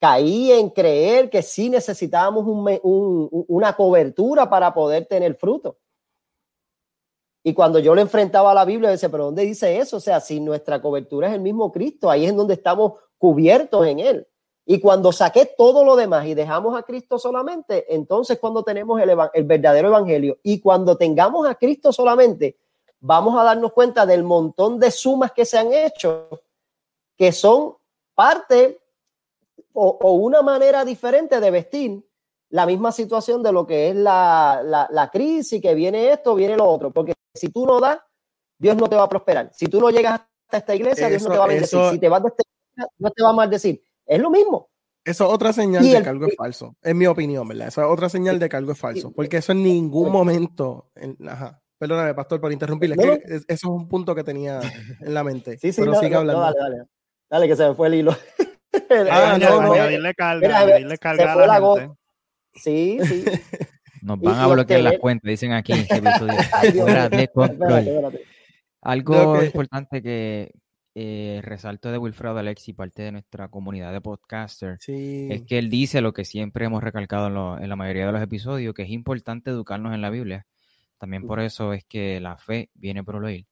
Caí 0.00 0.50
en 0.50 0.70
creer 0.70 1.28
que 1.28 1.42
sí 1.42 1.68
necesitábamos 1.68 2.46
un 2.46 3.28
una 3.48 3.74
cobertura 3.74 4.48
para 4.48 4.72
poder 4.72 5.04
tener 5.04 5.34
fruto. 5.34 5.76
Y 7.42 7.54
cuando 7.54 7.78
yo 7.78 7.94
lo 7.94 8.00
enfrentaba 8.00 8.50
a 8.50 8.54
la 8.54 8.64
Biblia, 8.64 8.90
decía, 8.90 9.10
pero 9.10 9.26
¿dónde 9.26 9.44
dice 9.44 9.78
eso? 9.78 9.98
O 9.98 10.00
sea, 10.00 10.20
si 10.20 10.40
nuestra 10.40 10.80
cobertura 10.80 11.28
es 11.28 11.34
el 11.34 11.40
mismo 11.40 11.70
Cristo, 11.70 12.10
ahí 12.10 12.26
es 12.26 12.34
donde 12.34 12.54
estamos 12.54 12.94
cubiertos 13.18 13.86
en 13.86 13.98
Él. 13.98 14.26
Y 14.72 14.78
cuando 14.78 15.10
saqué 15.10 15.46
todo 15.58 15.84
lo 15.84 15.96
demás 15.96 16.26
y 16.26 16.34
dejamos 16.34 16.78
a 16.78 16.84
Cristo 16.84 17.18
solamente, 17.18 17.92
entonces 17.92 18.38
cuando 18.38 18.62
tenemos 18.62 19.00
el, 19.00 19.10
el 19.34 19.42
verdadero 19.44 19.88
evangelio 19.88 20.38
y 20.44 20.60
cuando 20.60 20.96
tengamos 20.96 21.48
a 21.48 21.56
Cristo 21.56 21.92
solamente, 21.92 22.56
vamos 23.00 23.36
a 23.36 23.42
darnos 23.42 23.72
cuenta 23.72 24.06
del 24.06 24.22
montón 24.22 24.78
de 24.78 24.92
sumas 24.92 25.32
que 25.32 25.44
se 25.44 25.58
han 25.58 25.72
hecho, 25.72 26.28
que 27.16 27.32
son 27.32 27.74
parte 28.14 28.78
o, 29.72 29.98
o 30.02 30.12
una 30.12 30.40
manera 30.42 30.84
diferente 30.84 31.40
de 31.40 31.50
vestir 31.50 32.08
la 32.50 32.64
misma 32.64 32.92
situación 32.92 33.42
de 33.42 33.50
lo 33.50 33.66
que 33.66 33.88
es 33.88 33.96
la, 33.96 34.60
la, 34.64 34.86
la 34.92 35.10
crisis, 35.10 35.60
que 35.60 35.74
viene 35.74 36.12
esto, 36.12 36.36
viene 36.36 36.56
lo 36.56 36.66
otro. 36.68 36.92
Porque 36.92 37.14
si 37.34 37.48
tú 37.48 37.66
no 37.66 37.80
das, 37.80 37.98
Dios 38.56 38.76
no 38.76 38.88
te 38.88 38.94
va 38.94 39.02
a 39.02 39.08
prosperar. 39.08 39.50
Si 39.52 39.66
tú 39.66 39.80
no 39.80 39.90
llegas 39.90 40.20
hasta 40.46 40.58
esta 40.58 40.74
iglesia, 40.76 41.08
Dios 41.08 41.22
no 41.22 41.28
te 41.32 41.38
va 41.38 41.44
a 41.44 41.48
bendecir. 41.48 41.78
eso- 41.80 41.90
Si 41.94 41.98
te 41.98 42.08
vas 42.08 42.22
de 42.22 42.28
esta 42.28 42.42
iglesia, 42.44 42.92
Dios 42.98 43.12
te 43.16 43.22
va 43.24 43.30
a 43.30 43.32
maldecir. 43.32 43.82
Es 44.10 44.20
lo 44.20 44.28
mismo. 44.30 44.68
Eso 45.04 45.24
es 45.26 45.30
otra 45.32 45.52
señal 45.52 45.84
Y 45.84 45.90
de 45.90 45.96
el- 45.98 46.02
que 46.02 46.08
algo 46.08 46.26
es 46.26 46.34
falso, 46.36 46.74
en 46.82 46.98
mi 46.98 47.06
opinión, 47.06 47.46
¿verdad? 47.48 47.68
Eso 47.68 47.80
es 47.80 47.86
otra 47.88 48.08
señal 48.08 48.38
de 48.38 48.48
que 48.48 48.56
algo 48.56 48.72
es 48.72 48.78
falso, 48.78 49.12
porque 49.12 49.38
eso 49.38 49.52
en 49.52 49.62
ningún 49.62 50.10
momento, 50.12 50.90
en- 50.96 51.16
ajá, 51.28 51.58
perdóname, 51.78 52.12
pastor, 52.14 52.40
por 52.40 52.52
interrumpirle, 52.52 52.96
es 52.98 53.00
que 53.00 53.34
es- 53.36 53.44
eso 53.46 53.46
es 53.48 53.64
un 53.64 53.88
punto 53.88 54.14
que 54.14 54.24
tenía 54.24 54.60
en 55.00 55.14
la 55.14 55.24
mente, 55.24 55.56
Sí, 55.58 55.72
sí, 55.72 55.80
pero 55.80 55.92
no, 55.92 56.00
sigue 56.00 56.10
no, 56.10 56.24
no, 56.24 56.30
hablando. 56.32 56.42
dale, 56.60 56.76
dale. 56.76 56.88
Dale, 57.30 57.48
que 57.48 57.56
se 57.56 57.68
me 57.68 57.74
fue 57.74 57.86
el 57.86 57.94
hilo. 57.94 58.16
Ah, 59.10 59.38
no, 59.40 59.62
no. 59.62 59.72
añadirle 59.72 60.14
carga, 60.14 60.46
Mira, 60.48 60.58
añadirle 60.60 60.90
se 60.94 60.98
carga 60.98 61.32
a 61.32 61.36
la 61.36 61.46
la 61.46 61.76
gente. 61.76 61.94
Sí, 62.54 62.98
sí. 63.04 63.24
Nos 64.02 64.18
Y- 64.18 64.26
van 64.26 64.38
a 64.38 64.46
bloquear 64.48 64.80
las 64.80 64.98
cuentas, 64.98 65.28
dicen 65.28 65.52
aquí 65.52 65.72
en 65.72 65.78
este 65.80 65.96
episodio. 65.98 66.34
Ay, 66.52 66.72
Dios. 66.72 66.88
Espérate, 66.88 67.22
espérate. 67.22 68.24
Algo 68.82 69.34
Ok. 69.34 69.44
importante 69.44 70.02
que 70.02 70.50
eh, 70.94 71.40
resalto 71.42 71.90
de 71.92 71.98
Wilfredo 71.98 72.38
Alexi, 72.38 72.72
parte 72.72 73.02
de 73.02 73.12
nuestra 73.12 73.48
comunidad 73.48 73.92
de 73.92 74.00
podcasters, 74.00 74.82
Sí. 74.84 75.28
es 75.30 75.42
que 75.42 75.58
él 75.58 75.70
dice 75.70 76.00
lo 76.00 76.12
que 76.12 76.24
siempre 76.24 76.64
hemos 76.66 76.82
recalcado 76.82 77.28
en, 77.28 77.34
lo- 77.34 77.58
en 77.60 77.68
la 77.68 77.76
mayoría 77.76 78.06
de 78.06 78.12
los 78.12 78.22
episodios, 78.22 78.74
que 78.74 78.82
es 78.82 78.90
importante 78.90 79.50
educarnos 79.50 79.94
en 79.94 80.00
la 80.02 80.10
Biblia. 80.10 80.46
También 80.98 81.26
por 81.26 81.40
eso 81.40 81.72
es 81.72 81.84
que 81.84 82.20
la 82.20 82.36
fe 82.36 82.70
viene 82.74 83.02
por 83.04 83.16
el 83.16 83.24
oír 83.24 83.46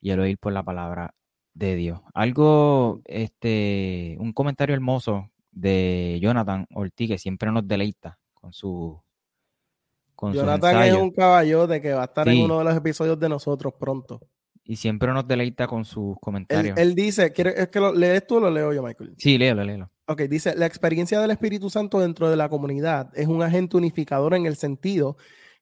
y 0.00 0.10
el 0.10 0.20
oír 0.20 0.38
por 0.38 0.52
la 0.52 0.62
palabra 0.62 1.14
de 1.52 1.74
Dios. 1.76 2.00
Algo, 2.14 3.00
este, 3.04 4.16
un 4.20 4.32
comentario 4.32 4.74
hermoso 4.74 5.30
de 5.52 6.18
Jonathan 6.22 6.66
Ortiz, 6.74 7.08
que 7.08 7.18
siempre 7.18 7.50
nos 7.52 7.66
deleita 7.68 8.18
con 8.32 8.52
su 8.52 9.00
con 10.14 10.32
Jonathan 10.32 10.82
es 10.84 10.94
un 10.94 11.10
caballote 11.10 11.80
que 11.80 11.92
va 11.92 12.02
a 12.02 12.04
estar 12.06 12.28
Sí. 12.28 12.38
en 12.38 12.44
uno 12.44 12.58
de 12.58 12.64
los 12.64 12.76
episodios 12.76 13.18
de 13.18 13.28
nosotros 13.28 13.74
pronto. 13.78 14.20
Y 14.64 14.76
siempre 14.76 15.12
nos 15.12 15.26
deleita 15.28 15.66
con 15.66 15.84
sus 15.84 16.12
Él, 16.14 16.20
comentarios. 16.20 16.78
él 16.78 16.94
dice, 16.94 17.32
¿quiere- 17.32 17.54
¿es 17.60 17.68
que 17.68 17.80
lo 17.80 17.92
lees 17.92 18.26
tú 18.26 18.36
o 18.36 18.40
lo 18.40 18.50
leo 18.50 18.72
yo, 18.72 18.82
Michael? 18.82 19.14
Sí, 19.18 19.36
léelo, 19.38 19.62
léelo. 19.64 19.90
Ok, 20.06 20.22
dice, 20.22 20.54
la 20.56 20.66
experiencia 20.66 21.20
del 21.20 21.30
Espíritu 21.30 21.70
Santo 21.70 22.00
dentro 22.00 22.28
de 22.30 22.36
la 22.36 22.48
comunidad 22.48 23.10
es 23.14 23.26
un 23.26 23.42
agente 23.42 23.76
unificador 23.76 24.34
en 24.34 24.46
el 24.46 24.56
sentido 24.56 25.16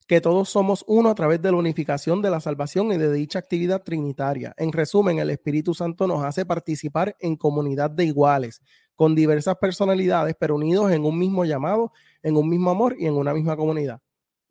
que 0.05 0.19
todos 0.19 0.49
somos 0.49 0.83
uno 0.87 1.09
a 1.09 1.15
través 1.15 1.41
de 1.41 1.49
la 1.51 1.57
unificación 1.57 2.21
de 2.21 2.29
la 2.29 2.41
salvación 2.41 2.91
y 2.91 2.97
de 2.97 3.11
dicha 3.13 3.39
actividad 3.39 3.83
trinitaria. 3.83 4.53
En 4.57 4.73
resumen, 4.73 5.19
el 5.19 5.29
Espíritu 5.29 5.73
Santo 5.73 6.07
nos 6.07 6.23
hace 6.25 6.45
participar 6.45 7.15
en 7.21 7.37
comunidad 7.37 7.89
de 7.89 8.03
iguales, 8.05 8.61
con 8.95 9.15
diversas 9.15 9.55
personalidades, 9.57 10.35
pero 10.37 10.55
unidos 10.55 10.91
en 10.91 11.05
un 11.05 11.17
mismo 11.17 11.45
llamado, 11.45 11.93
en 12.21 12.35
un 12.35 12.49
mismo 12.49 12.69
amor 12.69 12.95
y 12.99 13.05
en 13.05 13.13
una 13.13 13.33
misma 13.33 13.55
comunidad. 13.55 14.01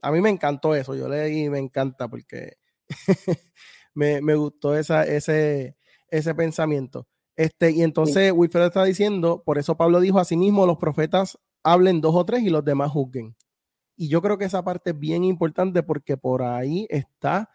A 0.00 0.10
mí 0.10 0.20
me 0.22 0.30
encantó 0.30 0.74
eso, 0.74 0.94
yo 0.94 1.06
leí 1.06 1.44
y 1.44 1.50
me 1.50 1.58
encanta 1.58 2.08
porque 2.08 2.54
me, 3.94 4.20
me 4.20 4.34
gustó 4.34 4.76
esa, 4.76 5.04
ese, 5.04 5.76
ese 6.08 6.34
pensamiento. 6.34 7.06
Este, 7.36 7.70
y 7.70 7.82
entonces 7.82 8.32
Wilfredo 8.32 8.66
está 8.66 8.84
diciendo, 8.84 9.42
por 9.44 9.58
eso 9.58 9.76
Pablo 9.76 10.00
dijo 10.00 10.18
así 10.18 10.36
mismo, 10.36 10.66
los 10.66 10.78
profetas 10.78 11.38
hablen 11.62 12.00
dos 12.00 12.14
o 12.14 12.24
tres 12.24 12.42
y 12.42 12.50
los 12.50 12.64
demás 12.64 12.90
juzguen. 12.90 13.34
Y 13.96 14.08
yo 14.08 14.20
creo 14.20 14.38
que 14.38 14.44
esa 14.44 14.62
parte 14.62 14.90
es 14.90 14.98
bien 14.98 15.24
importante 15.24 15.82
porque 15.82 16.16
por 16.16 16.42
ahí 16.42 16.86
está 16.90 17.48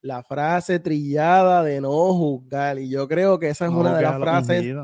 la 0.00 0.22
frase 0.22 0.80
trillada 0.80 1.62
de 1.62 1.80
no 1.80 1.90
juzgar. 2.14 2.78
Y 2.78 2.88
yo 2.88 3.06
creo 3.06 3.38
que 3.38 3.48
esa 3.48 3.66
es 3.66 3.70
No 3.70 3.80
una 3.80 3.96
de 3.96 4.02
las 4.02 4.18
frases, 4.18 4.74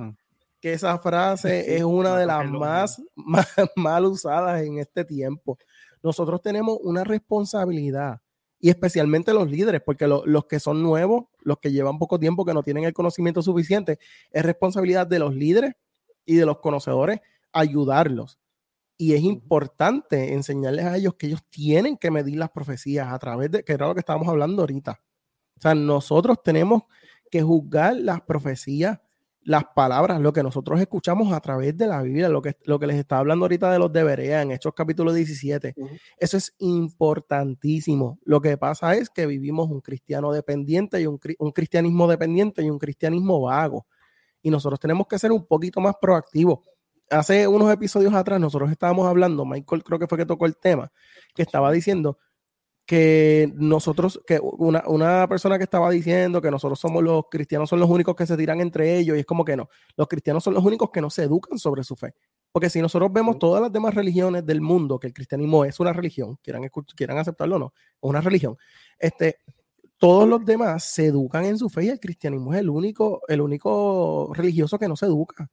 que 0.61 0.72
esa 0.72 0.99
frase 0.99 1.64
Sí, 1.66 1.74
es 1.74 1.82
una 1.82 2.16
de 2.16 2.26
las 2.26 2.49
más 2.49 3.03
mal 3.76 4.05
usadas 4.05 4.62
en 4.62 4.78
este 4.78 5.05
tiempo. 5.05 5.59
Nosotros 6.03 6.40
tenemos 6.40 6.78
una 6.82 7.05
responsabilidad 7.05 8.20
y 8.61 8.70
especialmente 8.70 9.32
los 9.34 9.50
líderes, 9.50 9.80
porque 9.84 10.06
lo- 10.09 10.26
los 10.26 10.46
que 10.46 10.61
son 10.61 10.82
nuevos, 10.82 11.26
los 11.40 11.59
que 11.59 11.70
llevan 11.72 11.98
poco 11.98 12.18
tiempo, 12.18 12.44
que 12.44 12.54
no 12.54 12.62
tienen 12.62 12.84
el 12.84 12.92
conocimiento 12.92 13.42
suficiente, 13.42 13.98
es 14.32 14.44
responsabilidad 14.44 15.06
de 15.06 15.18
los 15.20 15.34
líderes 15.34 15.74
y 16.26 16.36
de 16.36 16.46
los 16.46 16.59
conocedores 16.59 17.20
ayudarlos. 17.52 18.38
Y 18.96 19.14
es 19.14 19.22
importante 19.22 20.34
enseñarles 20.34 20.84
a 20.86 20.96
ellos 20.96 21.14
que 21.14 21.28
ellos 21.28 21.42
tienen 21.50 21.96
que 21.96 22.11
medir 22.11 22.36
las 22.38 22.50
profecías 22.50 23.09
a 23.12 23.18
través 23.18 23.50
de, 23.50 23.62
que 23.64 23.72
era 23.72 23.86
lo 23.88 23.94
que 23.94 24.00
estábamos 24.00 24.28
hablando 24.28 24.62
ahorita. 24.62 25.00
O 25.56 25.61
sea, 25.61 25.74
nosotros 25.74 26.42
tenemos 26.42 26.82
que 27.30 27.42
juzgar 27.42 27.96
las 27.96 28.22
profecías, 28.22 28.98
las 29.43 29.64
palabras, 29.74 30.20
lo 30.20 30.32
que 30.32 30.43
nosotros 30.43 30.80
escuchamos 30.80 31.32
a 31.32 31.41
través 31.41 31.76
de 31.76 31.86
la 31.86 32.03
Biblia, 32.03 32.28
lo 32.28 32.43
que, 32.43 32.57
lo 32.64 32.78
que 32.78 32.86
les 32.86 32.97
estaba 32.97 33.20
hablando 33.20 33.45
ahorita 33.45 33.70
de 33.72 33.78
los 33.78 33.93
de 33.93 34.05
Berea 34.05 34.43
en 34.43 34.51
Hechos 34.51 34.72
capítulo 34.74 35.12
17. 35.12 35.74
Eso 36.18 36.36
es 36.36 36.55
importantísimo. 36.59 38.18
Lo 38.24 38.41
que 38.41 38.57
pasa 38.59 38.95
es 38.95 39.11
que 39.11 39.26
vivimos 39.26 39.70
un 39.70 39.80
cristiano 39.80 40.32
dependiente 40.32 41.01
y 41.01 41.07
un, 41.07 41.18
un 41.39 41.53
cristianismo 41.53 42.09
dependiente 42.09 42.62
y 42.62 42.70
un 42.70 42.78
cristianismo 42.78 43.41
vago. 43.41 43.86
Y 44.43 44.51
nosotros 44.51 44.78
tenemos 44.80 45.07
que 45.07 45.18
ser 45.18 45.32
un 45.32 45.47
poquito 45.47 45.80
más 45.80 45.95
proactivos. 46.01 46.61
Hace 47.11 47.49
unos 47.49 47.72
episodios 47.72 48.12
atrás 48.14 48.39
nosotros 48.39 48.70
estábamos 48.70 49.07
hablando, 49.07 49.47
Michael 49.47 49.82
creo 49.82 49.99
que 49.99 50.07
fue 50.07 50.18
que 50.18 50.26
tocó 50.26 50.45
el 50.45 50.59
tema, 50.59 50.93
que 51.34 51.41
estaba 51.41 51.72
diciendo 51.72 52.18
que 52.89 53.53
nosotros, 53.55 54.18
que 54.26 54.41
una, 54.41 54.82
una 54.86 55.28
persona 55.28 55.59
que 55.59 55.64
estaba 55.64 55.91
diciendo 55.91 56.41
que 56.41 56.51
nosotros 56.51 56.80
somos 56.80 57.05
los 57.05 57.24
cristianos, 57.30 57.68
son 57.68 57.80
los 57.80 57.91
únicos 57.91 58.16
que 58.16 58.26
se 58.26 58.34
tiran 58.34 58.62
entre 58.62 58.97
ellos, 58.97 59.14
y 59.14 59.20
es 59.20 59.26
como 59.26 59.45
que 59.45 59.59
no, 59.59 59.68
los 59.95 60.09
cristianos 60.09 60.43
son 60.43 60.55
los 60.55 60.64
únicos 60.64 60.89
que 60.91 61.03
no 61.03 61.11
se 61.11 61.24
educan 61.24 61.59
sobre 61.59 61.84
su 61.84 61.97
fe. 61.97 62.14
Porque 62.51 62.70
si 62.70 62.80
nosotros 62.80 63.12
vemos 63.12 63.39
todas 63.39 63.61
las 63.61 63.70
demás 63.70 63.95
religiones 63.95 64.47
del 64.47 64.62
mundo, 64.62 64.99
que 64.99 65.07
el 65.07 65.12
cristianismo 65.12 65.66
es 65.66 65.78
una 65.80 65.93
religión, 65.93 66.39
quieran, 66.43 66.66
quieran 66.97 67.18
aceptarlo 67.18 67.57
o 67.57 67.59
no, 67.59 67.72
es 67.76 67.99
una 68.01 68.22
religión, 68.22 68.57
este, 68.99 69.36
todos 69.99 70.26
los 70.26 70.43
demás 70.43 70.82
se 70.84 71.09
educan 71.09 71.45
en 71.45 71.59
su 71.59 71.68
fe 71.68 71.84
y 71.84 71.89
el 71.91 72.01
cristianismo 72.01 72.55
es 72.55 72.61
el 72.61 72.70
único, 72.70 73.20
el 73.28 73.43
único 73.43 74.32
religioso 74.32 74.78
que 74.78 74.89
no 74.89 74.97
se 74.97 75.05
educa, 75.05 75.51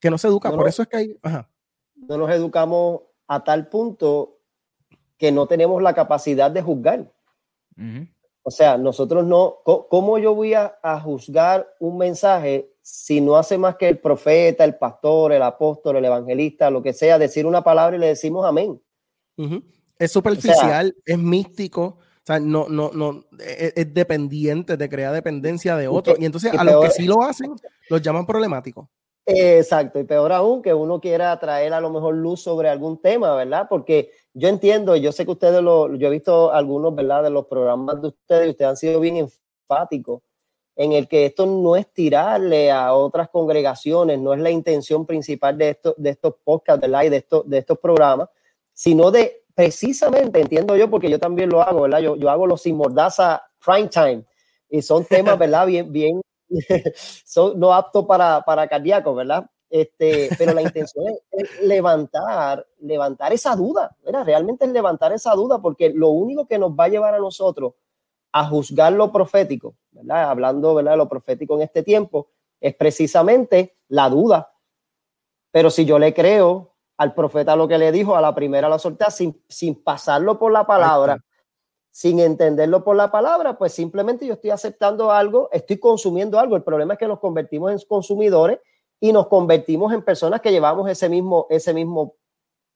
que 0.00 0.08
no 0.08 0.16
se 0.16 0.28
educa. 0.28 0.48
No, 0.48 0.56
Por 0.56 0.68
eso 0.68 0.80
es 0.80 0.88
que 0.88 0.96
hay, 0.96 1.18
ajá, 1.20 1.50
No 1.96 2.16
nos 2.16 2.30
educamos 2.30 3.02
a 3.26 3.44
tal 3.44 3.68
punto 3.68 4.38
que 5.18 5.32
no 5.32 5.46
tenemos 5.46 5.82
la 5.82 5.94
capacidad 5.94 6.50
de 6.50 6.62
juzgar. 6.62 7.12
O 8.42 8.50
sea, 8.50 8.76
nosotros 8.76 9.24
no, 9.24 9.58
¿cómo 9.64 10.18
yo 10.18 10.34
voy 10.34 10.54
a, 10.54 10.76
a 10.82 11.00
juzgar 11.00 11.72
un 11.78 11.98
mensaje 11.98 12.68
si 12.82 13.20
no 13.20 13.36
hace 13.36 13.56
más 13.56 13.76
que 13.76 13.88
el 13.88 13.98
profeta, 13.98 14.64
el 14.64 14.74
pastor, 14.74 15.32
el 15.32 15.42
apóstol, 15.42 15.96
el 15.96 16.04
evangelista, 16.04 16.70
lo 16.70 16.82
que 16.82 16.92
sea, 16.92 17.18
decir 17.18 17.46
una 17.46 17.62
palabra 17.62 17.96
y 17.96 18.00
le 18.00 18.08
decimos 18.08 18.44
amén? 18.44 18.80
Es 19.98 20.10
superficial, 20.10 20.94
es 21.04 21.18
místico, 21.18 21.82
o 21.84 22.26
sea, 22.26 22.40
no, 22.40 22.66
no, 22.68 22.90
no, 22.92 23.24
es, 23.38 23.72
es 23.76 23.94
dependiente, 23.94 24.76
te 24.76 24.88
crea 24.88 25.12
dependencia 25.12 25.76
de 25.76 25.86
otro. 25.86 26.14
Y 26.18 26.24
entonces 26.24 26.52
a 26.52 26.64
los 26.64 26.84
que 26.84 26.90
sí 26.90 27.04
lo 27.04 27.22
hacen, 27.22 27.54
los 27.88 28.02
llaman 28.02 28.26
problemáticos. 28.26 28.88
Exacto, 29.26 30.00
y 30.00 30.04
peor 30.04 30.32
aún 30.32 30.62
que 30.62 30.74
uno 30.74 31.00
quiera 31.00 31.38
traer 31.38 31.72
a 31.72 31.80
lo 31.80 31.90
mejor 31.90 32.16
luz 32.16 32.42
sobre 32.42 32.68
algún 32.68 33.00
tema, 33.00 33.36
¿verdad? 33.36 33.66
Porque 33.70 34.10
yo 34.34 34.48
entiendo, 34.48 34.96
y 34.96 35.00
yo 35.00 35.12
sé 35.12 35.24
que 35.24 35.30
ustedes 35.30 35.62
lo, 35.62 35.94
yo 35.94 36.08
he 36.08 36.10
visto 36.10 36.52
algunos, 36.52 36.92
¿verdad? 36.94 37.22
De 37.22 37.30
los 37.30 37.46
programas 37.46 38.02
de 38.02 38.08
ustedes, 38.08 38.46
y 38.48 38.50
ustedes 38.50 38.68
han 38.70 38.76
sido 38.76 38.98
bien 38.98 39.16
enfáticos 39.18 40.22
en 40.74 40.92
el 40.92 41.06
que 41.06 41.26
esto 41.26 41.46
no 41.46 41.76
es 41.76 41.92
tirarle 41.92 42.72
a 42.72 42.94
otras 42.94 43.28
congregaciones, 43.28 44.18
no 44.18 44.34
es 44.34 44.40
la 44.40 44.50
intención 44.50 45.06
principal 45.06 45.56
de, 45.56 45.70
esto, 45.70 45.94
de 45.98 46.10
estos 46.10 46.34
podcasts, 46.42 46.80
¿verdad? 46.80 47.02
Y 47.04 47.08
de 47.10 47.16
estos, 47.18 47.48
de 47.48 47.58
estos 47.58 47.78
programas, 47.78 48.28
sino 48.72 49.10
de 49.12 49.44
precisamente, 49.54 50.40
entiendo 50.40 50.76
yo, 50.76 50.90
porque 50.90 51.10
yo 51.10 51.18
también 51.20 51.50
lo 51.50 51.62
hago, 51.62 51.82
¿verdad? 51.82 52.00
Yo, 52.00 52.16
yo 52.16 52.28
hago 52.30 52.46
los 52.48 52.62
sin 52.62 52.76
mordaza 52.76 53.42
prime 53.64 53.88
time, 53.88 54.24
y 54.68 54.82
son 54.82 55.04
temas, 55.04 55.38
¿verdad? 55.38 55.66
Bien, 55.66 55.92
bien, 55.92 56.20
son 57.24 57.58
no 57.58 57.72
aptos 57.72 58.06
para, 58.06 58.42
para 58.42 58.68
cardíacos, 58.68 59.16
¿verdad? 59.16 59.46
Este, 59.70 60.28
pero 60.36 60.52
la 60.52 60.62
intención 60.62 61.06
es, 61.08 61.22
es 61.30 61.62
levantar, 61.62 62.66
levantar 62.80 63.32
esa 63.32 63.56
duda, 63.56 63.96
¿verdad? 64.04 64.24
Realmente 64.24 64.66
es 64.66 64.70
levantar 64.70 65.12
esa 65.12 65.32
duda, 65.34 65.60
porque 65.60 65.90
lo 65.90 66.08
único 66.08 66.46
que 66.46 66.58
nos 66.58 66.72
va 66.72 66.84
a 66.84 66.88
llevar 66.88 67.14
a 67.14 67.18
nosotros 67.18 67.74
a 68.32 68.46
juzgar 68.46 68.92
lo 68.92 69.12
profético, 69.12 69.76
¿verdad? 69.90 70.30
Hablando, 70.30 70.74
¿verdad? 70.74 70.92
De 70.92 70.96
lo 70.98 71.08
profético 71.08 71.54
en 71.54 71.62
este 71.62 71.82
tiempo, 71.82 72.28
es 72.60 72.74
precisamente 72.74 73.76
la 73.88 74.08
duda. 74.08 74.52
Pero 75.50 75.70
si 75.70 75.84
yo 75.84 75.98
le 75.98 76.14
creo 76.14 76.74
al 76.96 77.14
profeta 77.14 77.56
lo 77.56 77.68
que 77.68 77.78
le 77.78 77.92
dijo, 77.92 78.16
a 78.16 78.20
la 78.20 78.34
primera 78.34 78.68
la 78.68 78.78
solté 78.78 79.10
sin, 79.10 79.42
sin 79.48 79.82
pasarlo 79.82 80.38
por 80.38 80.52
la 80.52 80.66
palabra, 80.66 81.18
sin 81.92 82.20
entenderlo 82.20 82.82
por 82.82 82.96
la 82.96 83.10
palabra, 83.12 83.58
pues 83.58 83.72
simplemente 83.74 84.26
yo 84.26 84.32
estoy 84.32 84.48
aceptando 84.48 85.12
algo, 85.12 85.50
estoy 85.52 85.76
consumiendo 85.78 86.40
algo. 86.40 86.56
El 86.56 86.62
problema 86.62 86.94
es 86.94 86.98
que 86.98 87.06
nos 87.06 87.20
convertimos 87.20 87.70
en 87.70 87.78
consumidores 87.86 88.60
y 88.98 89.12
nos 89.12 89.26
convertimos 89.26 89.92
en 89.92 90.00
personas 90.02 90.40
que 90.40 90.50
llevamos 90.50 90.88
ese 90.88 91.10
mismo, 91.10 91.46
ese 91.50 91.74
mismo 91.74 92.14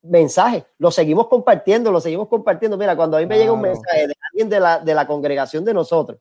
mensaje. 0.02 0.66
Lo 0.76 0.90
seguimos 0.90 1.28
compartiendo, 1.28 1.90
lo 1.90 1.98
seguimos 2.00 2.28
compartiendo. 2.28 2.76
Mira, 2.76 2.94
cuando 2.94 3.16
a 3.16 3.20
mí 3.20 3.26
me 3.26 3.38
llega 3.38 3.52
un 3.52 3.62
mensaje 3.62 4.06
de 4.06 4.14
alguien 4.30 4.50
de 4.50 4.60
la, 4.60 4.80
de 4.80 4.94
la 4.94 5.06
congregación 5.06 5.64
de 5.64 5.72
nosotros 5.72 6.20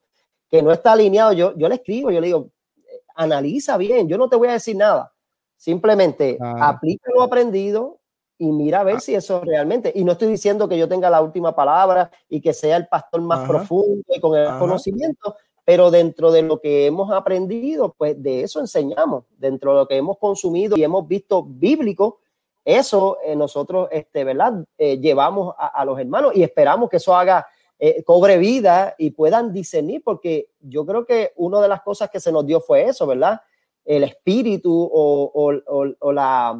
que 0.50 0.62
no 0.62 0.72
está 0.72 0.94
alineado, 0.94 1.34
yo, 1.34 1.54
yo 1.58 1.68
le 1.68 1.76
escribo, 1.76 2.12
yo 2.12 2.22
le 2.22 2.28
digo, 2.28 2.50
eh, 2.78 3.02
analiza 3.16 3.76
bien, 3.76 4.08
yo 4.08 4.18
no 4.18 4.30
te 4.30 4.38
voy 4.38 4.48
a 4.48 4.54
decir 4.54 4.78
nada. 4.78 5.12
Simplemente 5.58 6.38
Claro. 6.38 6.64
aplica 6.64 7.12
lo 7.14 7.24
aprendido 7.24 8.00
y 8.38 8.52
mira 8.52 8.82
a 8.82 8.84
ver 8.84 9.00
si 9.02 9.16
eso 9.16 9.42
realmente. 9.44 9.92
Y 9.96 10.04
no 10.04 10.14
estoy 10.14 10.28
diciendo 10.28 10.68
que 10.68 10.78
yo 10.78 10.88
tenga 10.88 11.10
la 11.10 11.22
última 11.22 11.56
palabra 11.56 12.12
y 12.30 12.42
que 12.42 12.54
sea 12.54 12.78
el 12.78 12.88
pastor 12.88 13.22
más 13.22 13.40
Ajá. 13.40 13.48
profundo 13.48 14.04
y 14.14 14.20
con 14.20 14.38
el 14.38 14.48
Ajá. 14.48 14.60
conocimiento, 14.60 15.36
pero 15.64 15.90
dentro 15.90 16.32
de 16.32 16.42
lo 16.44 16.60
que 16.60 16.86
hemos 16.86 17.12
aprendido, 17.12 17.96
pues 17.98 18.22
de 18.22 18.42
eso 18.44 18.60
enseñamos. 18.60 19.24
Dentro 19.38 19.72
de 19.72 19.78
lo 19.80 19.88
que 19.88 19.96
hemos 19.98 20.18
consumido 20.18 20.78
y 20.78 20.84
hemos 20.84 21.08
visto 21.08 21.44
bíblico, 21.44 22.20
eso 22.64 23.18
eh, 23.24 23.36
nosotros, 23.36 23.88
este, 23.92 24.24
¿verdad? 24.24 24.66
Eh, 24.78 24.98
llevamos 25.00 25.56
a, 25.58 25.68
a 25.68 25.86
los 25.86 26.00
hermanos 26.00 26.32
y 26.36 26.44
esperamos 26.44 26.90
que 26.90 26.98
eso 26.98 27.16
haga, 27.16 27.46
eh, 27.80 28.04
cobre 28.04 28.38
vida 28.38 28.96
y 28.98 29.12
puedan 29.12 29.54
discernir, 29.54 30.02
porque 30.04 30.50
yo 30.62 30.86
creo 30.86 31.06
que 31.06 31.32
una 31.36 31.62
de 31.62 31.68
las 31.68 31.82
cosas 31.82 32.10
que 32.10 32.20
se 32.20 32.32
nos 32.32 32.46
dio 32.46 32.60
fue 32.62 32.86
eso, 32.86 33.06
¿verdad? 33.06 33.40
El 33.84 34.04
espíritu 34.04 34.72
o, 34.92 35.32
o- 35.34 35.62
o- 35.68 35.94
o 36.00 36.12
la, 36.12 36.60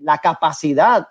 la 0.00 0.18
capacidad 0.18 1.06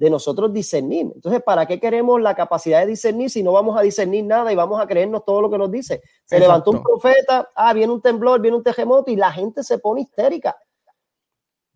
de 0.00 0.08
nosotros 0.08 0.50
discernir. 0.50 1.12
Entonces, 1.14 1.42
¿para 1.42 1.66
qué 1.66 1.78
queremos 1.78 2.20
la 2.22 2.34
capacidad 2.34 2.80
de 2.80 2.86
discernir 2.86 3.28
si 3.28 3.42
no 3.42 3.52
vamos 3.52 3.78
a 3.78 3.82
discernir 3.82 4.24
nada 4.24 4.50
y 4.50 4.56
vamos 4.56 4.80
a 4.80 4.86
creernos 4.86 5.26
todo 5.26 5.42
lo 5.42 5.50
que 5.50 5.58
nos 5.58 5.70
dice? 5.70 6.00
Se 6.24 6.36
Exacto. 6.36 6.40
levantó 6.40 6.70
un 6.70 6.82
profeta, 6.82 7.50
ah, 7.54 7.74
viene 7.74 7.92
un 7.92 8.00
temblor, 8.00 8.40
viene 8.40 8.56
un 8.56 8.62
terremoto 8.62 9.10
y 9.10 9.16
la 9.16 9.30
gente 9.30 9.62
se 9.62 9.78
pone 9.78 10.00
histérica, 10.00 10.56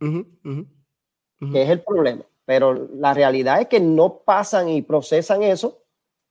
que 0.01 1.63
es 1.63 1.69
el 1.69 1.83
problema. 1.83 2.25
Pero 2.47 2.73
la 2.95 3.13
realidad 3.13 3.61
es 3.61 3.69
que 3.69 3.81
no 3.81 4.21
pasan 4.21 4.71
y 4.71 4.81
procesan 4.81 5.43
eso 5.43 5.83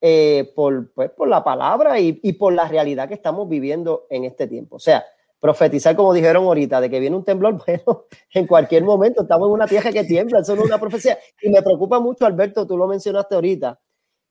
eh, 0.02 0.52
por, 0.56 0.92
pues, 0.94 1.12
por 1.12 1.28
la 1.28 1.44
palabra 1.44 2.00
y, 2.00 2.20
y 2.24 2.34
por 2.34 2.54
la 2.54 2.68
realidad 2.68 3.08
que 3.08 3.14
estamos 3.14 3.48
viviendo 3.48 4.08
en 4.10 4.24
este 4.24 4.48
tiempo. 4.48 4.78
O 4.78 4.80
sea, 4.80 5.06
profetizar, 5.44 5.94
como 5.94 6.14
dijeron 6.14 6.46
ahorita, 6.46 6.80
de 6.80 6.90
que 6.90 7.02
viene 7.02 7.18
un 7.18 7.26
temblor, 7.26 7.62
bueno, 7.68 8.06
en 8.34 8.48
cualquier 8.48 8.86
momento 8.86 9.24
estamos 9.24 9.50
en 9.50 9.54
una 9.56 9.68
tierra 9.68 9.92
que 9.92 10.06
tiembla, 10.06 10.40
eso 10.40 10.56
no 10.56 10.62
es 10.62 10.68
una 10.68 10.80
profecía. 10.80 11.20
Y 11.42 11.50
me 11.50 11.62
preocupa 11.62 12.00
mucho, 12.00 12.26
Alberto, 12.26 12.66
tú 12.66 12.78
lo 12.78 12.88
mencionaste 12.88 13.36
ahorita, 13.36 13.78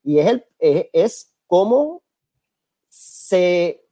y 0.05 0.19
es, 0.19 0.27
el, 0.27 0.47
es, 0.59 0.87
es 0.95 1.35
cómo 1.47 2.01
se, 2.89 3.85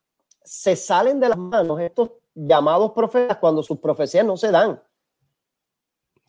se 0.42 0.74
salen 0.76 1.20
de 1.20 1.28
las 1.28 1.36
manos 1.36 1.78
estos 1.80 2.12
llamados 2.34 2.92
profetas 2.92 3.36
cuando 3.36 3.62
sus 3.62 3.78
profecías 3.80 4.24
no 4.24 4.38
se 4.38 4.50
dan. 4.50 4.82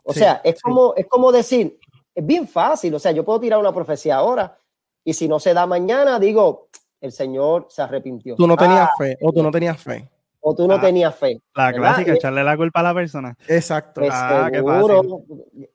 O 0.03 0.11
Sí, 0.11 0.19
sea, 0.19 0.41
es 0.43 0.55
sí. 0.55 0.61
como, 0.61 0.93
es 0.97 1.07
como 1.07 1.31
decir, 1.31 1.79
es 2.13 2.25
bien 2.25 2.45
fácil, 2.45 2.93
o 2.95 2.99
sea, 2.99 3.13
yo 3.13 3.23
puedo 3.23 3.39
tirar 3.39 3.59
una 3.59 3.73
profecía 3.73 4.17
ahora 4.17 4.57
y 5.05 5.13
si 5.13 5.29
no 5.29 5.39
se 5.39 5.53
da 5.53 5.65
mañana, 5.65 6.19
digo, 6.19 6.67
el 6.99 7.13
Señor 7.13 7.67
se 7.69 7.81
arrepintió. 7.81 8.35
Tú 8.35 8.45
no 8.45 8.57
tenías 8.57 8.89
Ah, 8.91 8.95
fe, 8.97 9.17
o 9.21 9.31
tú 9.31 9.41
no 9.41 9.51
tenías 9.51 9.81
fe. 9.81 10.09
O 10.41 10.55
tú 10.55 10.67
no 10.67 10.73
Ah, 10.75 10.81
tenías 10.81 11.15
fe. 11.15 11.39
La 11.55 11.67
¿verdad? 11.67 11.79
clásica, 11.79 12.11
Y- 12.13 12.15
echarle 12.17 12.43
la 12.43 12.57
culpa 12.57 12.79
a 12.79 12.83
la 12.83 12.93
persona. 12.93 13.37
Exacto. 13.47 14.01
pues 14.01 14.11
Ah, 14.13 14.49
qué 14.51 14.57
seguro. 14.57 15.21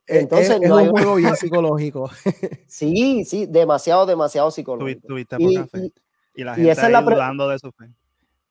Es- 0.07 0.21
Entonces, 0.23 0.51
es, 0.51 0.62
es 0.62 0.69
no 0.69 0.77
hay- 0.77 0.87
un 0.89 0.91
juego 0.91 1.14
bien 1.17 1.37
psicológico. 1.37 2.11
sí, 2.67 3.25
sí, 3.25 3.47
demasiado, 3.47 4.07
demasiado 4.07 4.51
psicológico. 4.51 5.07
Tuviste 5.07 5.37
Y- 5.39 5.57
poca 5.57 5.69
fe. 5.69 5.79
y- 5.87 5.93
Y 6.41 6.45
la 6.45 6.53
y 6.53 6.57
gente 6.57 6.71
esa 6.73 6.87
es 6.87 6.93
la 6.93 7.01
dudando 7.03 7.49
de 7.49 7.59
su 7.59 7.71
fe. 7.73 7.87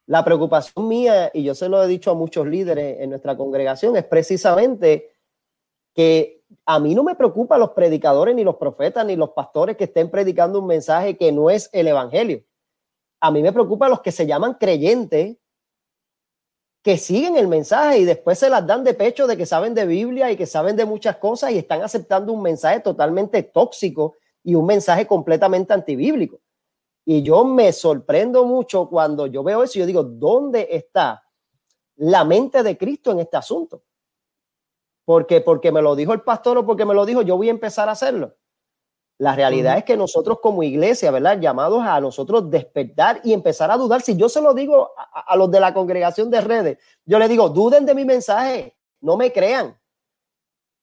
La 0.07 0.23
preocupación 0.23 0.87
mía, 0.87 1.31
y 1.33 1.43
yo 1.43 1.55
se 1.55 1.67
lo 1.67 1.83
he 1.83 1.87
dicho 1.87 2.11
a 2.11 2.13
muchos 2.15 2.45
líderes 2.47 2.99
en 2.99 3.09
nuestra 3.09 3.35
congregación, 3.35 3.95
es 3.95 4.03
precisamente 4.03 5.11
que 5.93 6.43
a 6.65 6.79
mí 6.79 6.93
no 6.93 7.03
me 7.03 7.15
preocupan 7.15 7.59
los 7.59 7.71
predicadores, 7.71 8.35
ni 8.35 8.43
los 8.43 8.55
profetas, 8.57 9.05
ni 9.05 9.15
los 9.15 9.31
pastores 9.31 9.75
que 9.77 9.85
estén 9.85 10.09
predicando 10.11 10.59
un 10.59 10.67
mensaje 10.67 11.17
que 11.17 11.31
no 11.31 11.49
es 11.49 11.69
el 11.73 11.87
evangelio. 11.87 12.43
A 13.19 13.31
mí 13.31 13.41
me 13.41 13.51
preocupan 13.51 13.89
los 13.89 14.01
que 14.01 14.11
se 14.11 14.27
llaman 14.27 14.55
creyentes, 14.55 15.37
que 16.85 16.99
siguen 16.99 17.35
el 17.35 17.47
mensaje 17.47 17.97
y 17.97 18.05
después 18.05 18.37
se 18.37 18.47
las 18.47 18.67
dan 18.67 18.83
de 18.83 18.93
pecho 18.93 19.25
de 19.25 19.35
que 19.35 19.47
saben 19.47 19.73
de 19.73 19.87
Biblia 19.87 20.29
y 20.29 20.37
que 20.37 20.45
saben 20.45 20.75
de 20.75 20.85
muchas 20.85 21.17
cosas 21.17 21.49
y 21.49 21.57
están 21.57 21.81
aceptando 21.81 22.31
un 22.31 22.43
mensaje 22.43 22.79
totalmente 22.79 23.41
tóxico 23.41 24.17
y 24.43 24.53
un 24.53 24.67
mensaje 24.67 25.07
completamente 25.07 25.73
antibíblico. 25.73 26.39
Y 27.03 27.23
yo 27.23 27.43
me 27.43 27.73
sorprendo 27.73 28.45
mucho 28.45 28.87
cuando 28.87 29.25
yo 29.25 29.41
veo 29.43 29.63
eso 29.63 29.79
y 29.79 29.81
yo 29.81 29.87
digo, 29.87 30.03
¿dónde 30.03 30.67
está 30.69 31.23
la 31.95 32.23
mente 32.23 32.61
de 32.61 32.77
Cristo 32.77 33.09
en 33.09 33.21
este 33.21 33.37
asunto? 33.37 33.81
Porque 35.05 35.41
porque 35.41 35.71
me 35.71 35.81
lo 35.81 35.95
dijo 35.95 36.13
el 36.13 36.21
pastor 36.21 36.59
o 36.59 36.67
porque 36.67 36.85
me 36.85 36.93
lo 36.93 37.03
dijo, 37.07 37.23
yo 37.23 37.35
voy 37.35 37.47
a 37.47 37.51
empezar 37.51 37.89
a 37.89 37.93
hacerlo. 37.93 38.35
La 39.17 39.33
realidad 39.35 39.77
es 39.77 39.83
que 39.85 39.95
nosotros 39.95 40.39
como 40.41 40.61
iglesia, 40.61 41.09
¿verdad? 41.09 41.39
Llamados 41.39 41.81
a 41.85 41.99
nosotros 42.01 42.49
despertar 42.49 43.21
y 43.23 43.31
empezar 43.31 43.71
a 43.71 43.77
dudar. 43.77 44.01
Si 44.01 44.17
yo 44.17 44.27
se 44.27 44.41
lo 44.41 44.53
digo 44.53 44.91
a, 44.97 45.21
a 45.31 45.35
los 45.37 45.49
de 45.51 45.59
la 45.61 45.73
congregación 45.73 46.29
de 46.29 46.41
redes, 46.41 46.77
yo 47.05 47.17
les 47.17 47.29
digo, 47.29 47.47
duden 47.49 47.85
de 47.85 47.95
mi 47.95 48.03
mensaje, 48.03 48.75
no 48.99 49.15
me 49.15 49.31
crean. 49.31 49.77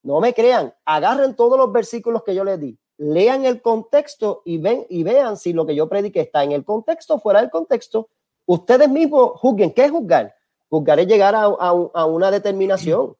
No 0.02 0.20
me 0.20 0.32
crean, 0.34 0.74
agarren 0.84 1.36
todos 1.36 1.56
los 1.58 1.70
versículos 1.70 2.24
que 2.24 2.34
yo 2.34 2.42
les 2.42 2.58
di, 2.58 2.76
lean 2.96 3.44
el 3.44 3.62
contexto 3.62 4.42
y 4.44 4.58
ven 4.58 4.84
y 4.88 5.04
vean 5.04 5.36
si 5.36 5.52
lo 5.52 5.64
que 5.64 5.76
yo 5.76 5.88
prediqué 5.88 6.22
está 6.22 6.42
en 6.42 6.50
el 6.52 6.64
contexto 6.64 7.14
o 7.14 7.18
fuera 7.20 7.40
del 7.40 7.50
contexto. 7.50 8.08
Ustedes 8.44 8.88
mismos 8.88 9.38
juzguen. 9.38 9.72
¿Qué 9.72 9.84
es 9.84 9.90
juzgar? 9.92 10.34
Juzgar 10.68 10.98
es 10.98 11.06
llegar 11.06 11.34
a, 11.36 11.42
a 11.44 11.72
un- 11.72 11.90
a 11.94 12.04
una 12.06 12.30
determinación, 12.32 13.14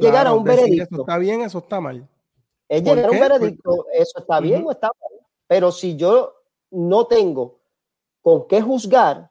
llegar 0.00 0.26
a 0.26 0.32
un 0.32 0.42
veredicto. 0.42 0.94
Eso 0.96 1.02
está 1.02 1.18
bien, 1.18 1.42
eso 1.42 1.58
está 1.58 1.80
mal. 1.80 2.08
Es 2.68 2.82
¿Por 2.82 2.96
llegar 2.96 3.10
a 3.10 3.12
un 3.12 3.20
veredicto, 3.20 3.86
eso 3.92 4.18
está 4.18 4.40
bien 4.40 4.60
Ujú. 4.60 4.68
o 4.68 4.72
está 4.72 4.88
mal. 4.88 5.26
Pero 5.46 5.70
si 5.70 5.96
yo 5.96 6.34
no 6.70 7.06
tengo 7.06 7.60
con 8.22 8.46
qué 8.48 8.60
juzgar, 8.62 9.30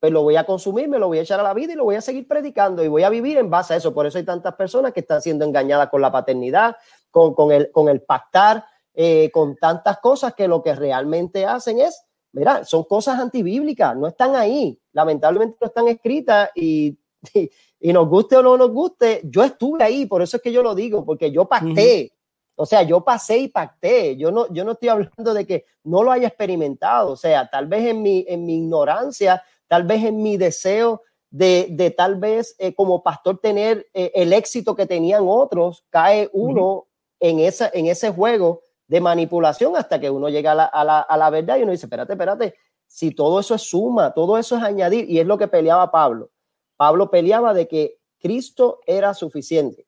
pues 0.00 0.12
lo 0.12 0.22
voy 0.22 0.36
a 0.36 0.44
consumir, 0.44 0.88
me 0.88 0.98
lo 0.98 1.08
voy 1.08 1.18
a 1.18 1.22
echar 1.22 1.40
a 1.40 1.42
la 1.42 1.54
vida 1.54 1.72
y 1.72 1.76
lo 1.76 1.84
voy 1.84 1.94
a 1.94 2.00
seguir 2.00 2.28
predicando 2.28 2.84
y 2.84 2.88
voy 2.88 3.04
a 3.04 3.08
vivir 3.08 3.38
en 3.38 3.48
base 3.48 3.74
a 3.74 3.76
eso. 3.76 3.94
Por 3.94 4.06
eso 4.06 4.18
hay 4.18 4.24
tantas 4.24 4.54
personas 4.54 4.92
que 4.92 5.00
están 5.00 5.22
siendo 5.22 5.44
engañadas 5.44 5.88
con 5.88 6.02
la 6.02 6.12
paternidad, 6.12 6.76
con, 7.10 7.34
con, 7.34 7.52
el, 7.52 7.70
con 7.70 7.88
el 7.88 8.02
pactar, 8.02 8.64
eh, 8.92 9.30
con 9.30 9.56
tantas 9.56 9.98
cosas 10.00 10.34
que 10.34 10.46
lo 10.46 10.62
que 10.62 10.74
realmente 10.74 11.46
hacen 11.46 11.80
es, 11.80 12.04
mira, 12.32 12.64
son 12.64 12.84
cosas 12.84 13.18
antibíblicas, 13.18 13.96
no 13.96 14.06
están 14.06 14.36
ahí, 14.36 14.78
lamentablemente 14.92 15.56
no 15.60 15.66
están 15.68 15.88
escritas 15.88 16.50
y, 16.54 16.98
y, 17.34 17.50
y 17.80 17.92
nos 17.92 18.08
guste 18.08 18.36
o 18.36 18.42
no 18.42 18.56
nos 18.56 18.70
guste, 18.70 19.22
yo 19.24 19.42
estuve 19.42 19.84
ahí, 19.84 20.06
por 20.06 20.22
eso 20.22 20.36
es 20.36 20.42
que 20.42 20.52
yo 20.52 20.62
lo 20.62 20.74
digo, 20.74 21.04
porque 21.04 21.30
yo 21.30 21.46
pacté. 21.46 22.13
O 22.56 22.66
sea, 22.66 22.82
yo 22.82 23.02
pasé 23.04 23.38
y 23.38 23.48
pacté. 23.48 24.16
Yo 24.16 24.30
no, 24.30 24.52
yo 24.52 24.64
no 24.64 24.72
estoy 24.72 24.88
hablando 24.88 25.34
de 25.34 25.46
que 25.46 25.64
no 25.84 26.02
lo 26.02 26.12
haya 26.12 26.28
experimentado. 26.28 27.12
O 27.12 27.16
sea, 27.16 27.48
tal 27.50 27.66
vez 27.66 27.86
en 27.86 28.02
mi, 28.02 28.24
en 28.28 28.44
mi 28.46 28.56
ignorancia, 28.56 29.42
tal 29.66 29.84
vez 29.84 30.04
en 30.04 30.22
mi 30.22 30.36
deseo 30.36 31.02
de, 31.30 31.66
de 31.70 31.90
tal 31.90 32.16
vez 32.16 32.54
eh, 32.58 32.74
como 32.74 33.02
pastor 33.02 33.38
tener 33.40 33.88
eh, 33.92 34.12
el 34.14 34.32
éxito 34.32 34.76
que 34.76 34.86
tenían 34.86 35.24
otros, 35.26 35.84
cae 35.90 36.30
uno 36.32 36.86
en, 37.18 37.40
esa, 37.40 37.70
en 37.74 37.86
ese 37.86 38.10
juego 38.10 38.60
de 38.86 39.00
manipulación 39.00 39.76
hasta 39.76 39.98
que 39.98 40.10
uno 40.10 40.28
llega 40.28 40.52
a 40.52 40.54
la, 40.54 40.64
a, 40.66 40.84
la, 40.84 41.00
a 41.00 41.16
la 41.16 41.30
verdad 41.30 41.56
y 41.56 41.62
uno 41.62 41.72
dice, 41.72 41.86
espérate, 41.86 42.12
espérate, 42.12 42.54
si 42.86 43.10
todo 43.12 43.40
eso 43.40 43.54
es 43.56 43.62
suma, 43.62 44.14
todo 44.14 44.38
eso 44.38 44.56
es 44.56 44.62
añadir, 44.62 45.10
y 45.10 45.18
es 45.18 45.26
lo 45.26 45.36
que 45.38 45.48
peleaba 45.48 45.90
Pablo. 45.90 46.30
Pablo 46.76 47.10
peleaba 47.10 47.52
de 47.54 47.66
que 47.66 47.98
Cristo 48.20 48.80
era 48.86 49.12
suficiente. 49.14 49.86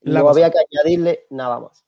La 0.00 0.20
no 0.20 0.26
cosa- 0.26 0.40
había 0.40 0.50
que 0.50 0.58
añadirle 0.58 1.26
nada 1.30 1.60
más. 1.60 1.83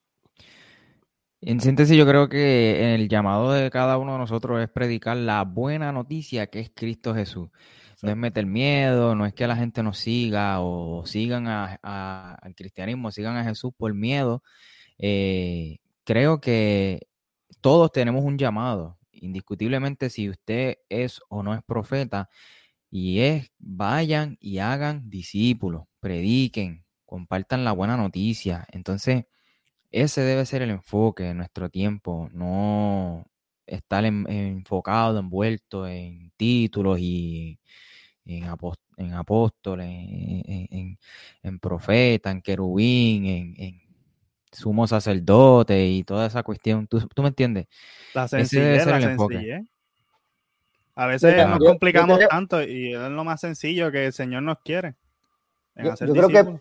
En 1.42 1.60
síntesis, 1.60 1.96
yo 1.96 2.06
creo 2.06 2.28
que 2.28 2.94
el 2.94 3.08
llamado 3.08 3.52
de 3.52 3.70
cada 3.70 3.98
uno 3.98 4.12
de 4.14 4.18
nosotros 4.18 4.60
es 4.62 4.68
predicar 4.70 5.16
la 5.16 5.44
buena 5.44 5.92
noticia 5.92 6.46
que 6.48 6.60
es 6.60 6.70
Cristo 6.74 7.14
Jesús. 7.14 7.50
No 8.02 8.10
es 8.10 8.16
meter 8.16 8.46
miedo, 8.46 9.14
no 9.14 9.26
es 9.26 9.34
que 9.34 9.46
la 9.46 9.56
gente 9.56 9.82
nos 9.82 9.98
siga 9.98 10.60
o 10.60 11.04
sigan 11.06 11.46
a- 11.48 11.78
a- 11.82 12.34
al 12.42 12.54
cristianismo, 12.54 13.10
sigan 13.10 13.36
a 13.36 13.44
Jesús 13.44 13.72
por 13.76 13.94
miedo. 13.94 14.42
Eh, 14.98 15.78
creo 16.04 16.40
que 16.40 17.08
todos 17.60 17.92
tenemos 17.92 18.24
un 18.24 18.38
llamado. 18.38 18.98
Indiscutiblemente, 19.12 20.10
si 20.10 20.28
usted 20.30 20.78
es 20.88 21.20
o 21.28 21.42
no 21.42 21.54
es 21.54 21.62
profeta, 21.64 22.28
y 22.90 23.20
es, 23.20 23.50
vayan 23.58 24.36
y 24.40 24.58
hagan 24.58 25.10
discípulos, 25.10 25.84
prediquen, 26.00 26.84
compartan 27.04 27.64
la 27.64 27.72
buena 27.72 27.96
noticia. 27.96 28.66
Entonces, 28.72 29.26
ese 30.02 30.20
debe 30.20 30.44
ser 30.44 30.62
el 30.62 30.70
enfoque 30.70 31.24
de 31.24 31.34
nuestro 31.34 31.70
tiempo, 31.70 32.28
no 32.32 33.24
estar 33.66 34.04
en- 34.04 34.28
enfocado, 34.28 35.18
envuelto 35.18 35.86
en 35.86 36.30
títulos 36.36 36.98
y 37.00 37.58
en, 38.26 38.44
en 38.98 39.14
apóstoles, 39.14 39.86
en, 39.86 40.42
en, 40.46 40.68
en- 40.70 40.98
en 41.42 41.58
profeta, 41.58 42.30
en 42.30 42.42
querubín, 42.42 43.26
en, 43.26 43.54
en 43.56 43.80
sumo 44.52 44.86
sacerdote 44.86 45.86
y 45.86 46.04
toda 46.04 46.26
esa 46.26 46.42
cuestión. 46.42 46.86
¿Tú, 46.86 47.00
tú 47.14 47.22
me 47.22 47.28
entiendes? 47.28 47.66
La 48.14 48.24
Ese 48.24 48.60
debe 48.60 48.78
ser 48.80 48.88
la 48.88 48.96
el 48.98 49.10
enfoque. 49.10 49.64
A 50.94 51.06
veces 51.06 51.36
nos 51.36 51.58
yo- 51.58 51.64
yo 51.64 51.66
complicamos 51.70 52.18
creo- 52.18 52.28
tanto 52.28 52.62
y 52.62 52.92
es 52.94 53.00
lo 53.10 53.24
más 53.24 53.40
sencillo 53.40 53.90
que 53.90 54.06
el 54.06 54.12
Señor 54.12 54.42
nos 54.42 54.58
quiere. 54.60 54.94
En 55.74 55.86
Yo, 55.86 55.92
hacer 55.92 56.08
yo 56.08 56.14
creo 56.14 56.28
que, 56.28 56.60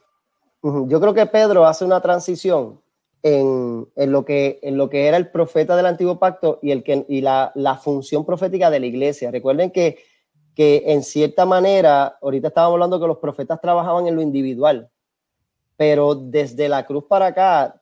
yo 0.89 0.99
creo 1.01 1.13
que 1.13 1.25
Pedro 1.25 1.65
hace 1.65 1.85
una 1.85 2.01
transición 2.01 2.81
en, 3.25 3.87
en 3.95 4.11
lo, 4.11 4.23
que, 4.23 4.59
en 4.61 4.77
lo 4.77 4.87
que 4.87 5.07
era 5.07 5.17
el 5.17 5.31
profeta 5.31 5.75
del 5.75 5.87
antiguo 5.87 6.19
pacto 6.19 6.59
y, 6.61 6.69
el 6.69 6.83
que, 6.83 7.07
y 7.09 7.21
la, 7.21 7.51
la 7.55 7.75
función 7.75 8.23
profética 8.23 8.69
de 8.69 8.79
la 8.79 8.85
iglesia. 8.85 9.31
Recuerden 9.31 9.71
que, 9.71 9.97
que 10.53 10.83
en 10.85 11.01
cierta 11.01 11.43
manera, 11.43 12.19
ahorita 12.21 12.49
estábamos 12.49 12.75
hablando 12.75 12.99
que 12.99 13.07
los 13.07 13.17
profetas 13.17 13.59
trabajaban 13.59 14.05
en 14.05 14.15
lo 14.15 14.21
individual, 14.21 14.91
pero 15.75 16.13
desde 16.13 16.69
la 16.69 16.85
cruz 16.85 17.05
para 17.05 17.25
acá, 17.25 17.81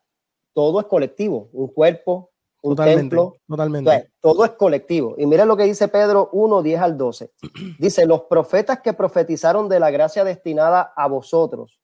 todo 0.53 0.79
es 0.79 0.85
colectivo, 0.85 1.49
un 1.51 1.67
cuerpo, 1.67 2.31
un 2.61 2.77
Totalmente, 2.77 3.01
templo, 3.01 3.35
totalmente. 3.45 3.89
o 3.89 3.93
sea, 3.93 4.07
todo 4.21 4.45
es 4.45 4.51
colectivo. 4.51 5.15
Y 5.17 5.25
mira 5.25 5.43
lo 5.43 5.57
que 5.57 5.65
dice 5.65 5.89
Pedro 5.89 6.29
1, 6.31 6.61
10 6.61 6.79
al 6.79 6.97
12. 6.97 7.31
Dice, 7.79 8.05
los 8.05 8.21
profetas 8.21 8.79
que 8.79 8.93
profetizaron 8.93 9.67
de 9.67 9.81
la 9.81 9.91
gracia 9.91 10.23
destinada 10.23 10.93
a 10.95 11.09
vosotros, 11.09 11.81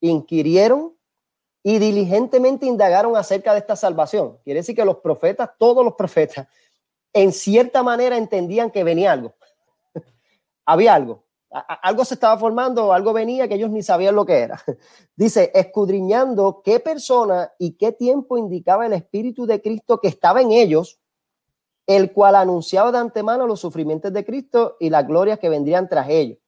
inquirieron 0.00 0.94
y 1.66 1.78
diligentemente 1.78 2.66
indagaron 2.66 3.16
acerca 3.16 3.54
de 3.54 3.60
esta 3.60 3.74
salvación. 3.74 4.38
Quiere 4.44 4.60
decir 4.60 4.76
que 4.76 4.84
los 4.84 4.98
profetas, 4.98 5.48
todos 5.58 5.82
los 5.82 5.94
profetas, 5.94 6.46
en 7.14 7.32
cierta 7.32 7.82
manera 7.82 8.18
entendían 8.18 8.70
que 8.70 8.84
venía 8.84 9.12
algo. 9.12 9.34
Había 10.66 10.94
algo. 10.94 11.24
Algo 11.50 12.04
se 12.04 12.14
estaba 12.14 12.36
formando, 12.36 12.92
algo 12.92 13.12
venía 13.12 13.48
que 13.48 13.54
ellos 13.54 13.70
ni 13.70 13.82
sabían 13.82 14.14
lo 14.14 14.26
que 14.26 14.40
era. 14.40 14.62
Dice, 15.16 15.52
escudriñando 15.54 16.60
qué 16.62 16.80
persona 16.80 17.52
y 17.58 17.76
qué 17.78 17.92
tiempo 17.92 18.36
indicaba 18.36 18.84
el 18.84 18.92
Espíritu 18.92 19.46
de 19.46 19.62
Cristo 19.62 20.00
que 20.00 20.08
estaba 20.08 20.42
en 20.42 20.52
ellos, 20.52 21.00
el 21.86 22.12
cual 22.12 22.34
anunciaba 22.34 22.92
de 22.92 22.98
antemano 22.98 23.46
los 23.46 23.60
sufrimientos 23.60 24.12
de 24.12 24.24
Cristo 24.24 24.76
y 24.80 24.90
las 24.90 25.06
glorias 25.06 25.38
que 25.38 25.48
vendrían 25.48 25.88
tras 25.88 26.10
ellos. 26.10 26.38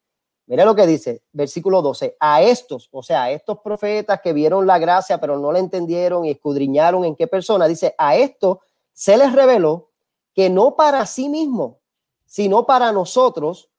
Mira 0.48 0.64
lo 0.64 0.76
que 0.76 0.86
dice, 0.86 1.24
versículo 1.32 1.82
12, 1.82 2.16
a 2.20 2.40
estos, 2.40 2.88
o 2.92 3.02
sea, 3.02 3.24
a 3.24 3.30
estos 3.32 3.58
profetas 3.58 4.20
que 4.22 4.32
vieron 4.32 4.64
la 4.64 4.78
gracia 4.78 5.18
pero 5.18 5.38
no 5.38 5.50
la 5.50 5.58
entendieron 5.58 6.24
y 6.24 6.30
escudriñaron 6.30 7.04
en 7.04 7.16
qué 7.16 7.26
persona, 7.26 7.66
dice, 7.66 7.96
a 7.98 8.14
esto 8.14 8.60
se 8.92 9.16
les 9.16 9.32
reveló 9.32 9.90
que 10.34 10.48
no 10.48 10.76
para 10.76 11.04
sí 11.06 11.28
mismo, 11.28 11.80
sino 12.26 12.64
para 12.64 12.92
nosotros, 12.92 13.70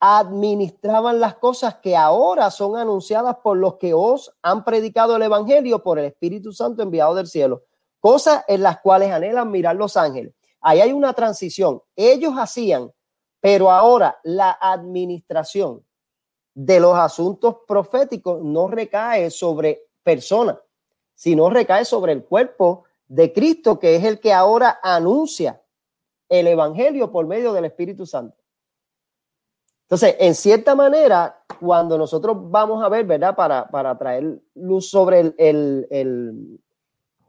administraban 0.00 1.20
las 1.20 1.36
cosas 1.36 1.76
que 1.76 1.96
ahora 1.96 2.50
son 2.50 2.76
anunciadas 2.76 3.36
por 3.42 3.56
los 3.56 3.76
que 3.76 3.94
os 3.94 4.32
han 4.42 4.64
predicado 4.64 5.16
el 5.16 5.22
Evangelio 5.22 5.82
por 5.82 5.98
el 5.98 6.06
Espíritu 6.06 6.52
Santo 6.52 6.82
enviado 6.82 7.14
del 7.14 7.26
cielo, 7.28 7.62
cosas 8.00 8.44
en 8.48 8.62
las 8.62 8.80
cuales 8.80 9.12
anhelan 9.12 9.50
mirar 9.50 9.76
los 9.76 9.96
ángeles. 9.96 10.34
Ahí 10.60 10.80
hay 10.80 10.92
una 10.92 11.12
transición. 11.12 11.80
Ellos 11.94 12.34
hacían, 12.36 12.92
pero 13.40 13.70
ahora 13.70 14.18
la 14.24 14.56
administración 14.60 15.84
de 16.60 16.80
los 16.80 16.96
asuntos 16.98 17.58
proféticos 17.68 18.42
no 18.42 18.66
recae 18.66 19.30
sobre 19.30 19.86
personas, 20.02 20.58
sino 21.14 21.48
recae 21.50 21.84
sobre 21.84 22.10
el 22.12 22.24
cuerpo 22.24 22.82
de 23.06 23.32
Cristo, 23.32 23.78
que 23.78 23.94
es 23.94 24.02
el 24.02 24.18
que 24.18 24.32
ahora 24.32 24.80
anuncia 24.82 25.62
el 26.28 26.48
Evangelio 26.48 27.12
por 27.12 27.28
medio 27.28 27.52
del 27.52 27.66
Espíritu 27.66 28.06
Santo. 28.06 28.36
Entonces, 29.82 30.16
en 30.18 30.34
cierta 30.34 30.74
manera, 30.74 31.44
cuando 31.60 31.96
nosotros 31.96 32.36
vamos 32.50 32.82
a 32.84 32.88
ver, 32.88 33.06
¿verdad? 33.06 33.36
Para, 33.36 33.68
para 33.68 33.96
traer 33.96 34.40
luz 34.56 34.90
sobre 34.90 35.20
el, 35.20 35.34
el, 35.38 35.86
el, 35.90 36.60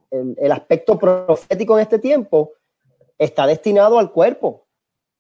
el- 0.10 0.36
el 0.40 0.52
aspecto 0.52 0.98
profético 0.98 1.78
en 1.78 1.84
este 1.84 2.00
tiempo, 2.00 2.54
está 3.16 3.46
destinado 3.46 4.00
al 4.00 4.12
cuerpo. 4.12 4.66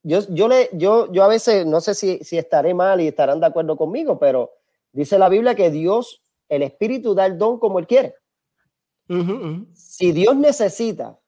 Yo, 0.03 0.21
yo, 0.29 0.47
le, 0.47 0.69
yo, 0.73 1.11
yo 1.11 1.23
a 1.23 1.27
veces, 1.27 1.65
no 1.65 1.81
sé 1.81 1.93
si, 1.93 2.19
si 2.19 2.37
estaré 2.37 2.73
mal 2.73 3.01
y 3.01 3.07
estarán 3.07 3.39
de 3.39 3.47
acuerdo 3.47 3.75
conmigo, 3.75 4.17
pero 4.17 4.51
dice 4.93 5.19
la 5.19 5.29
Biblia 5.29 5.55
que 5.55 5.69
Dios, 5.69 6.21
el 6.47 6.63
Espíritu, 6.63 7.13
da 7.13 7.25
el 7.25 7.37
don 7.37 7.59
como 7.59 7.79
Él 7.79 7.87
quiere. 7.87 8.15
Si 9.73 10.11
Dios 10.11 10.35
necesita 10.35 11.19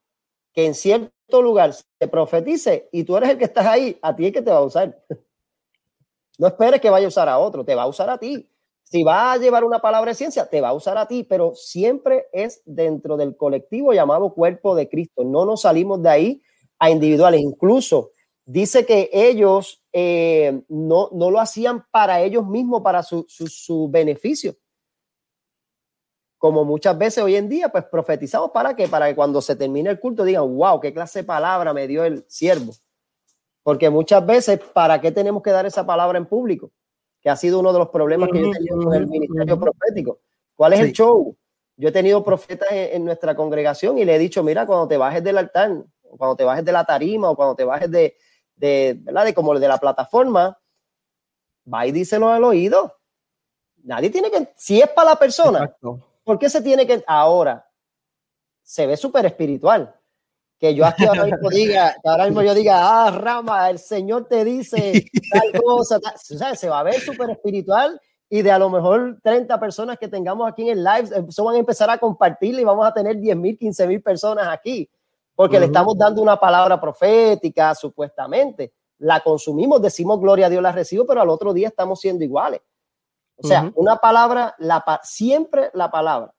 que 0.53 0.67
en 0.67 0.75
cierto 0.75 1.41
lugar 1.41 1.73
se 1.73 2.07
profetice 2.07 2.89
y 2.91 3.03
tú 3.03 3.17
eres 3.17 3.31
el 3.31 3.37
que 3.39 3.45
estás 3.45 3.65
ahí, 3.65 3.97
a 4.01 4.15
ti 4.15 4.27
es 4.27 4.33
que 4.33 4.41
te 4.41 4.51
va 4.51 4.57
a 4.57 4.63
usar. 4.63 4.97
No 6.39 6.47
esperes 6.47 6.81
que 6.81 6.89
vaya 6.89 7.05
a 7.05 7.09
usar 7.09 7.29
a 7.29 7.37
otro, 7.37 7.63
te 7.63 7.75
va 7.75 7.83
a 7.83 7.87
usar 7.87 8.09
a 8.09 8.17
ti. 8.17 8.49
Si 8.83 9.03
va 9.03 9.33
a 9.33 9.37
llevar 9.37 9.63
una 9.63 9.79
palabra 9.79 10.09
de 10.09 10.15
ciencia, 10.15 10.49
te 10.49 10.59
va 10.59 10.69
a 10.69 10.73
usar 10.73 10.97
a 10.97 11.07
ti, 11.07 11.23
pero 11.23 11.53
siempre 11.53 12.29
es 12.33 12.63
dentro 12.65 13.15
del 13.15 13.37
colectivo 13.37 13.93
llamado 13.93 14.33
cuerpo 14.33 14.73
de 14.73 14.89
Cristo. 14.89 15.23
No 15.23 15.45
nos 15.45 15.61
salimos 15.61 16.01
de 16.01 16.09
ahí 16.09 16.41
a 16.79 16.89
individuales. 16.89 17.41
Incluso 17.41 18.09
dice 18.45 18.85
que 18.85 19.09
ellos 19.13 19.83
eh, 19.93 20.63
no, 20.67 21.09
no 21.11 21.31
lo 21.31 21.39
hacían 21.39 21.85
para 21.91 22.21
ellos 22.21 22.45
mismos, 22.45 22.81
para 22.81 23.03
su, 23.03 23.25
su, 23.27 23.47
su 23.47 23.89
beneficio. 23.89 24.55
Como 26.37 26.65
muchas 26.65 26.97
veces 26.97 27.23
hoy 27.23 27.35
en 27.35 27.47
día, 27.47 27.69
pues 27.69 27.83
profetizamos 27.85 28.49
para 28.49 28.75
que, 28.75 28.87
para 28.87 29.07
que 29.07 29.15
cuando 29.15 29.41
se 29.41 29.55
termine 29.55 29.91
el 29.91 29.99
culto 29.99 30.23
digan, 30.23 30.55
wow, 30.57 30.79
qué 30.79 30.91
clase 30.91 31.19
de 31.19 31.25
palabra 31.25 31.71
me 31.71 31.87
dio 31.87 32.03
el 32.03 32.25
siervo. 32.27 32.73
Porque 33.63 33.91
muchas 33.91 34.25
veces, 34.25 34.59
¿para 34.59 34.99
qué 34.99 35.11
tenemos 35.11 35.43
que 35.43 35.51
dar 35.51 35.67
esa 35.67 35.85
palabra 35.85 36.17
en 36.17 36.25
público? 36.25 36.71
Que 37.21 37.29
ha 37.29 37.35
sido 37.35 37.59
uno 37.59 37.71
de 37.71 37.77
los 37.77 37.89
problemas 37.89 38.29
que 38.31 38.41
yo 38.41 38.47
he 38.47 38.53
tenido 38.53 38.81
con 38.81 38.93
el 38.95 39.07
ministerio 39.07 39.59
profético. 39.59 40.19
¿Cuál 40.55 40.73
es 40.73 40.79
el 40.79 40.91
show? 40.93 41.37
Yo 41.77 41.89
he 41.89 41.91
tenido 41.91 42.23
profetas 42.23 42.71
en, 42.71 42.95
en 42.95 43.05
nuestra 43.05 43.35
congregación 43.35 43.99
y 43.99 44.05
le 44.05 44.15
he 44.15 44.19
dicho, 44.19 44.43
mira, 44.43 44.65
cuando 44.65 44.87
te 44.87 44.97
bajes 44.97 45.23
del 45.23 45.37
altar, 45.37 45.71
o 46.01 46.17
cuando 46.17 46.35
te 46.35 46.43
bajes 46.43 46.65
de 46.65 46.71
la 46.71 46.83
tarima, 46.83 47.29
o 47.29 47.35
cuando 47.35 47.55
te 47.55 47.63
bajes 47.63 47.91
de, 47.91 48.17
de, 48.61 48.95
¿verdad? 49.01 49.25
de 49.25 49.33
como 49.33 49.57
de 49.57 49.67
la 49.67 49.79
plataforma, 49.79 50.57
va 51.71 51.87
y 51.87 51.91
díselo 51.91 52.29
al 52.29 52.43
oído. 52.43 52.95
Nadie 53.83 54.11
tiene 54.11 54.29
que, 54.29 54.53
si 54.55 54.79
es 54.79 54.87
para 54.89 55.09
la 55.11 55.15
persona, 55.15 55.75
¿por 56.23 56.37
qué 56.37 56.47
se 56.49 56.61
tiene 56.61 56.85
que, 56.85 57.03
ahora, 57.07 57.67
se 58.61 58.85
ve 58.85 58.95
súper 58.95 59.25
espiritual, 59.25 59.95
que 60.59 60.75
yo 60.75 60.85
aquí 60.85 61.05
ahora 61.05 61.25
mismo 61.25 61.49
diga, 61.49 61.95
que 62.01 62.07
ahora 62.07 62.25
mismo 62.25 62.43
yo 62.43 62.53
diga, 62.53 62.77
ah, 63.07 63.09
Rama, 63.09 63.67
el 63.71 63.79
Señor 63.79 64.27
te 64.27 64.45
dice 64.45 65.03
tal 65.31 65.51
cosa, 65.63 65.99
tal- 65.99 66.13
o 66.13 66.37
sea, 66.37 66.55
se 66.55 66.69
va 66.69 66.81
a 66.81 66.83
ver 66.83 66.99
súper 67.01 67.31
espiritual 67.31 67.99
y 68.29 68.43
de 68.43 68.51
a 68.51 68.59
lo 68.59 68.69
mejor 68.69 69.19
30 69.23 69.59
personas 69.59 69.97
que 69.97 70.07
tengamos 70.07 70.47
aquí 70.47 70.61
en 70.69 70.77
el 70.77 70.83
live, 70.83 71.25
eso 71.27 71.43
van 71.43 71.55
a 71.55 71.59
empezar 71.59 71.89
a 71.89 71.97
compartir 71.97 72.53
y 72.59 72.63
vamos 72.63 72.85
a 72.85 72.93
tener 72.93 73.17
10 73.17 73.35
mil, 73.35 73.57
15 73.57 73.87
mil 73.87 74.01
personas 74.03 74.47
aquí, 74.47 74.87
porque 75.41 75.59
le 75.59 75.65
estamos 75.67 75.97
dando 75.97 76.21
una 76.21 76.39
palabra 76.39 76.79
profética, 76.79 77.73
supuestamente. 77.75 78.73
La 78.99 79.19
consumimos, 79.21 79.81
decimos 79.81 80.19
gloria 80.19 80.45
a 80.45 80.49
Dios, 80.49 80.61
la 80.61 80.71
recibo, 80.71 81.05
pero 81.05 81.21
al 81.21 81.29
otro 81.29 81.53
día 81.53 81.67
estamos 81.67 81.99
siendo 81.99 82.23
iguales. 82.23 82.61
O 83.37 83.47
sea, 83.47 83.71
una 83.75 83.97
palabra, 83.97 84.53
la, 84.59 84.81
pa- 84.85 85.01
siempre 85.03 85.71
la 85.73 85.89
palabra 85.89 86.33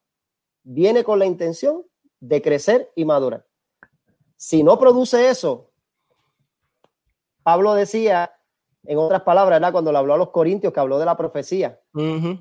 viene 0.62 1.03
con 1.03 1.18
la 1.18 1.26
intención 1.26 1.84
de 2.20 2.40
crecer 2.40 2.92
y 2.94 3.05
madurar. 3.05 3.44
Si 4.36 4.62
no 4.62 4.78
produce 4.78 5.28
eso, 5.28 5.70
Pablo 7.42 7.74
decía, 7.74 8.32
en 8.84 8.98
otras 8.98 9.22
palabras, 9.22 9.57
¿verdad? 9.59 9.72
cuando 9.72 9.90
le 9.90 9.98
habló 9.98 10.14
a 10.14 10.18
los 10.18 10.30
corintios, 10.30 10.72
que 10.72 10.80
habló 10.80 10.98
de 11.00 11.05
la 11.07 11.16
profecía, 11.16 11.80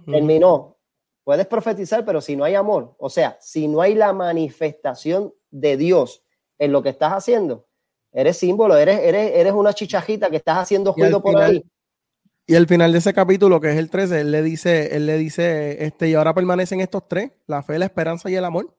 terminó, 0.06 0.78
puedes 1.24 1.48
profetizar, 1.48 2.06
pero 2.06 2.22
si 2.22 2.36
no 2.36 2.44
hay 2.44 2.54
amor, 2.56 2.94
o 3.00 3.10
sea, 3.10 3.38
si 3.40 3.68
no 3.68 3.82
hay 3.82 3.96
la 3.96 4.14
manifestación 4.14 5.34
de 5.50 5.78
Dios 5.78 6.24
en 6.62 6.72
lo 6.72 6.84
que 6.84 6.90
estás 6.90 7.12
haciendo, 7.12 7.66
eres 8.14 8.38
símbolo, 8.38 8.78
eres, 8.78 9.00
eres, 9.00 9.32
eres 9.34 9.52
una 9.52 9.74
chichajita 9.74 10.30
que 10.30 10.38
estás 10.38 10.60
haciendo 10.60 10.94
Y 10.96 11.02
juego 11.02 11.22
por 11.22 11.34
final- 11.34 11.52
ahí. 11.52 11.66
Y 12.46 12.56
al 12.56 12.68
final 12.68 12.92
de 12.92 13.00
ese 13.00 13.14
capítulo, 13.14 13.60
que 13.60 13.72
es 13.72 13.78
el 13.78 13.90
13, 13.90 14.22
él 14.22 14.32
le 14.32 14.44
dice, 14.44 14.96
él 14.96 15.08
le 15.08 15.18
dice, 15.18 15.84
este, 15.86 16.10
y 16.10 16.14
ahora 16.14 16.34
permanecen 16.36 16.80
estos 16.80 17.08
tres, 17.08 17.32
la 17.48 17.64
fe, 17.64 17.80
la 17.80 17.86
esperanza 17.86 18.30
y 18.30 18.36
el 18.36 18.46
amor. 18.46 18.76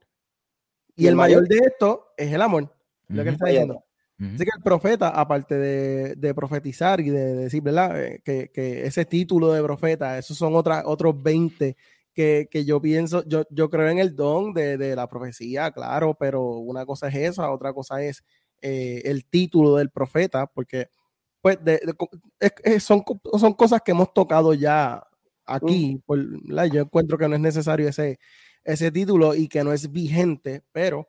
Y, 0.94 1.06
el 1.08 1.16
mayor 1.16 1.48
de 1.48 1.56
esto 1.56 2.12
es 2.16 2.32
el 2.32 2.42
amor, 2.42 2.72
lo 3.08 3.22
que 3.22 3.30
él 3.30 3.34
está 3.34 3.46
diciendo. 3.48 3.82
Ujú. 4.20 4.28
Así 4.34 4.44
que 4.44 4.50
el 4.56 4.62
profeta, 4.62 5.08
aparte 5.08 5.56
de, 5.56 6.14
de 6.14 6.34
profetizar 6.34 7.00
y 7.00 7.10
de, 7.10 7.34
decir, 7.34 7.62
¿verdad? 7.62 8.00
Eh, 8.00 8.20
Que, 8.24 8.50
que 8.52 8.86
ese 8.86 9.04
título 9.06 9.52
de 9.52 9.62
profeta, 9.62 10.18
esos 10.18 10.36
son 10.36 10.54
otras 10.54 10.84
otros 10.86 11.20
20 11.20 11.76
que, 12.14 12.48
que 12.50 12.64
yo 12.64 12.80
pienso, 12.80 13.24
yo, 13.26 13.44
yo 13.50 13.70
creo 13.70 13.88
en 13.88 13.98
el 13.98 14.14
don 14.16 14.52
de, 14.54 14.76
de 14.78 14.96
la 14.96 15.08
profecía, 15.08 15.70
claro, 15.72 16.14
pero 16.18 16.42
una 16.58 16.86
cosa 16.86 17.08
es 17.08 17.14
esa, 17.16 17.50
otra 17.50 17.72
cosa 17.72 18.02
es 18.02 18.24
eh, 18.62 19.02
el 19.06 19.24
título 19.26 19.76
del 19.76 19.90
profeta, 19.90 20.46
porque 20.46 20.88
pues 21.40 21.58
de- 21.64 21.80
de 21.84 21.94
es- 22.40 22.52
es- 22.64 22.82
son, 22.84 23.02
son 23.38 23.54
cosas 23.54 23.82
que 23.84 23.92
hemos 23.92 24.12
tocado 24.14 24.54
ya 24.54 25.02
aquí, 25.46 26.00
por- 26.06 26.18
¿verdad? 26.46 26.66
yo 26.66 26.82
encuentro 26.82 27.18
que 27.18 27.28
no 27.28 27.34
es 27.36 27.40
necesario 27.40 27.88
ese, 27.88 28.18
ese 28.64 28.92
título 28.92 29.34
y 29.34 29.48
que 29.48 29.64
no 29.64 29.72
es 29.72 29.90
vigente, 29.92 30.62
pero 30.72 31.08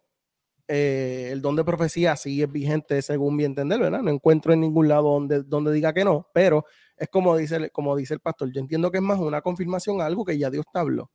eh, 0.74 1.30
el 1.32 1.42
don 1.42 1.56
de 1.56 1.64
profecía 1.64 2.16
sí 2.16 2.42
es 2.42 2.52
vigente 2.52 3.02
según 3.02 3.36
mi 3.36 3.44
entender, 3.46 3.80
¿verdad? 3.80 4.02
No 4.02 4.12
encuentro 4.12 4.54
en 4.54 4.62
ningún 4.62 4.88
lado 4.88 5.04
donde, 5.14 5.44
donde 5.44 5.72
diga 5.74 5.94
que 5.94 6.04
no, 6.06 6.30
pero 6.34 6.66
es 6.98 7.10
como 7.10 7.36
dice, 7.38 7.58
el- 7.58 7.72
como 7.72 7.96
dice 7.96 8.14
el 8.16 8.20
pastor, 8.22 8.52
yo 8.54 8.60
entiendo 8.62 8.92
que 8.92 8.98
es 8.98 9.04
más 9.04 9.20
una 9.20 9.42
confirmación 9.42 10.02
a 10.02 10.06
algo 10.08 10.26
que 10.26 10.38
ya 10.38 10.50
Dios 10.50 10.66
te 10.74 10.80
habló. 10.80 11.12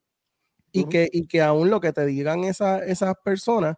Y, 0.72 0.84
que, 0.90 1.08
y 1.12 1.26
que 1.26 1.42
aún 1.42 1.70
lo 1.70 1.80
que 1.80 1.92
te 1.92 2.04
digan 2.06 2.44
esa- 2.44 2.84
esas 2.84 3.14
personas, 3.24 3.76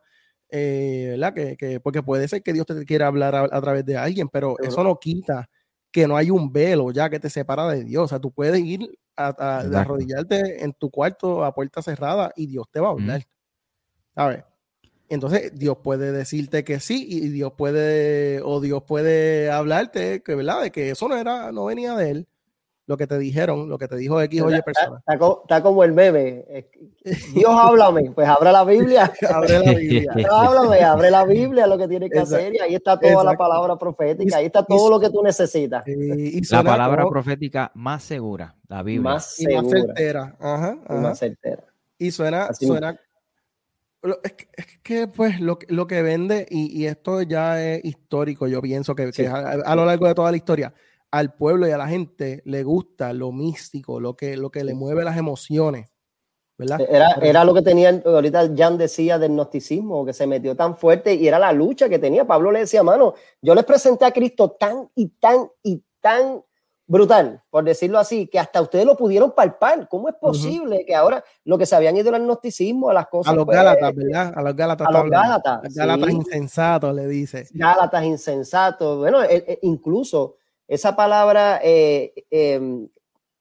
eh, 0.50 1.08
¿verdad? 1.12 1.34
Que, 1.34 1.56
que- 1.56 1.80
porque 1.80 2.02
puede 2.02 2.28
ser 2.28 2.42
que 2.42 2.52
Dios 2.52 2.66
te 2.66 2.84
quiera 2.84 3.06
hablar 3.06 3.34
a, 3.36 3.42
a 3.44 3.60
través 3.60 3.84
de 3.86 3.96
alguien, 3.96 4.28
pero 4.28 4.56
eso 4.62 4.82
no 4.84 4.98
quita 4.98 5.48
que 5.92 6.06
no 6.08 6.16
hay 6.16 6.30
un 6.30 6.52
velo 6.52 6.90
ya 6.92 7.08
que 7.10 7.20
te 7.20 7.30
separa 7.30 7.68
de 7.68 7.84
Dios. 7.84 8.04
O 8.04 8.08
sea, 8.08 8.20
tú 8.20 8.32
puedes 8.32 8.60
ir 8.60 8.80
a, 9.16 9.28
a- 9.28 9.60
a 9.60 9.80
arrodillarte 9.80 10.64
en 10.64 10.72
tu 10.74 10.90
cuarto 10.90 11.44
a 11.44 11.54
puerta 11.54 11.82
cerrada 11.82 12.32
y 12.36 12.46
Dios 12.46 12.66
te 12.72 12.80
va 12.80 12.88
a 12.88 12.90
hablar. 12.92 13.22
¿Sabes? 14.14 14.44
Entonces 15.10 15.52
Dios 15.58 15.76
puede 15.82 16.12
decirte 16.12 16.64
que 16.64 16.80
sí 16.80 17.04
y 17.08 17.28
Dios 17.28 17.52
puede 17.58 18.40
o 18.42 18.60
Dios 18.60 18.82
puede 18.84 19.50
hablarte 19.50 20.22
que 20.22 20.34
verdad 20.34 20.62
de 20.62 20.70
que 20.70 20.90
eso 20.90 21.08
no 21.08 21.16
era 21.16 21.52
no 21.52 21.66
venía 21.66 21.94
de 21.96 22.10
él 22.10 22.26
lo 22.86 22.96
que 22.96 23.06
te 23.06 23.18
dijeron 23.18 23.68
lo 23.68 23.76
que 23.78 23.86
te 23.86 23.96
dijo 23.96 24.20
X 24.20 24.40
oye 24.42 24.56
Está, 24.56 24.64
persona 24.64 24.98
está 24.98 25.18
co- 25.18 25.40
está 25.44 25.62
como 25.62 25.84
el 25.84 25.92
meme. 25.92 26.44
Dios 27.34 27.50
háblame, 27.52 28.10
pues 28.12 28.28
abre 28.28 28.50
la 28.50 28.64
Biblia. 28.64 29.12
abre 29.34 29.58
la 29.60 29.72
Biblia 29.74 30.12
Dios 30.16 30.28
háblame, 30.32 30.80
abre 30.82 31.10
la 31.10 31.24
Biblia, 31.24 31.66
lo 31.68 31.78
que 31.78 31.86
tienes 31.86 32.10
que 32.10 32.18
Exacto. 32.18 32.36
hacer. 32.36 32.54
Y 32.54 32.58
ahí 32.58 32.74
está 32.74 32.98
toda 32.98 33.22
la 33.22 33.36
palabra 33.36 33.76
profética, 33.78 34.36
ahí 34.38 34.46
está 34.46 34.60
Y- 34.60 34.76
todo 34.76 34.90
lo 34.90 34.98
que 35.00 35.08
tú 35.10 35.22
necesitas. 35.22 35.86
Eh, 35.86 35.92
y 36.34 36.40
La 36.50 36.62
palabra 36.64 37.02
como- 37.02 37.12
profética 37.12 37.70
más 37.74 38.02
segura, 38.02 38.56
la 38.68 38.82
Biblia. 38.82 39.02
Más 39.12 39.38
y 39.40 39.46
más 39.46 39.68
segura, 39.70 39.80
certera 39.94 40.36
ajá, 40.40 40.78
y 40.88 40.92
más 40.94 41.18
certera. 41.18 41.64
y 41.98 42.10
suena 42.10 42.46
Así 42.46 42.66
suena 42.66 42.98
es, 44.22 44.32
que, 44.32 44.48
es 44.56 44.66
que, 44.82 45.06
pues 45.08 45.40
lo, 45.40 45.58
que- 45.58 45.66
lo 45.72 45.86
que 45.86 46.02
vende 46.02 46.46
y, 46.50 46.80
y 46.82 46.86
esto 46.86 47.22
ya 47.22 47.62
es 47.62 47.84
histórico 47.84 48.46
yo 48.48 48.60
pienso 48.62 48.94
que, 48.94 49.06
que 49.06 49.12
Sí. 49.12 49.26
a, 49.26 49.36
a 49.50 49.76
lo 49.76 49.84
largo 49.84 50.06
de 50.06 50.14
toda 50.14 50.30
la 50.30 50.36
historia 50.36 50.72
al 51.10 51.34
pueblo 51.34 51.66
y 51.66 51.70
a 51.72 51.78
la 51.78 51.88
gente 51.88 52.40
le 52.44 52.62
gusta 52.62 53.12
lo 53.12 53.32
místico 53.32 54.00
lo 54.00 54.14
que 54.16 54.36
lo 54.36 54.50
que 54.50 54.64
le 54.64 54.74
mueve 54.74 55.04
las 55.04 55.16
emociones 55.16 55.90
¿verdad? 56.56 56.80
Era, 56.90 57.14
Por 57.14 57.24
era 57.24 57.42
lo 57.44 57.54
que 57.54 57.62
tenía, 57.62 58.02
ahorita 58.04 58.50
Jan 58.54 58.76
decía 58.76 59.18
del 59.18 59.32
gnosticismo, 59.32 60.04
que 60.04 60.12
se 60.12 60.26
metió 60.26 60.54
tan 60.54 60.76
fuerte 60.76 61.14
y 61.14 61.26
era 61.26 61.38
la 61.38 61.52
lucha 61.52 61.88
que 61.88 61.98
tenía. 61.98 62.26
Pablo 62.26 62.52
le 62.52 62.58
decía, 62.60 62.82
mano, 62.82 63.14
yo 63.40 63.54
les 63.54 63.64
presenté 63.64 64.04
a 64.04 64.12
Cristo 64.12 64.50
tan 64.60 64.90
y 64.94 65.06
tan 65.08 65.48
y 65.62 65.82
tan 66.02 66.42
brutal, 66.90 67.40
por 67.50 67.62
decirlo 67.62 68.00
así, 68.00 68.26
que 68.26 68.40
hasta 68.40 68.60
ustedes 68.60 68.84
lo 68.84 68.96
pudieron 68.96 69.30
palpar. 69.30 69.88
¿Cómo 69.88 70.08
es 70.08 70.16
posible 70.16 70.84
que 70.84 70.96
ahora 70.96 71.22
lo 71.44 71.56
que 71.56 71.64
se 71.64 71.76
habían 71.76 71.96
ido 71.96 72.12
al 72.12 72.24
gnosticismo, 72.24 72.90
a 72.90 72.94
las 72.94 73.06
cosas... 73.06 73.32
A 73.32 73.36
los 73.36 73.44
pues, 73.44 73.56
Gálatas, 73.56 73.94
¿verdad? 73.94 74.32
A 74.34 74.42
los 74.42 74.56
Gálatas. 74.56 74.88
a 74.88 74.90
los. 74.90 75.08
Gálatas, 75.08 75.60
Los 75.62 75.74
Gálatas 75.74 76.08
sí. 76.08 76.16
insensatos, 76.16 76.92
le 76.92 77.06
dice. 77.06 77.46
Gálatas 77.52 78.04
insensatos. 78.04 78.98
Bueno, 78.98 79.22
e- 79.22 79.44
e- 79.46 79.58
incluso 79.62 80.34
esa 80.66 80.96
palabra, 80.96 81.60
eh, 81.62 82.12
eh, 82.28 82.88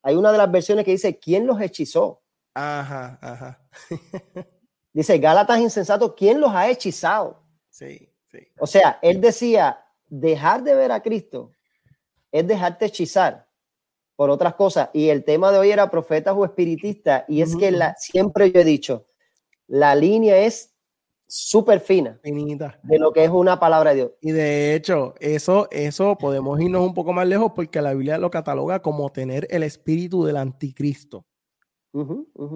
hay 0.00 0.14
una 0.14 0.30
de 0.30 0.38
las 0.38 0.50
versiones 0.52 0.84
que 0.84 0.92
dice, 0.92 1.18
¿quién 1.18 1.44
los 1.44 1.60
hechizó? 1.60 2.22
Ajá, 2.54 3.18
ajá. 3.20 3.60
Dice, 4.92 5.18
Gálatas 5.18 5.58
insensatos, 5.58 6.14
¿quién 6.16 6.40
los 6.40 6.52
ha 6.52 6.68
hechizado? 6.68 7.42
Sí, 7.68 8.12
sí. 8.30 8.38
O 8.60 8.66
sea, 8.66 9.00
él 9.02 9.20
decía, 9.20 9.84
dejar 10.08 10.62
de 10.62 10.74
ver 10.76 10.92
a 10.92 11.02
Cristo 11.02 11.52
es 12.32 12.46
dejarte 12.46 12.86
hechizar 12.86 13.46
por 14.16 14.30
otras 14.30 14.54
cosas. 14.54 14.90
Y 14.92 15.08
el 15.08 15.24
tema 15.24 15.50
de 15.52 15.58
hoy 15.58 15.70
era 15.70 15.90
profetas 15.90 16.34
o 16.36 16.44
espiritistas. 16.44 17.24
Y 17.28 17.42
es 17.42 17.56
que 17.56 17.70
la, 17.70 17.94
siempre 17.98 18.52
yo 18.52 18.60
he 18.60 18.64
dicho, 18.64 19.06
la 19.66 19.94
línea 19.94 20.36
es 20.38 20.74
súper 21.26 21.78
fina 21.80 22.18
Finita. 22.22 22.78
de 22.82 22.98
lo 22.98 23.12
que 23.12 23.22
es 23.24 23.30
una 23.30 23.58
palabra 23.60 23.90
de 23.90 23.96
Dios. 23.96 24.10
Y 24.20 24.32
de 24.32 24.74
hecho, 24.74 25.14
eso, 25.20 25.68
eso 25.70 26.16
podemos 26.18 26.60
irnos 26.60 26.82
un 26.82 26.92
poco 26.92 27.12
más 27.12 27.26
lejos 27.26 27.52
porque 27.54 27.80
la 27.80 27.94
Biblia 27.94 28.18
lo 28.18 28.30
cataloga 28.30 28.82
como 28.82 29.10
tener 29.12 29.46
el 29.48 29.62
espíritu 29.62 30.24
del 30.24 30.36
anticristo, 30.36 31.24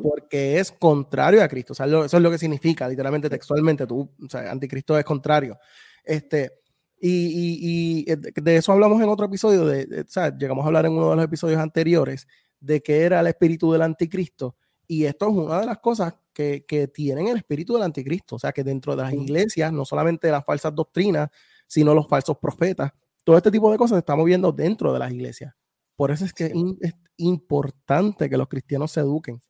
porque 0.02 0.58
es 0.58 0.72
contrario 0.72 1.42
a 1.42 1.48
Cristo. 1.48 1.72
O 1.72 1.76
sea, 1.76 1.86
lo- 1.86 2.04
eso 2.04 2.16
es 2.16 2.22
lo 2.22 2.30
que 2.30 2.38
significa, 2.38 2.88
literalmente, 2.88 3.30
textualmente. 3.30 3.86
Tú, 3.86 4.10
o 4.24 4.28
sea, 4.28 4.50
anticristo 4.50 4.98
es 4.98 5.04
contrario. 5.04 5.56
Este, 6.04 6.62
y, 7.06 7.26
y- 7.26 8.04
y, 8.06 8.10
eh, 8.12 8.16
de- 8.16 8.56
eso 8.56 8.72
hablamos 8.72 9.00
en 9.02 9.08
otro 9.08 9.26
episodio. 9.26 9.64
De, 9.66 9.86
de- 9.86 10.00
o 10.02 10.04
sea, 10.08 10.36
llegamos 10.36 10.64
a 10.64 10.68
hablar 10.68 10.86
en 10.86 10.92
uno 10.92 11.10
de 11.10 11.16
los 11.16 11.24
episodios 11.24 11.60
anteriores 11.60 12.26
de 12.60 12.82
qué 12.82 13.02
era 13.02 13.20
el 13.20 13.26
espíritu 13.26 13.70
del 13.72 13.82
anticristo. 13.82 14.56
Y 14.86 15.04
esto 15.04 15.28
es 15.28 15.34
una 15.34 15.60
de 15.60 15.66
las 15.66 15.78
cosas 15.78 16.14
que, 16.32 16.64
que 16.66 16.88
tienen 16.88 17.28
el 17.28 17.36
espíritu 17.38 17.74
del 17.74 17.82
anticristo. 17.82 18.36
O 18.36 18.38
sea, 18.38 18.52
que 18.52 18.64
dentro 18.64 18.94
de 18.96 19.02
las 19.02 19.12
iglesias, 19.12 19.72
no 19.72 19.84
solamente 19.84 20.30
las 20.30 20.44
falsas 20.44 20.74
doctrinas, 20.74 21.28
sino 21.66 21.94
los 21.94 22.06
falsos 22.08 22.38
profetas, 22.38 22.92
todo 23.22 23.36
este 23.36 23.50
tipo 23.50 23.70
de 23.70 23.78
cosas 23.78 23.96
se 23.96 24.00
está 24.00 24.16
moviendo 24.16 24.52
dentro 24.52 24.92
de 24.92 24.98
las 24.98 25.12
iglesias. 25.12 25.54
Por 25.96 26.10
eso 26.10 26.24
es 26.24 26.32
que 26.32 26.52
es 26.80 26.92
importante 27.18 28.28
que 28.28 28.36
los 28.36 28.48
cristianos 28.48 28.90
se 28.92 29.00
eduquen, 29.00 29.40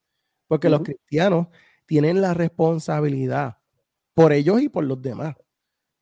porque 0.46 0.68
los 0.68 0.80
cristianos 0.82 1.48
tienen 1.86 2.20
la 2.20 2.34
responsabilidad 2.34 3.58
por 4.14 4.32
ellos 4.32 4.60
y 4.62 4.68
por 4.68 4.84
los 4.84 5.00
demás 5.02 5.34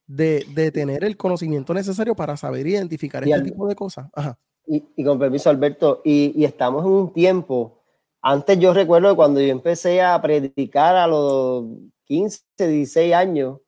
de, 0.07 0.45
de 0.55 0.71
tener 0.71 1.05
el 1.05 1.17
conocimiento 1.17 1.73
necesario 1.75 2.15
para 2.15 2.37
saber 2.37 2.67
identificar 2.67 3.27
Y 3.27 3.31
este 3.33 3.41
al- 3.43 3.45
tipo 3.51 3.67
de 3.67 3.75
cosas. 3.75 4.09
Ajá. 4.15 4.39
Y, 4.67 4.85
y 4.97 5.05
con 5.05 5.19
permiso, 5.19 5.51
Alberto, 5.51 6.03
y, 6.05 6.33
y 6.41 6.45
estamos 6.45 6.85
en 6.85 6.91
un 6.93 7.13
tiempo, 7.13 7.81
antes 8.21 8.59
yo 8.59 8.73
recuerdo 8.73 9.11
que 9.11 9.17
cuando 9.17 9.41
yo 9.41 9.49
empecé 9.49 10.01
a 10.03 10.21
predicar 10.23 10.95
a 10.97 11.07
los 11.09 11.65
15, 12.05 12.41
16 12.59 13.13
años, 13.15 13.59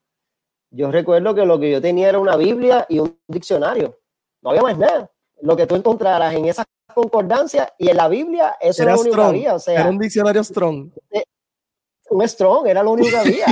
yo 0.71 0.91
recuerdo 0.91 1.35
que 1.35 1.45
lo 1.47 1.59
que 1.59 1.71
yo 1.71 1.81
tenía 1.81 2.09
era 2.09 2.19
una 2.19 2.37
Biblia 2.37 2.87
y 2.89 2.99
un 3.01 3.19
diccionario. 3.29 3.99
No 4.43 4.51
había 4.51 4.63
más 4.63 4.79
nada. 4.79 5.11
Lo 5.43 5.57
que 5.57 5.67
tú 5.67 5.75
encontraras 5.75 6.35
en 6.35 6.45
esas 6.47 6.65
concordancias 6.95 7.73
y 7.79 7.89
en 7.91 7.97
la 7.97 8.09
Biblia, 8.09 8.57
eso 8.61 8.83
era, 8.83 8.95
lo 8.95 9.01
único 9.01 9.21
había. 9.23 9.55
O 9.55 9.59
sea, 9.59 9.81
era 9.81 9.91
un 9.91 9.99
diccionario 9.99 10.43
strong. 10.45 10.91
Un 12.15 12.29
strong, 12.29 12.67
era 12.67 12.83
lo 12.83 12.93
único 12.93 13.11
que 13.11 13.17
había. 13.19 13.47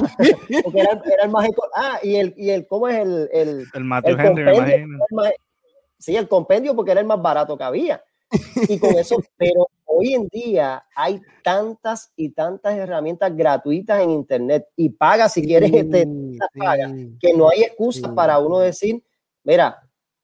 Porque 0.63 0.81
era, 0.81 0.93
era 0.93 1.25
el 1.25 1.31
más... 1.31 1.49
Ah, 1.75 1.99
y 2.03 2.17
el, 2.17 2.35
y 2.37 2.51
el 2.51 2.67
¿cómo 2.67 2.89
es 2.89 2.99
el... 2.99 3.29
el 3.33 3.67
El 3.75 3.85
Matthew 3.85 4.13
el 4.13 4.21
Henry, 4.21 4.45
me 4.45 4.57
imagino. 4.57 4.99
más- 5.11 5.33
sí, 5.99 6.17
el 6.17 6.29
compendio 6.29 6.75
porque 6.75 6.93
era 6.93 7.01
el 7.01 7.07
más 7.07 7.21
barato 7.21 7.59
que 7.59 7.65
había. 7.65 8.03
y 8.69 8.79
con 8.79 8.97
eso, 8.97 9.17
pero 9.37 9.67
hoy 9.85 10.15
en 10.15 10.29
día 10.29 10.85
hay 10.95 11.21
tantas 11.43 12.13
y 12.17 12.31
tantas 12.31 12.77
herramientas 12.77 13.37
gratuitas 13.37 14.01
en 14.01 14.11
internet 14.11 14.67
y 14.77 14.91
paga 14.91 15.29
si 15.29 15.43
quieres 15.45 15.73
este, 15.73 16.09
paga, 16.57 16.91
que 17.21 17.35
no 17.35 17.51
hay 17.51 17.65
excusa 17.65 18.15
para 18.15 18.39
uno 18.39 18.61
decir, 18.61 19.03
mira, 19.45 19.83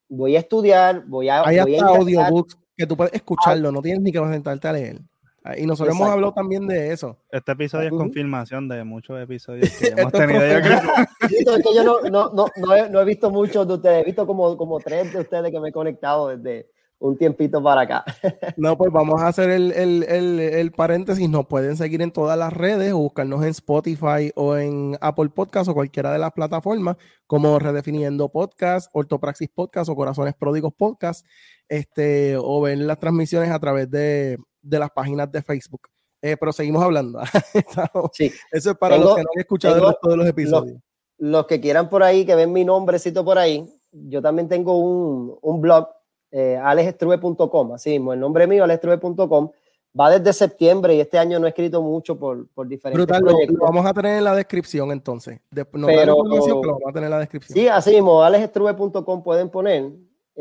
voy 0.08 0.36
a 0.36 0.38
estudiar, 0.38 1.04
voy 1.06 1.28
a... 1.28 1.42
Hay 1.42 1.60
voy 1.60 1.74
a 1.74 1.84
hasta 1.84 1.98
audiobooks 1.98 2.56
que 2.76 2.86
tú 2.86 2.96
puedes 2.96 3.12
escucharlo, 3.12 3.72
no 3.72 3.82
tienes 3.82 4.00
ni 4.00 4.12
que 4.12 4.20
sentarte 4.20 4.68
a 4.68 4.72
leer. 4.72 5.00
Ah, 5.44 5.56
Y 5.56 5.66
nosotros 5.66 5.94
hemos 5.94 6.08
hablado 6.08 6.32
también 6.34 6.66
de 6.66 6.92
eso. 6.92 7.16
Este 7.30 7.52
episodio 7.52 7.86
es 7.88 7.92
confirmación 7.94 8.68
de 8.68 8.82
muchos 8.84 9.20
episodios 9.20 9.70
que 9.78 9.86
hemos 9.96 10.12
tenido. 10.12 10.40
yo 10.46 10.60
creo. 10.60 10.80
Es 11.20 11.62
que 11.62 11.74
yo 11.74 11.84
no, 11.84 12.00
no, 12.10 12.30
no, 12.32 12.46
no, 12.56 12.74
he, 12.74 12.88
no 12.90 13.00
he 13.00 13.04
visto 13.04 13.30
muchos 13.30 13.66
de 13.66 13.74
ustedes, 13.74 14.02
he 14.02 14.04
visto 14.04 14.26
como, 14.26 14.56
como 14.56 14.78
tres 14.80 15.12
de 15.12 15.20
ustedes 15.20 15.50
que 15.50 15.60
me 15.60 15.68
he 15.68 15.72
conectado 15.72 16.28
desde 16.28 16.70
un 17.00 17.16
tiempito 17.16 17.62
para 17.62 17.82
acá. 17.82 18.04
No, 18.56 18.76
pues 18.76 18.90
vamos 18.90 19.20
a 19.22 19.28
hacer 19.28 19.50
el, 19.50 19.70
el- 19.72 20.02
el- 20.04 20.40
el 20.40 20.72
paréntesis. 20.72 21.28
Nos 21.30 21.46
pueden 21.46 21.76
seguir 21.76 22.02
en 22.02 22.10
todas 22.10 22.36
las 22.36 22.52
redes 22.52 22.92
o 22.92 22.98
buscarnos 22.98 23.42
en 23.42 23.50
Spotify 23.50 24.32
o 24.34 24.56
en 24.56 24.96
Apple 25.00 25.28
Podcast 25.28 25.68
o 25.68 25.74
cualquiera 25.74 26.12
de 26.12 26.18
las 26.18 26.32
plataformas 26.32 26.96
como 27.26 27.58
Redefiniendo 27.60 28.28
Podcast, 28.30 28.90
Ortopraxis 28.92 29.48
Podcast 29.50 29.88
o 29.90 29.94
Corazones 29.96 30.34
Pródigos 30.34 30.72
Podcast. 30.74 31.24
Este, 31.68 32.36
o 32.38 32.60
ver 32.62 32.78
las 32.78 32.98
transmisiones 32.98 33.50
a 33.50 33.58
través 33.60 33.90
de, 33.90 34.38
de 34.68 34.78
las 34.78 34.90
páginas 34.90 35.30
de 35.30 35.42
Facebook. 35.42 35.82
Eh, 36.20 36.36
pero 36.38 36.52
seguimos 36.52 36.82
hablando. 36.82 37.20
Estamos- 37.54 38.10
Sí. 38.12 38.30
Eso 38.50 38.72
es 38.72 38.76
para 38.78 38.96
Tengo- 38.96 39.08
los 39.10 39.16
que 39.16 39.22
no 39.22 39.28
han 39.34 39.40
escuchado 39.40 39.74
el 39.74 39.80
tengo 39.80 39.90
resto 39.92 40.08
de 40.10 40.16
los 40.16 40.26
episodios. 40.26 40.78
Los 41.18 41.46
que 41.46 41.60
quieran 41.60 41.88
por 41.88 42.02
ahí, 42.02 42.24
que 42.24 42.34
ven 42.34 42.52
mi 42.52 42.64
nombrecito 42.64 43.24
por 43.24 43.38
ahí, 43.38 43.68
yo 43.92 44.20
también 44.22 44.48
tengo 44.48 44.76
un, 44.78 45.36
un 45.40 45.60
blog, 45.60 45.88
eh, 46.30 46.56
alexestrube.com, 46.62 47.72
así 47.72 47.90
mismo, 47.90 48.12
el 48.12 48.20
nombre 48.20 48.46
mío, 48.46 48.64
alexestrube.com, 48.64 49.50
va 49.98 50.10
desde 50.10 50.32
septiembre 50.32 50.94
y 50.94 51.00
este 51.00 51.18
año 51.18 51.38
no 51.40 51.46
he 51.46 51.50
escrito 51.50 51.80
mucho 51.82 52.18
por, 52.18 52.46
por 52.50 52.68
diferentes 52.68 53.04
Brutal, 53.04 53.22
lo, 53.22 53.30
proyectos. 53.30 53.58
lo 53.58 53.64
vamos 53.64 53.86
a 53.86 53.94
tener 53.94 54.18
en 54.18 54.24
la 54.24 54.34
descripción 54.34 54.92
entonces. 54.92 55.40
Pero- 55.50 55.66
pero 55.86 56.16
lo 56.16 56.24
vamos 56.24 56.82
a 56.88 56.92
tener 56.92 57.04
en 57.06 57.10
la 57.10 57.18
descripción. 57.20 57.56
Sí, 57.58 57.66
así 57.68 57.92
mismo, 57.94 58.22
alexestrube.com 58.22 59.22
pueden 59.22 59.48
poner 59.50 59.90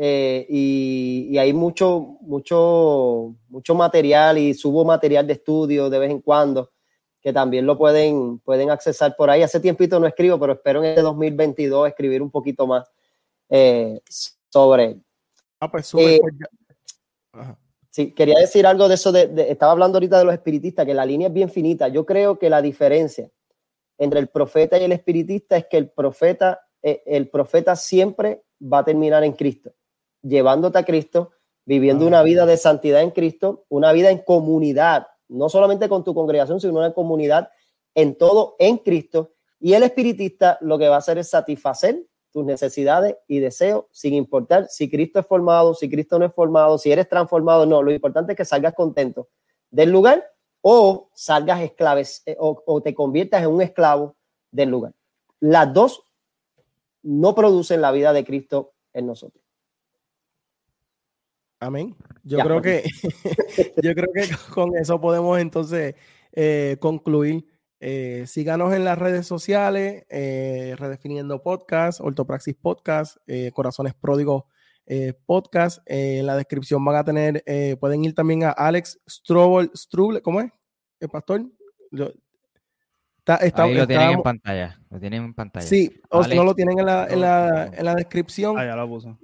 eh, 0.00 0.46
y, 0.48 1.26
y 1.30 1.38
hay 1.38 1.52
mucho, 1.52 2.18
mucho, 2.20 3.34
mucho 3.48 3.74
material 3.74 4.38
y 4.38 4.54
subo 4.54 4.84
material 4.84 5.26
de 5.26 5.32
estudio 5.32 5.90
de 5.90 5.98
vez 5.98 6.10
en 6.12 6.20
cuando 6.20 6.70
que 7.20 7.32
también 7.32 7.66
lo 7.66 7.76
pueden, 7.76 8.38
pueden 8.38 8.70
accesar 8.70 9.16
por 9.16 9.28
ahí. 9.28 9.42
Hace 9.42 9.58
tiempito 9.58 9.98
no 9.98 10.06
escribo, 10.06 10.38
pero 10.38 10.52
espero 10.52 10.84
en 10.84 10.90
este 10.90 11.02
2022 11.02 11.88
escribir 11.88 12.22
un 12.22 12.30
poquito 12.30 12.64
más 12.66 12.88
eh, 13.48 14.00
sobre. 14.48 15.00
Ah, 15.58 15.68
pues. 15.68 15.92
Eh, 15.94 16.20
pues 16.22 16.34
Ajá. 17.32 17.58
Sí, 17.90 18.12
quería 18.14 18.38
decir 18.38 18.64
algo 18.66 18.86
de 18.86 18.94
eso, 18.94 19.10
de, 19.10 19.26
de- 19.26 19.50
estaba 19.50 19.72
hablando 19.72 19.96
ahorita 19.96 20.18
de 20.18 20.24
los 20.26 20.34
espiritistas, 20.34 20.86
que 20.86 20.94
la 20.94 21.04
línea 21.04 21.26
es 21.26 21.34
bien 21.34 21.50
finita. 21.50 21.88
Yo 21.88 22.06
creo 22.06 22.38
que 22.38 22.48
la 22.48 22.62
diferencia 22.62 23.28
entre 23.98 24.20
el 24.20 24.28
profeta 24.28 24.78
y 24.78 24.84
el 24.84 24.92
espiritista 24.92 25.56
es 25.56 25.66
que 25.66 25.76
el 25.78 25.90
profeta, 25.90 26.60
el 26.82 27.28
profeta 27.28 27.74
siempre 27.74 28.44
va 28.62 28.78
a 28.78 28.84
terminar 28.84 29.24
en 29.24 29.32
Cristo, 29.32 29.72
llevándote 30.22 30.78
a 30.78 30.84
Cristo, 30.84 31.32
viviendo 31.64 32.06
una 32.06 32.22
vida 32.22 32.46
de 32.46 32.56
santidad 32.56 33.02
en 33.02 33.10
Cristo, 33.10 33.64
una 33.68 33.92
vida 33.92 34.10
en 34.10 34.18
comunidad, 34.18 35.06
no 35.28 35.48
solamente 35.48 35.88
con 35.88 36.04
tu 36.04 36.14
congregación, 36.14 36.60
sino 36.60 36.78
una 36.78 36.94
comunidad 36.94 37.50
en 37.94 38.16
todo 38.16 38.56
en 38.58 38.78
Cristo. 38.78 39.32
Y 39.60 39.74
el 39.74 39.82
espiritista 39.82 40.58
lo 40.60 40.78
que 40.78 40.88
va 40.88 40.96
a 40.96 40.98
hacer 40.98 41.18
es 41.18 41.28
satisfacer 41.30 42.06
tus 42.30 42.44
necesidades 42.44 43.16
y 43.26 43.40
deseos, 43.40 43.86
sin 43.90 44.14
importar 44.14 44.68
si 44.68 44.90
Cristo 44.90 45.18
es 45.18 45.26
formado, 45.26 45.74
si 45.74 45.90
Cristo 45.90 46.18
no 46.18 46.26
es 46.26 46.32
formado, 46.32 46.78
si 46.78 46.92
eres 46.92 47.08
transformado, 47.08 47.66
no. 47.66 47.82
Lo 47.82 47.92
importante 47.92 48.32
es 48.32 48.36
que 48.36 48.44
salgas 48.44 48.74
contento 48.74 49.28
del 49.70 49.90
lugar 49.90 50.24
o 50.60 51.10
salgas 51.14 51.60
esclaves 51.60 52.22
eh, 52.26 52.36
o, 52.38 52.62
o 52.66 52.80
te 52.80 52.94
conviertas 52.94 53.42
en 53.42 53.48
un 53.48 53.62
esclavo 53.62 54.16
del 54.50 54.70
lugar. 54.70 54.94
Las 55.40 55.72
dos 55.72 56.02
no 57.02 57.34
producen 57.34 57.80
la 57.80 57.92
vida 57.92 58.12
de 58.12 58.24
Cristo 58.24 58.74
en 58.92 59.06
nosotros. 59.06 59.47
Amén. 61.60 61.96
Yo 62.22 62.38
Ya, 62.38 62.44
creo 62.44 62.62
que 62.62 62.84
yo 63.82 63.94
creo 63.94 64.08
que 64.14 64.28
con 64.54 64.76
eso 64.76 65.00
podemos 65.00 65.38
entonces 65.38 65.94
eh, 66.32 66.76
concluir. 66.80 67.44
Eh, 67.80 68.24
síganos 68.26 68.74
en 68.74 68.84
las 68.84 68.98
redes 68.98 69.24
sociales, 69.26 70.04
eh, 70.08 70.74
Redefiniendo 70.78 71.42
Podcast, 71.42 72.00
Ortopraxis 72.00 72.56
Podcast, 72.56 73.16
eh, 73.28 73.52
Corazones 73.54 73.94
Pródigos 73.94 74.44
eh, 74.86 75.12
Podcast. 75.26 75.78
Eh, 75.86 76.18
en 76.20 76.26
la 76.26 76.36
descripción 76.36 76.84
van 76.84 76.96
a 76.96 77.04
tener, 77.04 77.42
eh, 77.46 77.76
pueden 77.78 78.04
ir 78.04 78.14
también 78.14 78.42
a 78.44 78.50
Alex 78.50 79.00
Strobel, 79.08 79.70
Struble, 79.76 80.20
¿cómo 80.22 80.40
es? 80.40 80.50
¿El 80.98 81.08
pastor? 81.08 81.42
Lo- 81.92 82.12
está- 83.18 83.36
está- 83.36 83.62
Ahí 83.62 83.74
lo 83.74 83.86
tienen 83.86 84.10
en 84.10 84.22
pantalla. 84.22 84.80
Lo 84.90 84.98
tienen 84.98 85.24
en 85.24 85.34
pantalla. 85.34 85.66
Sí, 85.66 86.00
o 86.10 86.24
si 86.24 86.34
no 86.34 86.42
lo 86.42 86.54
tienen 86.56 86.80
en 86.80 86.86
la, 86.86 87.06
en 87.06 87.20
la, 87.20 87.66
en 87.72 87.84
la 87.84 87.94
descripción. 87.94 88.58
Ah, 88.58 88.64
ya 88.64 88.74
lo 88.74 88.88
puso. 88.88 89.16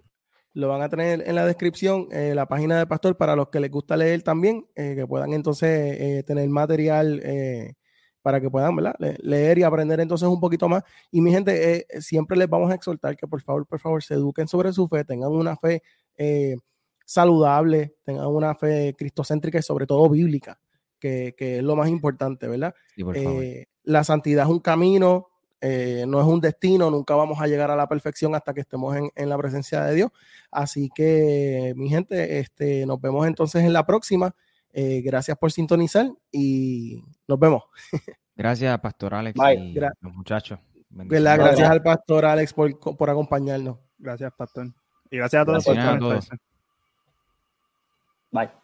Lo 0.54 0.68
van 0.68 0.82
a 0.82 0.88
tener 0.88 1.22
en 1.28 1.34
la 1.34 1.44
descripción, 1.44 2.06
eh, 2.12 2.32
la 2.34 2.46
página 2.46 2.78
de 2.78 2.86
Pastor, 2.86 3.16
para 3.16 3.34
los 3.36 3.48
que 3.48 3.58
les 3.60 3.70
gusta 3.70 3.96
leer 3.96 4.22
también, 4.22 4.66
eh, 4.76 4.94
que 4.96 5.06
puedan 5.06 5.32
entonces 5.32 5.68
eh, 6.00 6.22
tener 6.24 6.48
material 6.48 7.20
eh, 7.24 7.74
para 8.22 8.40
que 8.40 8.48
puedan 8.48 8.74
¿verdad? 8.76 8.94
Le- 9.00 9.16
leer 9.20 9.58
y 9.58 9.62
aprender 9.64 9.98
entonces 10.00 10.28
un 10.28 10.38
poquito 10.40 10.68
más. 10.68 10.82
Y 11.10 11.20
mi 11.20 11.32
gente, 11.32 11.86
siempre 12.00 12.36
les 12.36 12.48
vamos 12.48 12.70
a 12.70 12.74
exhortar 12.76 13.16
que 13.16 13.26
por 13.26 13.42
favor, 13.42 13.66
por 13.66 13.80
favor, 13.80 14.02
se 14.02 14.14
eduquen 14.14 14.46
sobre 14.48 14.72
su 14.72 14.86
fe, 14.88 15.04
tengan 15.04 15.30
una 15.32 15.56
fe 15.56 15.82
saludable, 17.04 17.96
tengan 18.04 18.26
una 18.28 18.54
fe 18.54 18.94
cristocéntrica 18.96 19.58
y 19.58 19.62
sobre 19.62 19.86
todo 19.86 20.08
bíblica, 20.08 20.58
que, 20.98 21.34
que 21.36 21.58
es 21.58 21.62
lo 21.62 21.76
más 21.76 21.88
importante, 21.88 22.48
¿verdad? 22.48 22.74
Sí, 22.94 23.04
por 23.04 23.16
favor. 23.24 23.44
La 23.82 24.04
santidad 24.04 24.44
es 24.44 24.50
un 24.50 24.60
camino, 24.60 25.28
eh, 25.66 26.04
no 26.06 26.20
es 26.20 26.26
un 26.26 26.40
destino, 26.40 26.90
nunca 26.90 27.14
vamos 27.14 27.40
a 27.40 27.46
llegar 27.46 27.70
a 27.70 27.76
la 27.76 27.86
perfección 27.88 28.34
hasta 28.34 28.52
que 28.52 28.60
estemos 28.60 28.94
en, 28.96 29.08
en 29.14 29.28
la 29.30 29.38
presencia 29.38 29.82
de 29.82 29.94
Dios. 29.94 30.10
Así 30.50 30.90
que, 30.94 31.72
mi 31.74 31.88
gente, 31.88 32.38
este, 32.38 32.84
nos 32.84 33.00
vemos 33.00 33.26
entonces 33.26 33.64
en 33.64 33.72
la 33.72 33.86
próxima. 33.86 34.34
Eh, 34.74 35.00
gracias 35.02 35.38
por 35.38 35.50
sintonizar 35.52 36.06
y 36.30 37.02
nos 37.26 37.38
vemos. 37.38 37.62
Gracias, 38.36 38.78
Pastor 38.80 39.14
Alex 39.14 39.38
Bye. 39.38 39.54
y 39.54 39.74
Gra- 39.74 39.92
los 40.00 40.12
muchachos. 40.12 40.58
Gracias 40.90 41.70
al 41.70 41.82
pastor 41.82 42.24
Alex 42.26 42.52
por, 42.52 42.78
por 42.78 43.08
acompañarnos. 43.08 43.78
Gracias, 43.96 44.32
Pastor. 44.36 44.66
Y 45.10 45.16
gracias 45.16 45.42
a 45.42 45.44
todos 45.46 45.64
por 45.64 45.76
Bendiciones 45.76 45.96
a 45.96 46.28
todos. 46.28 46.28
Bye. 48.32 48.63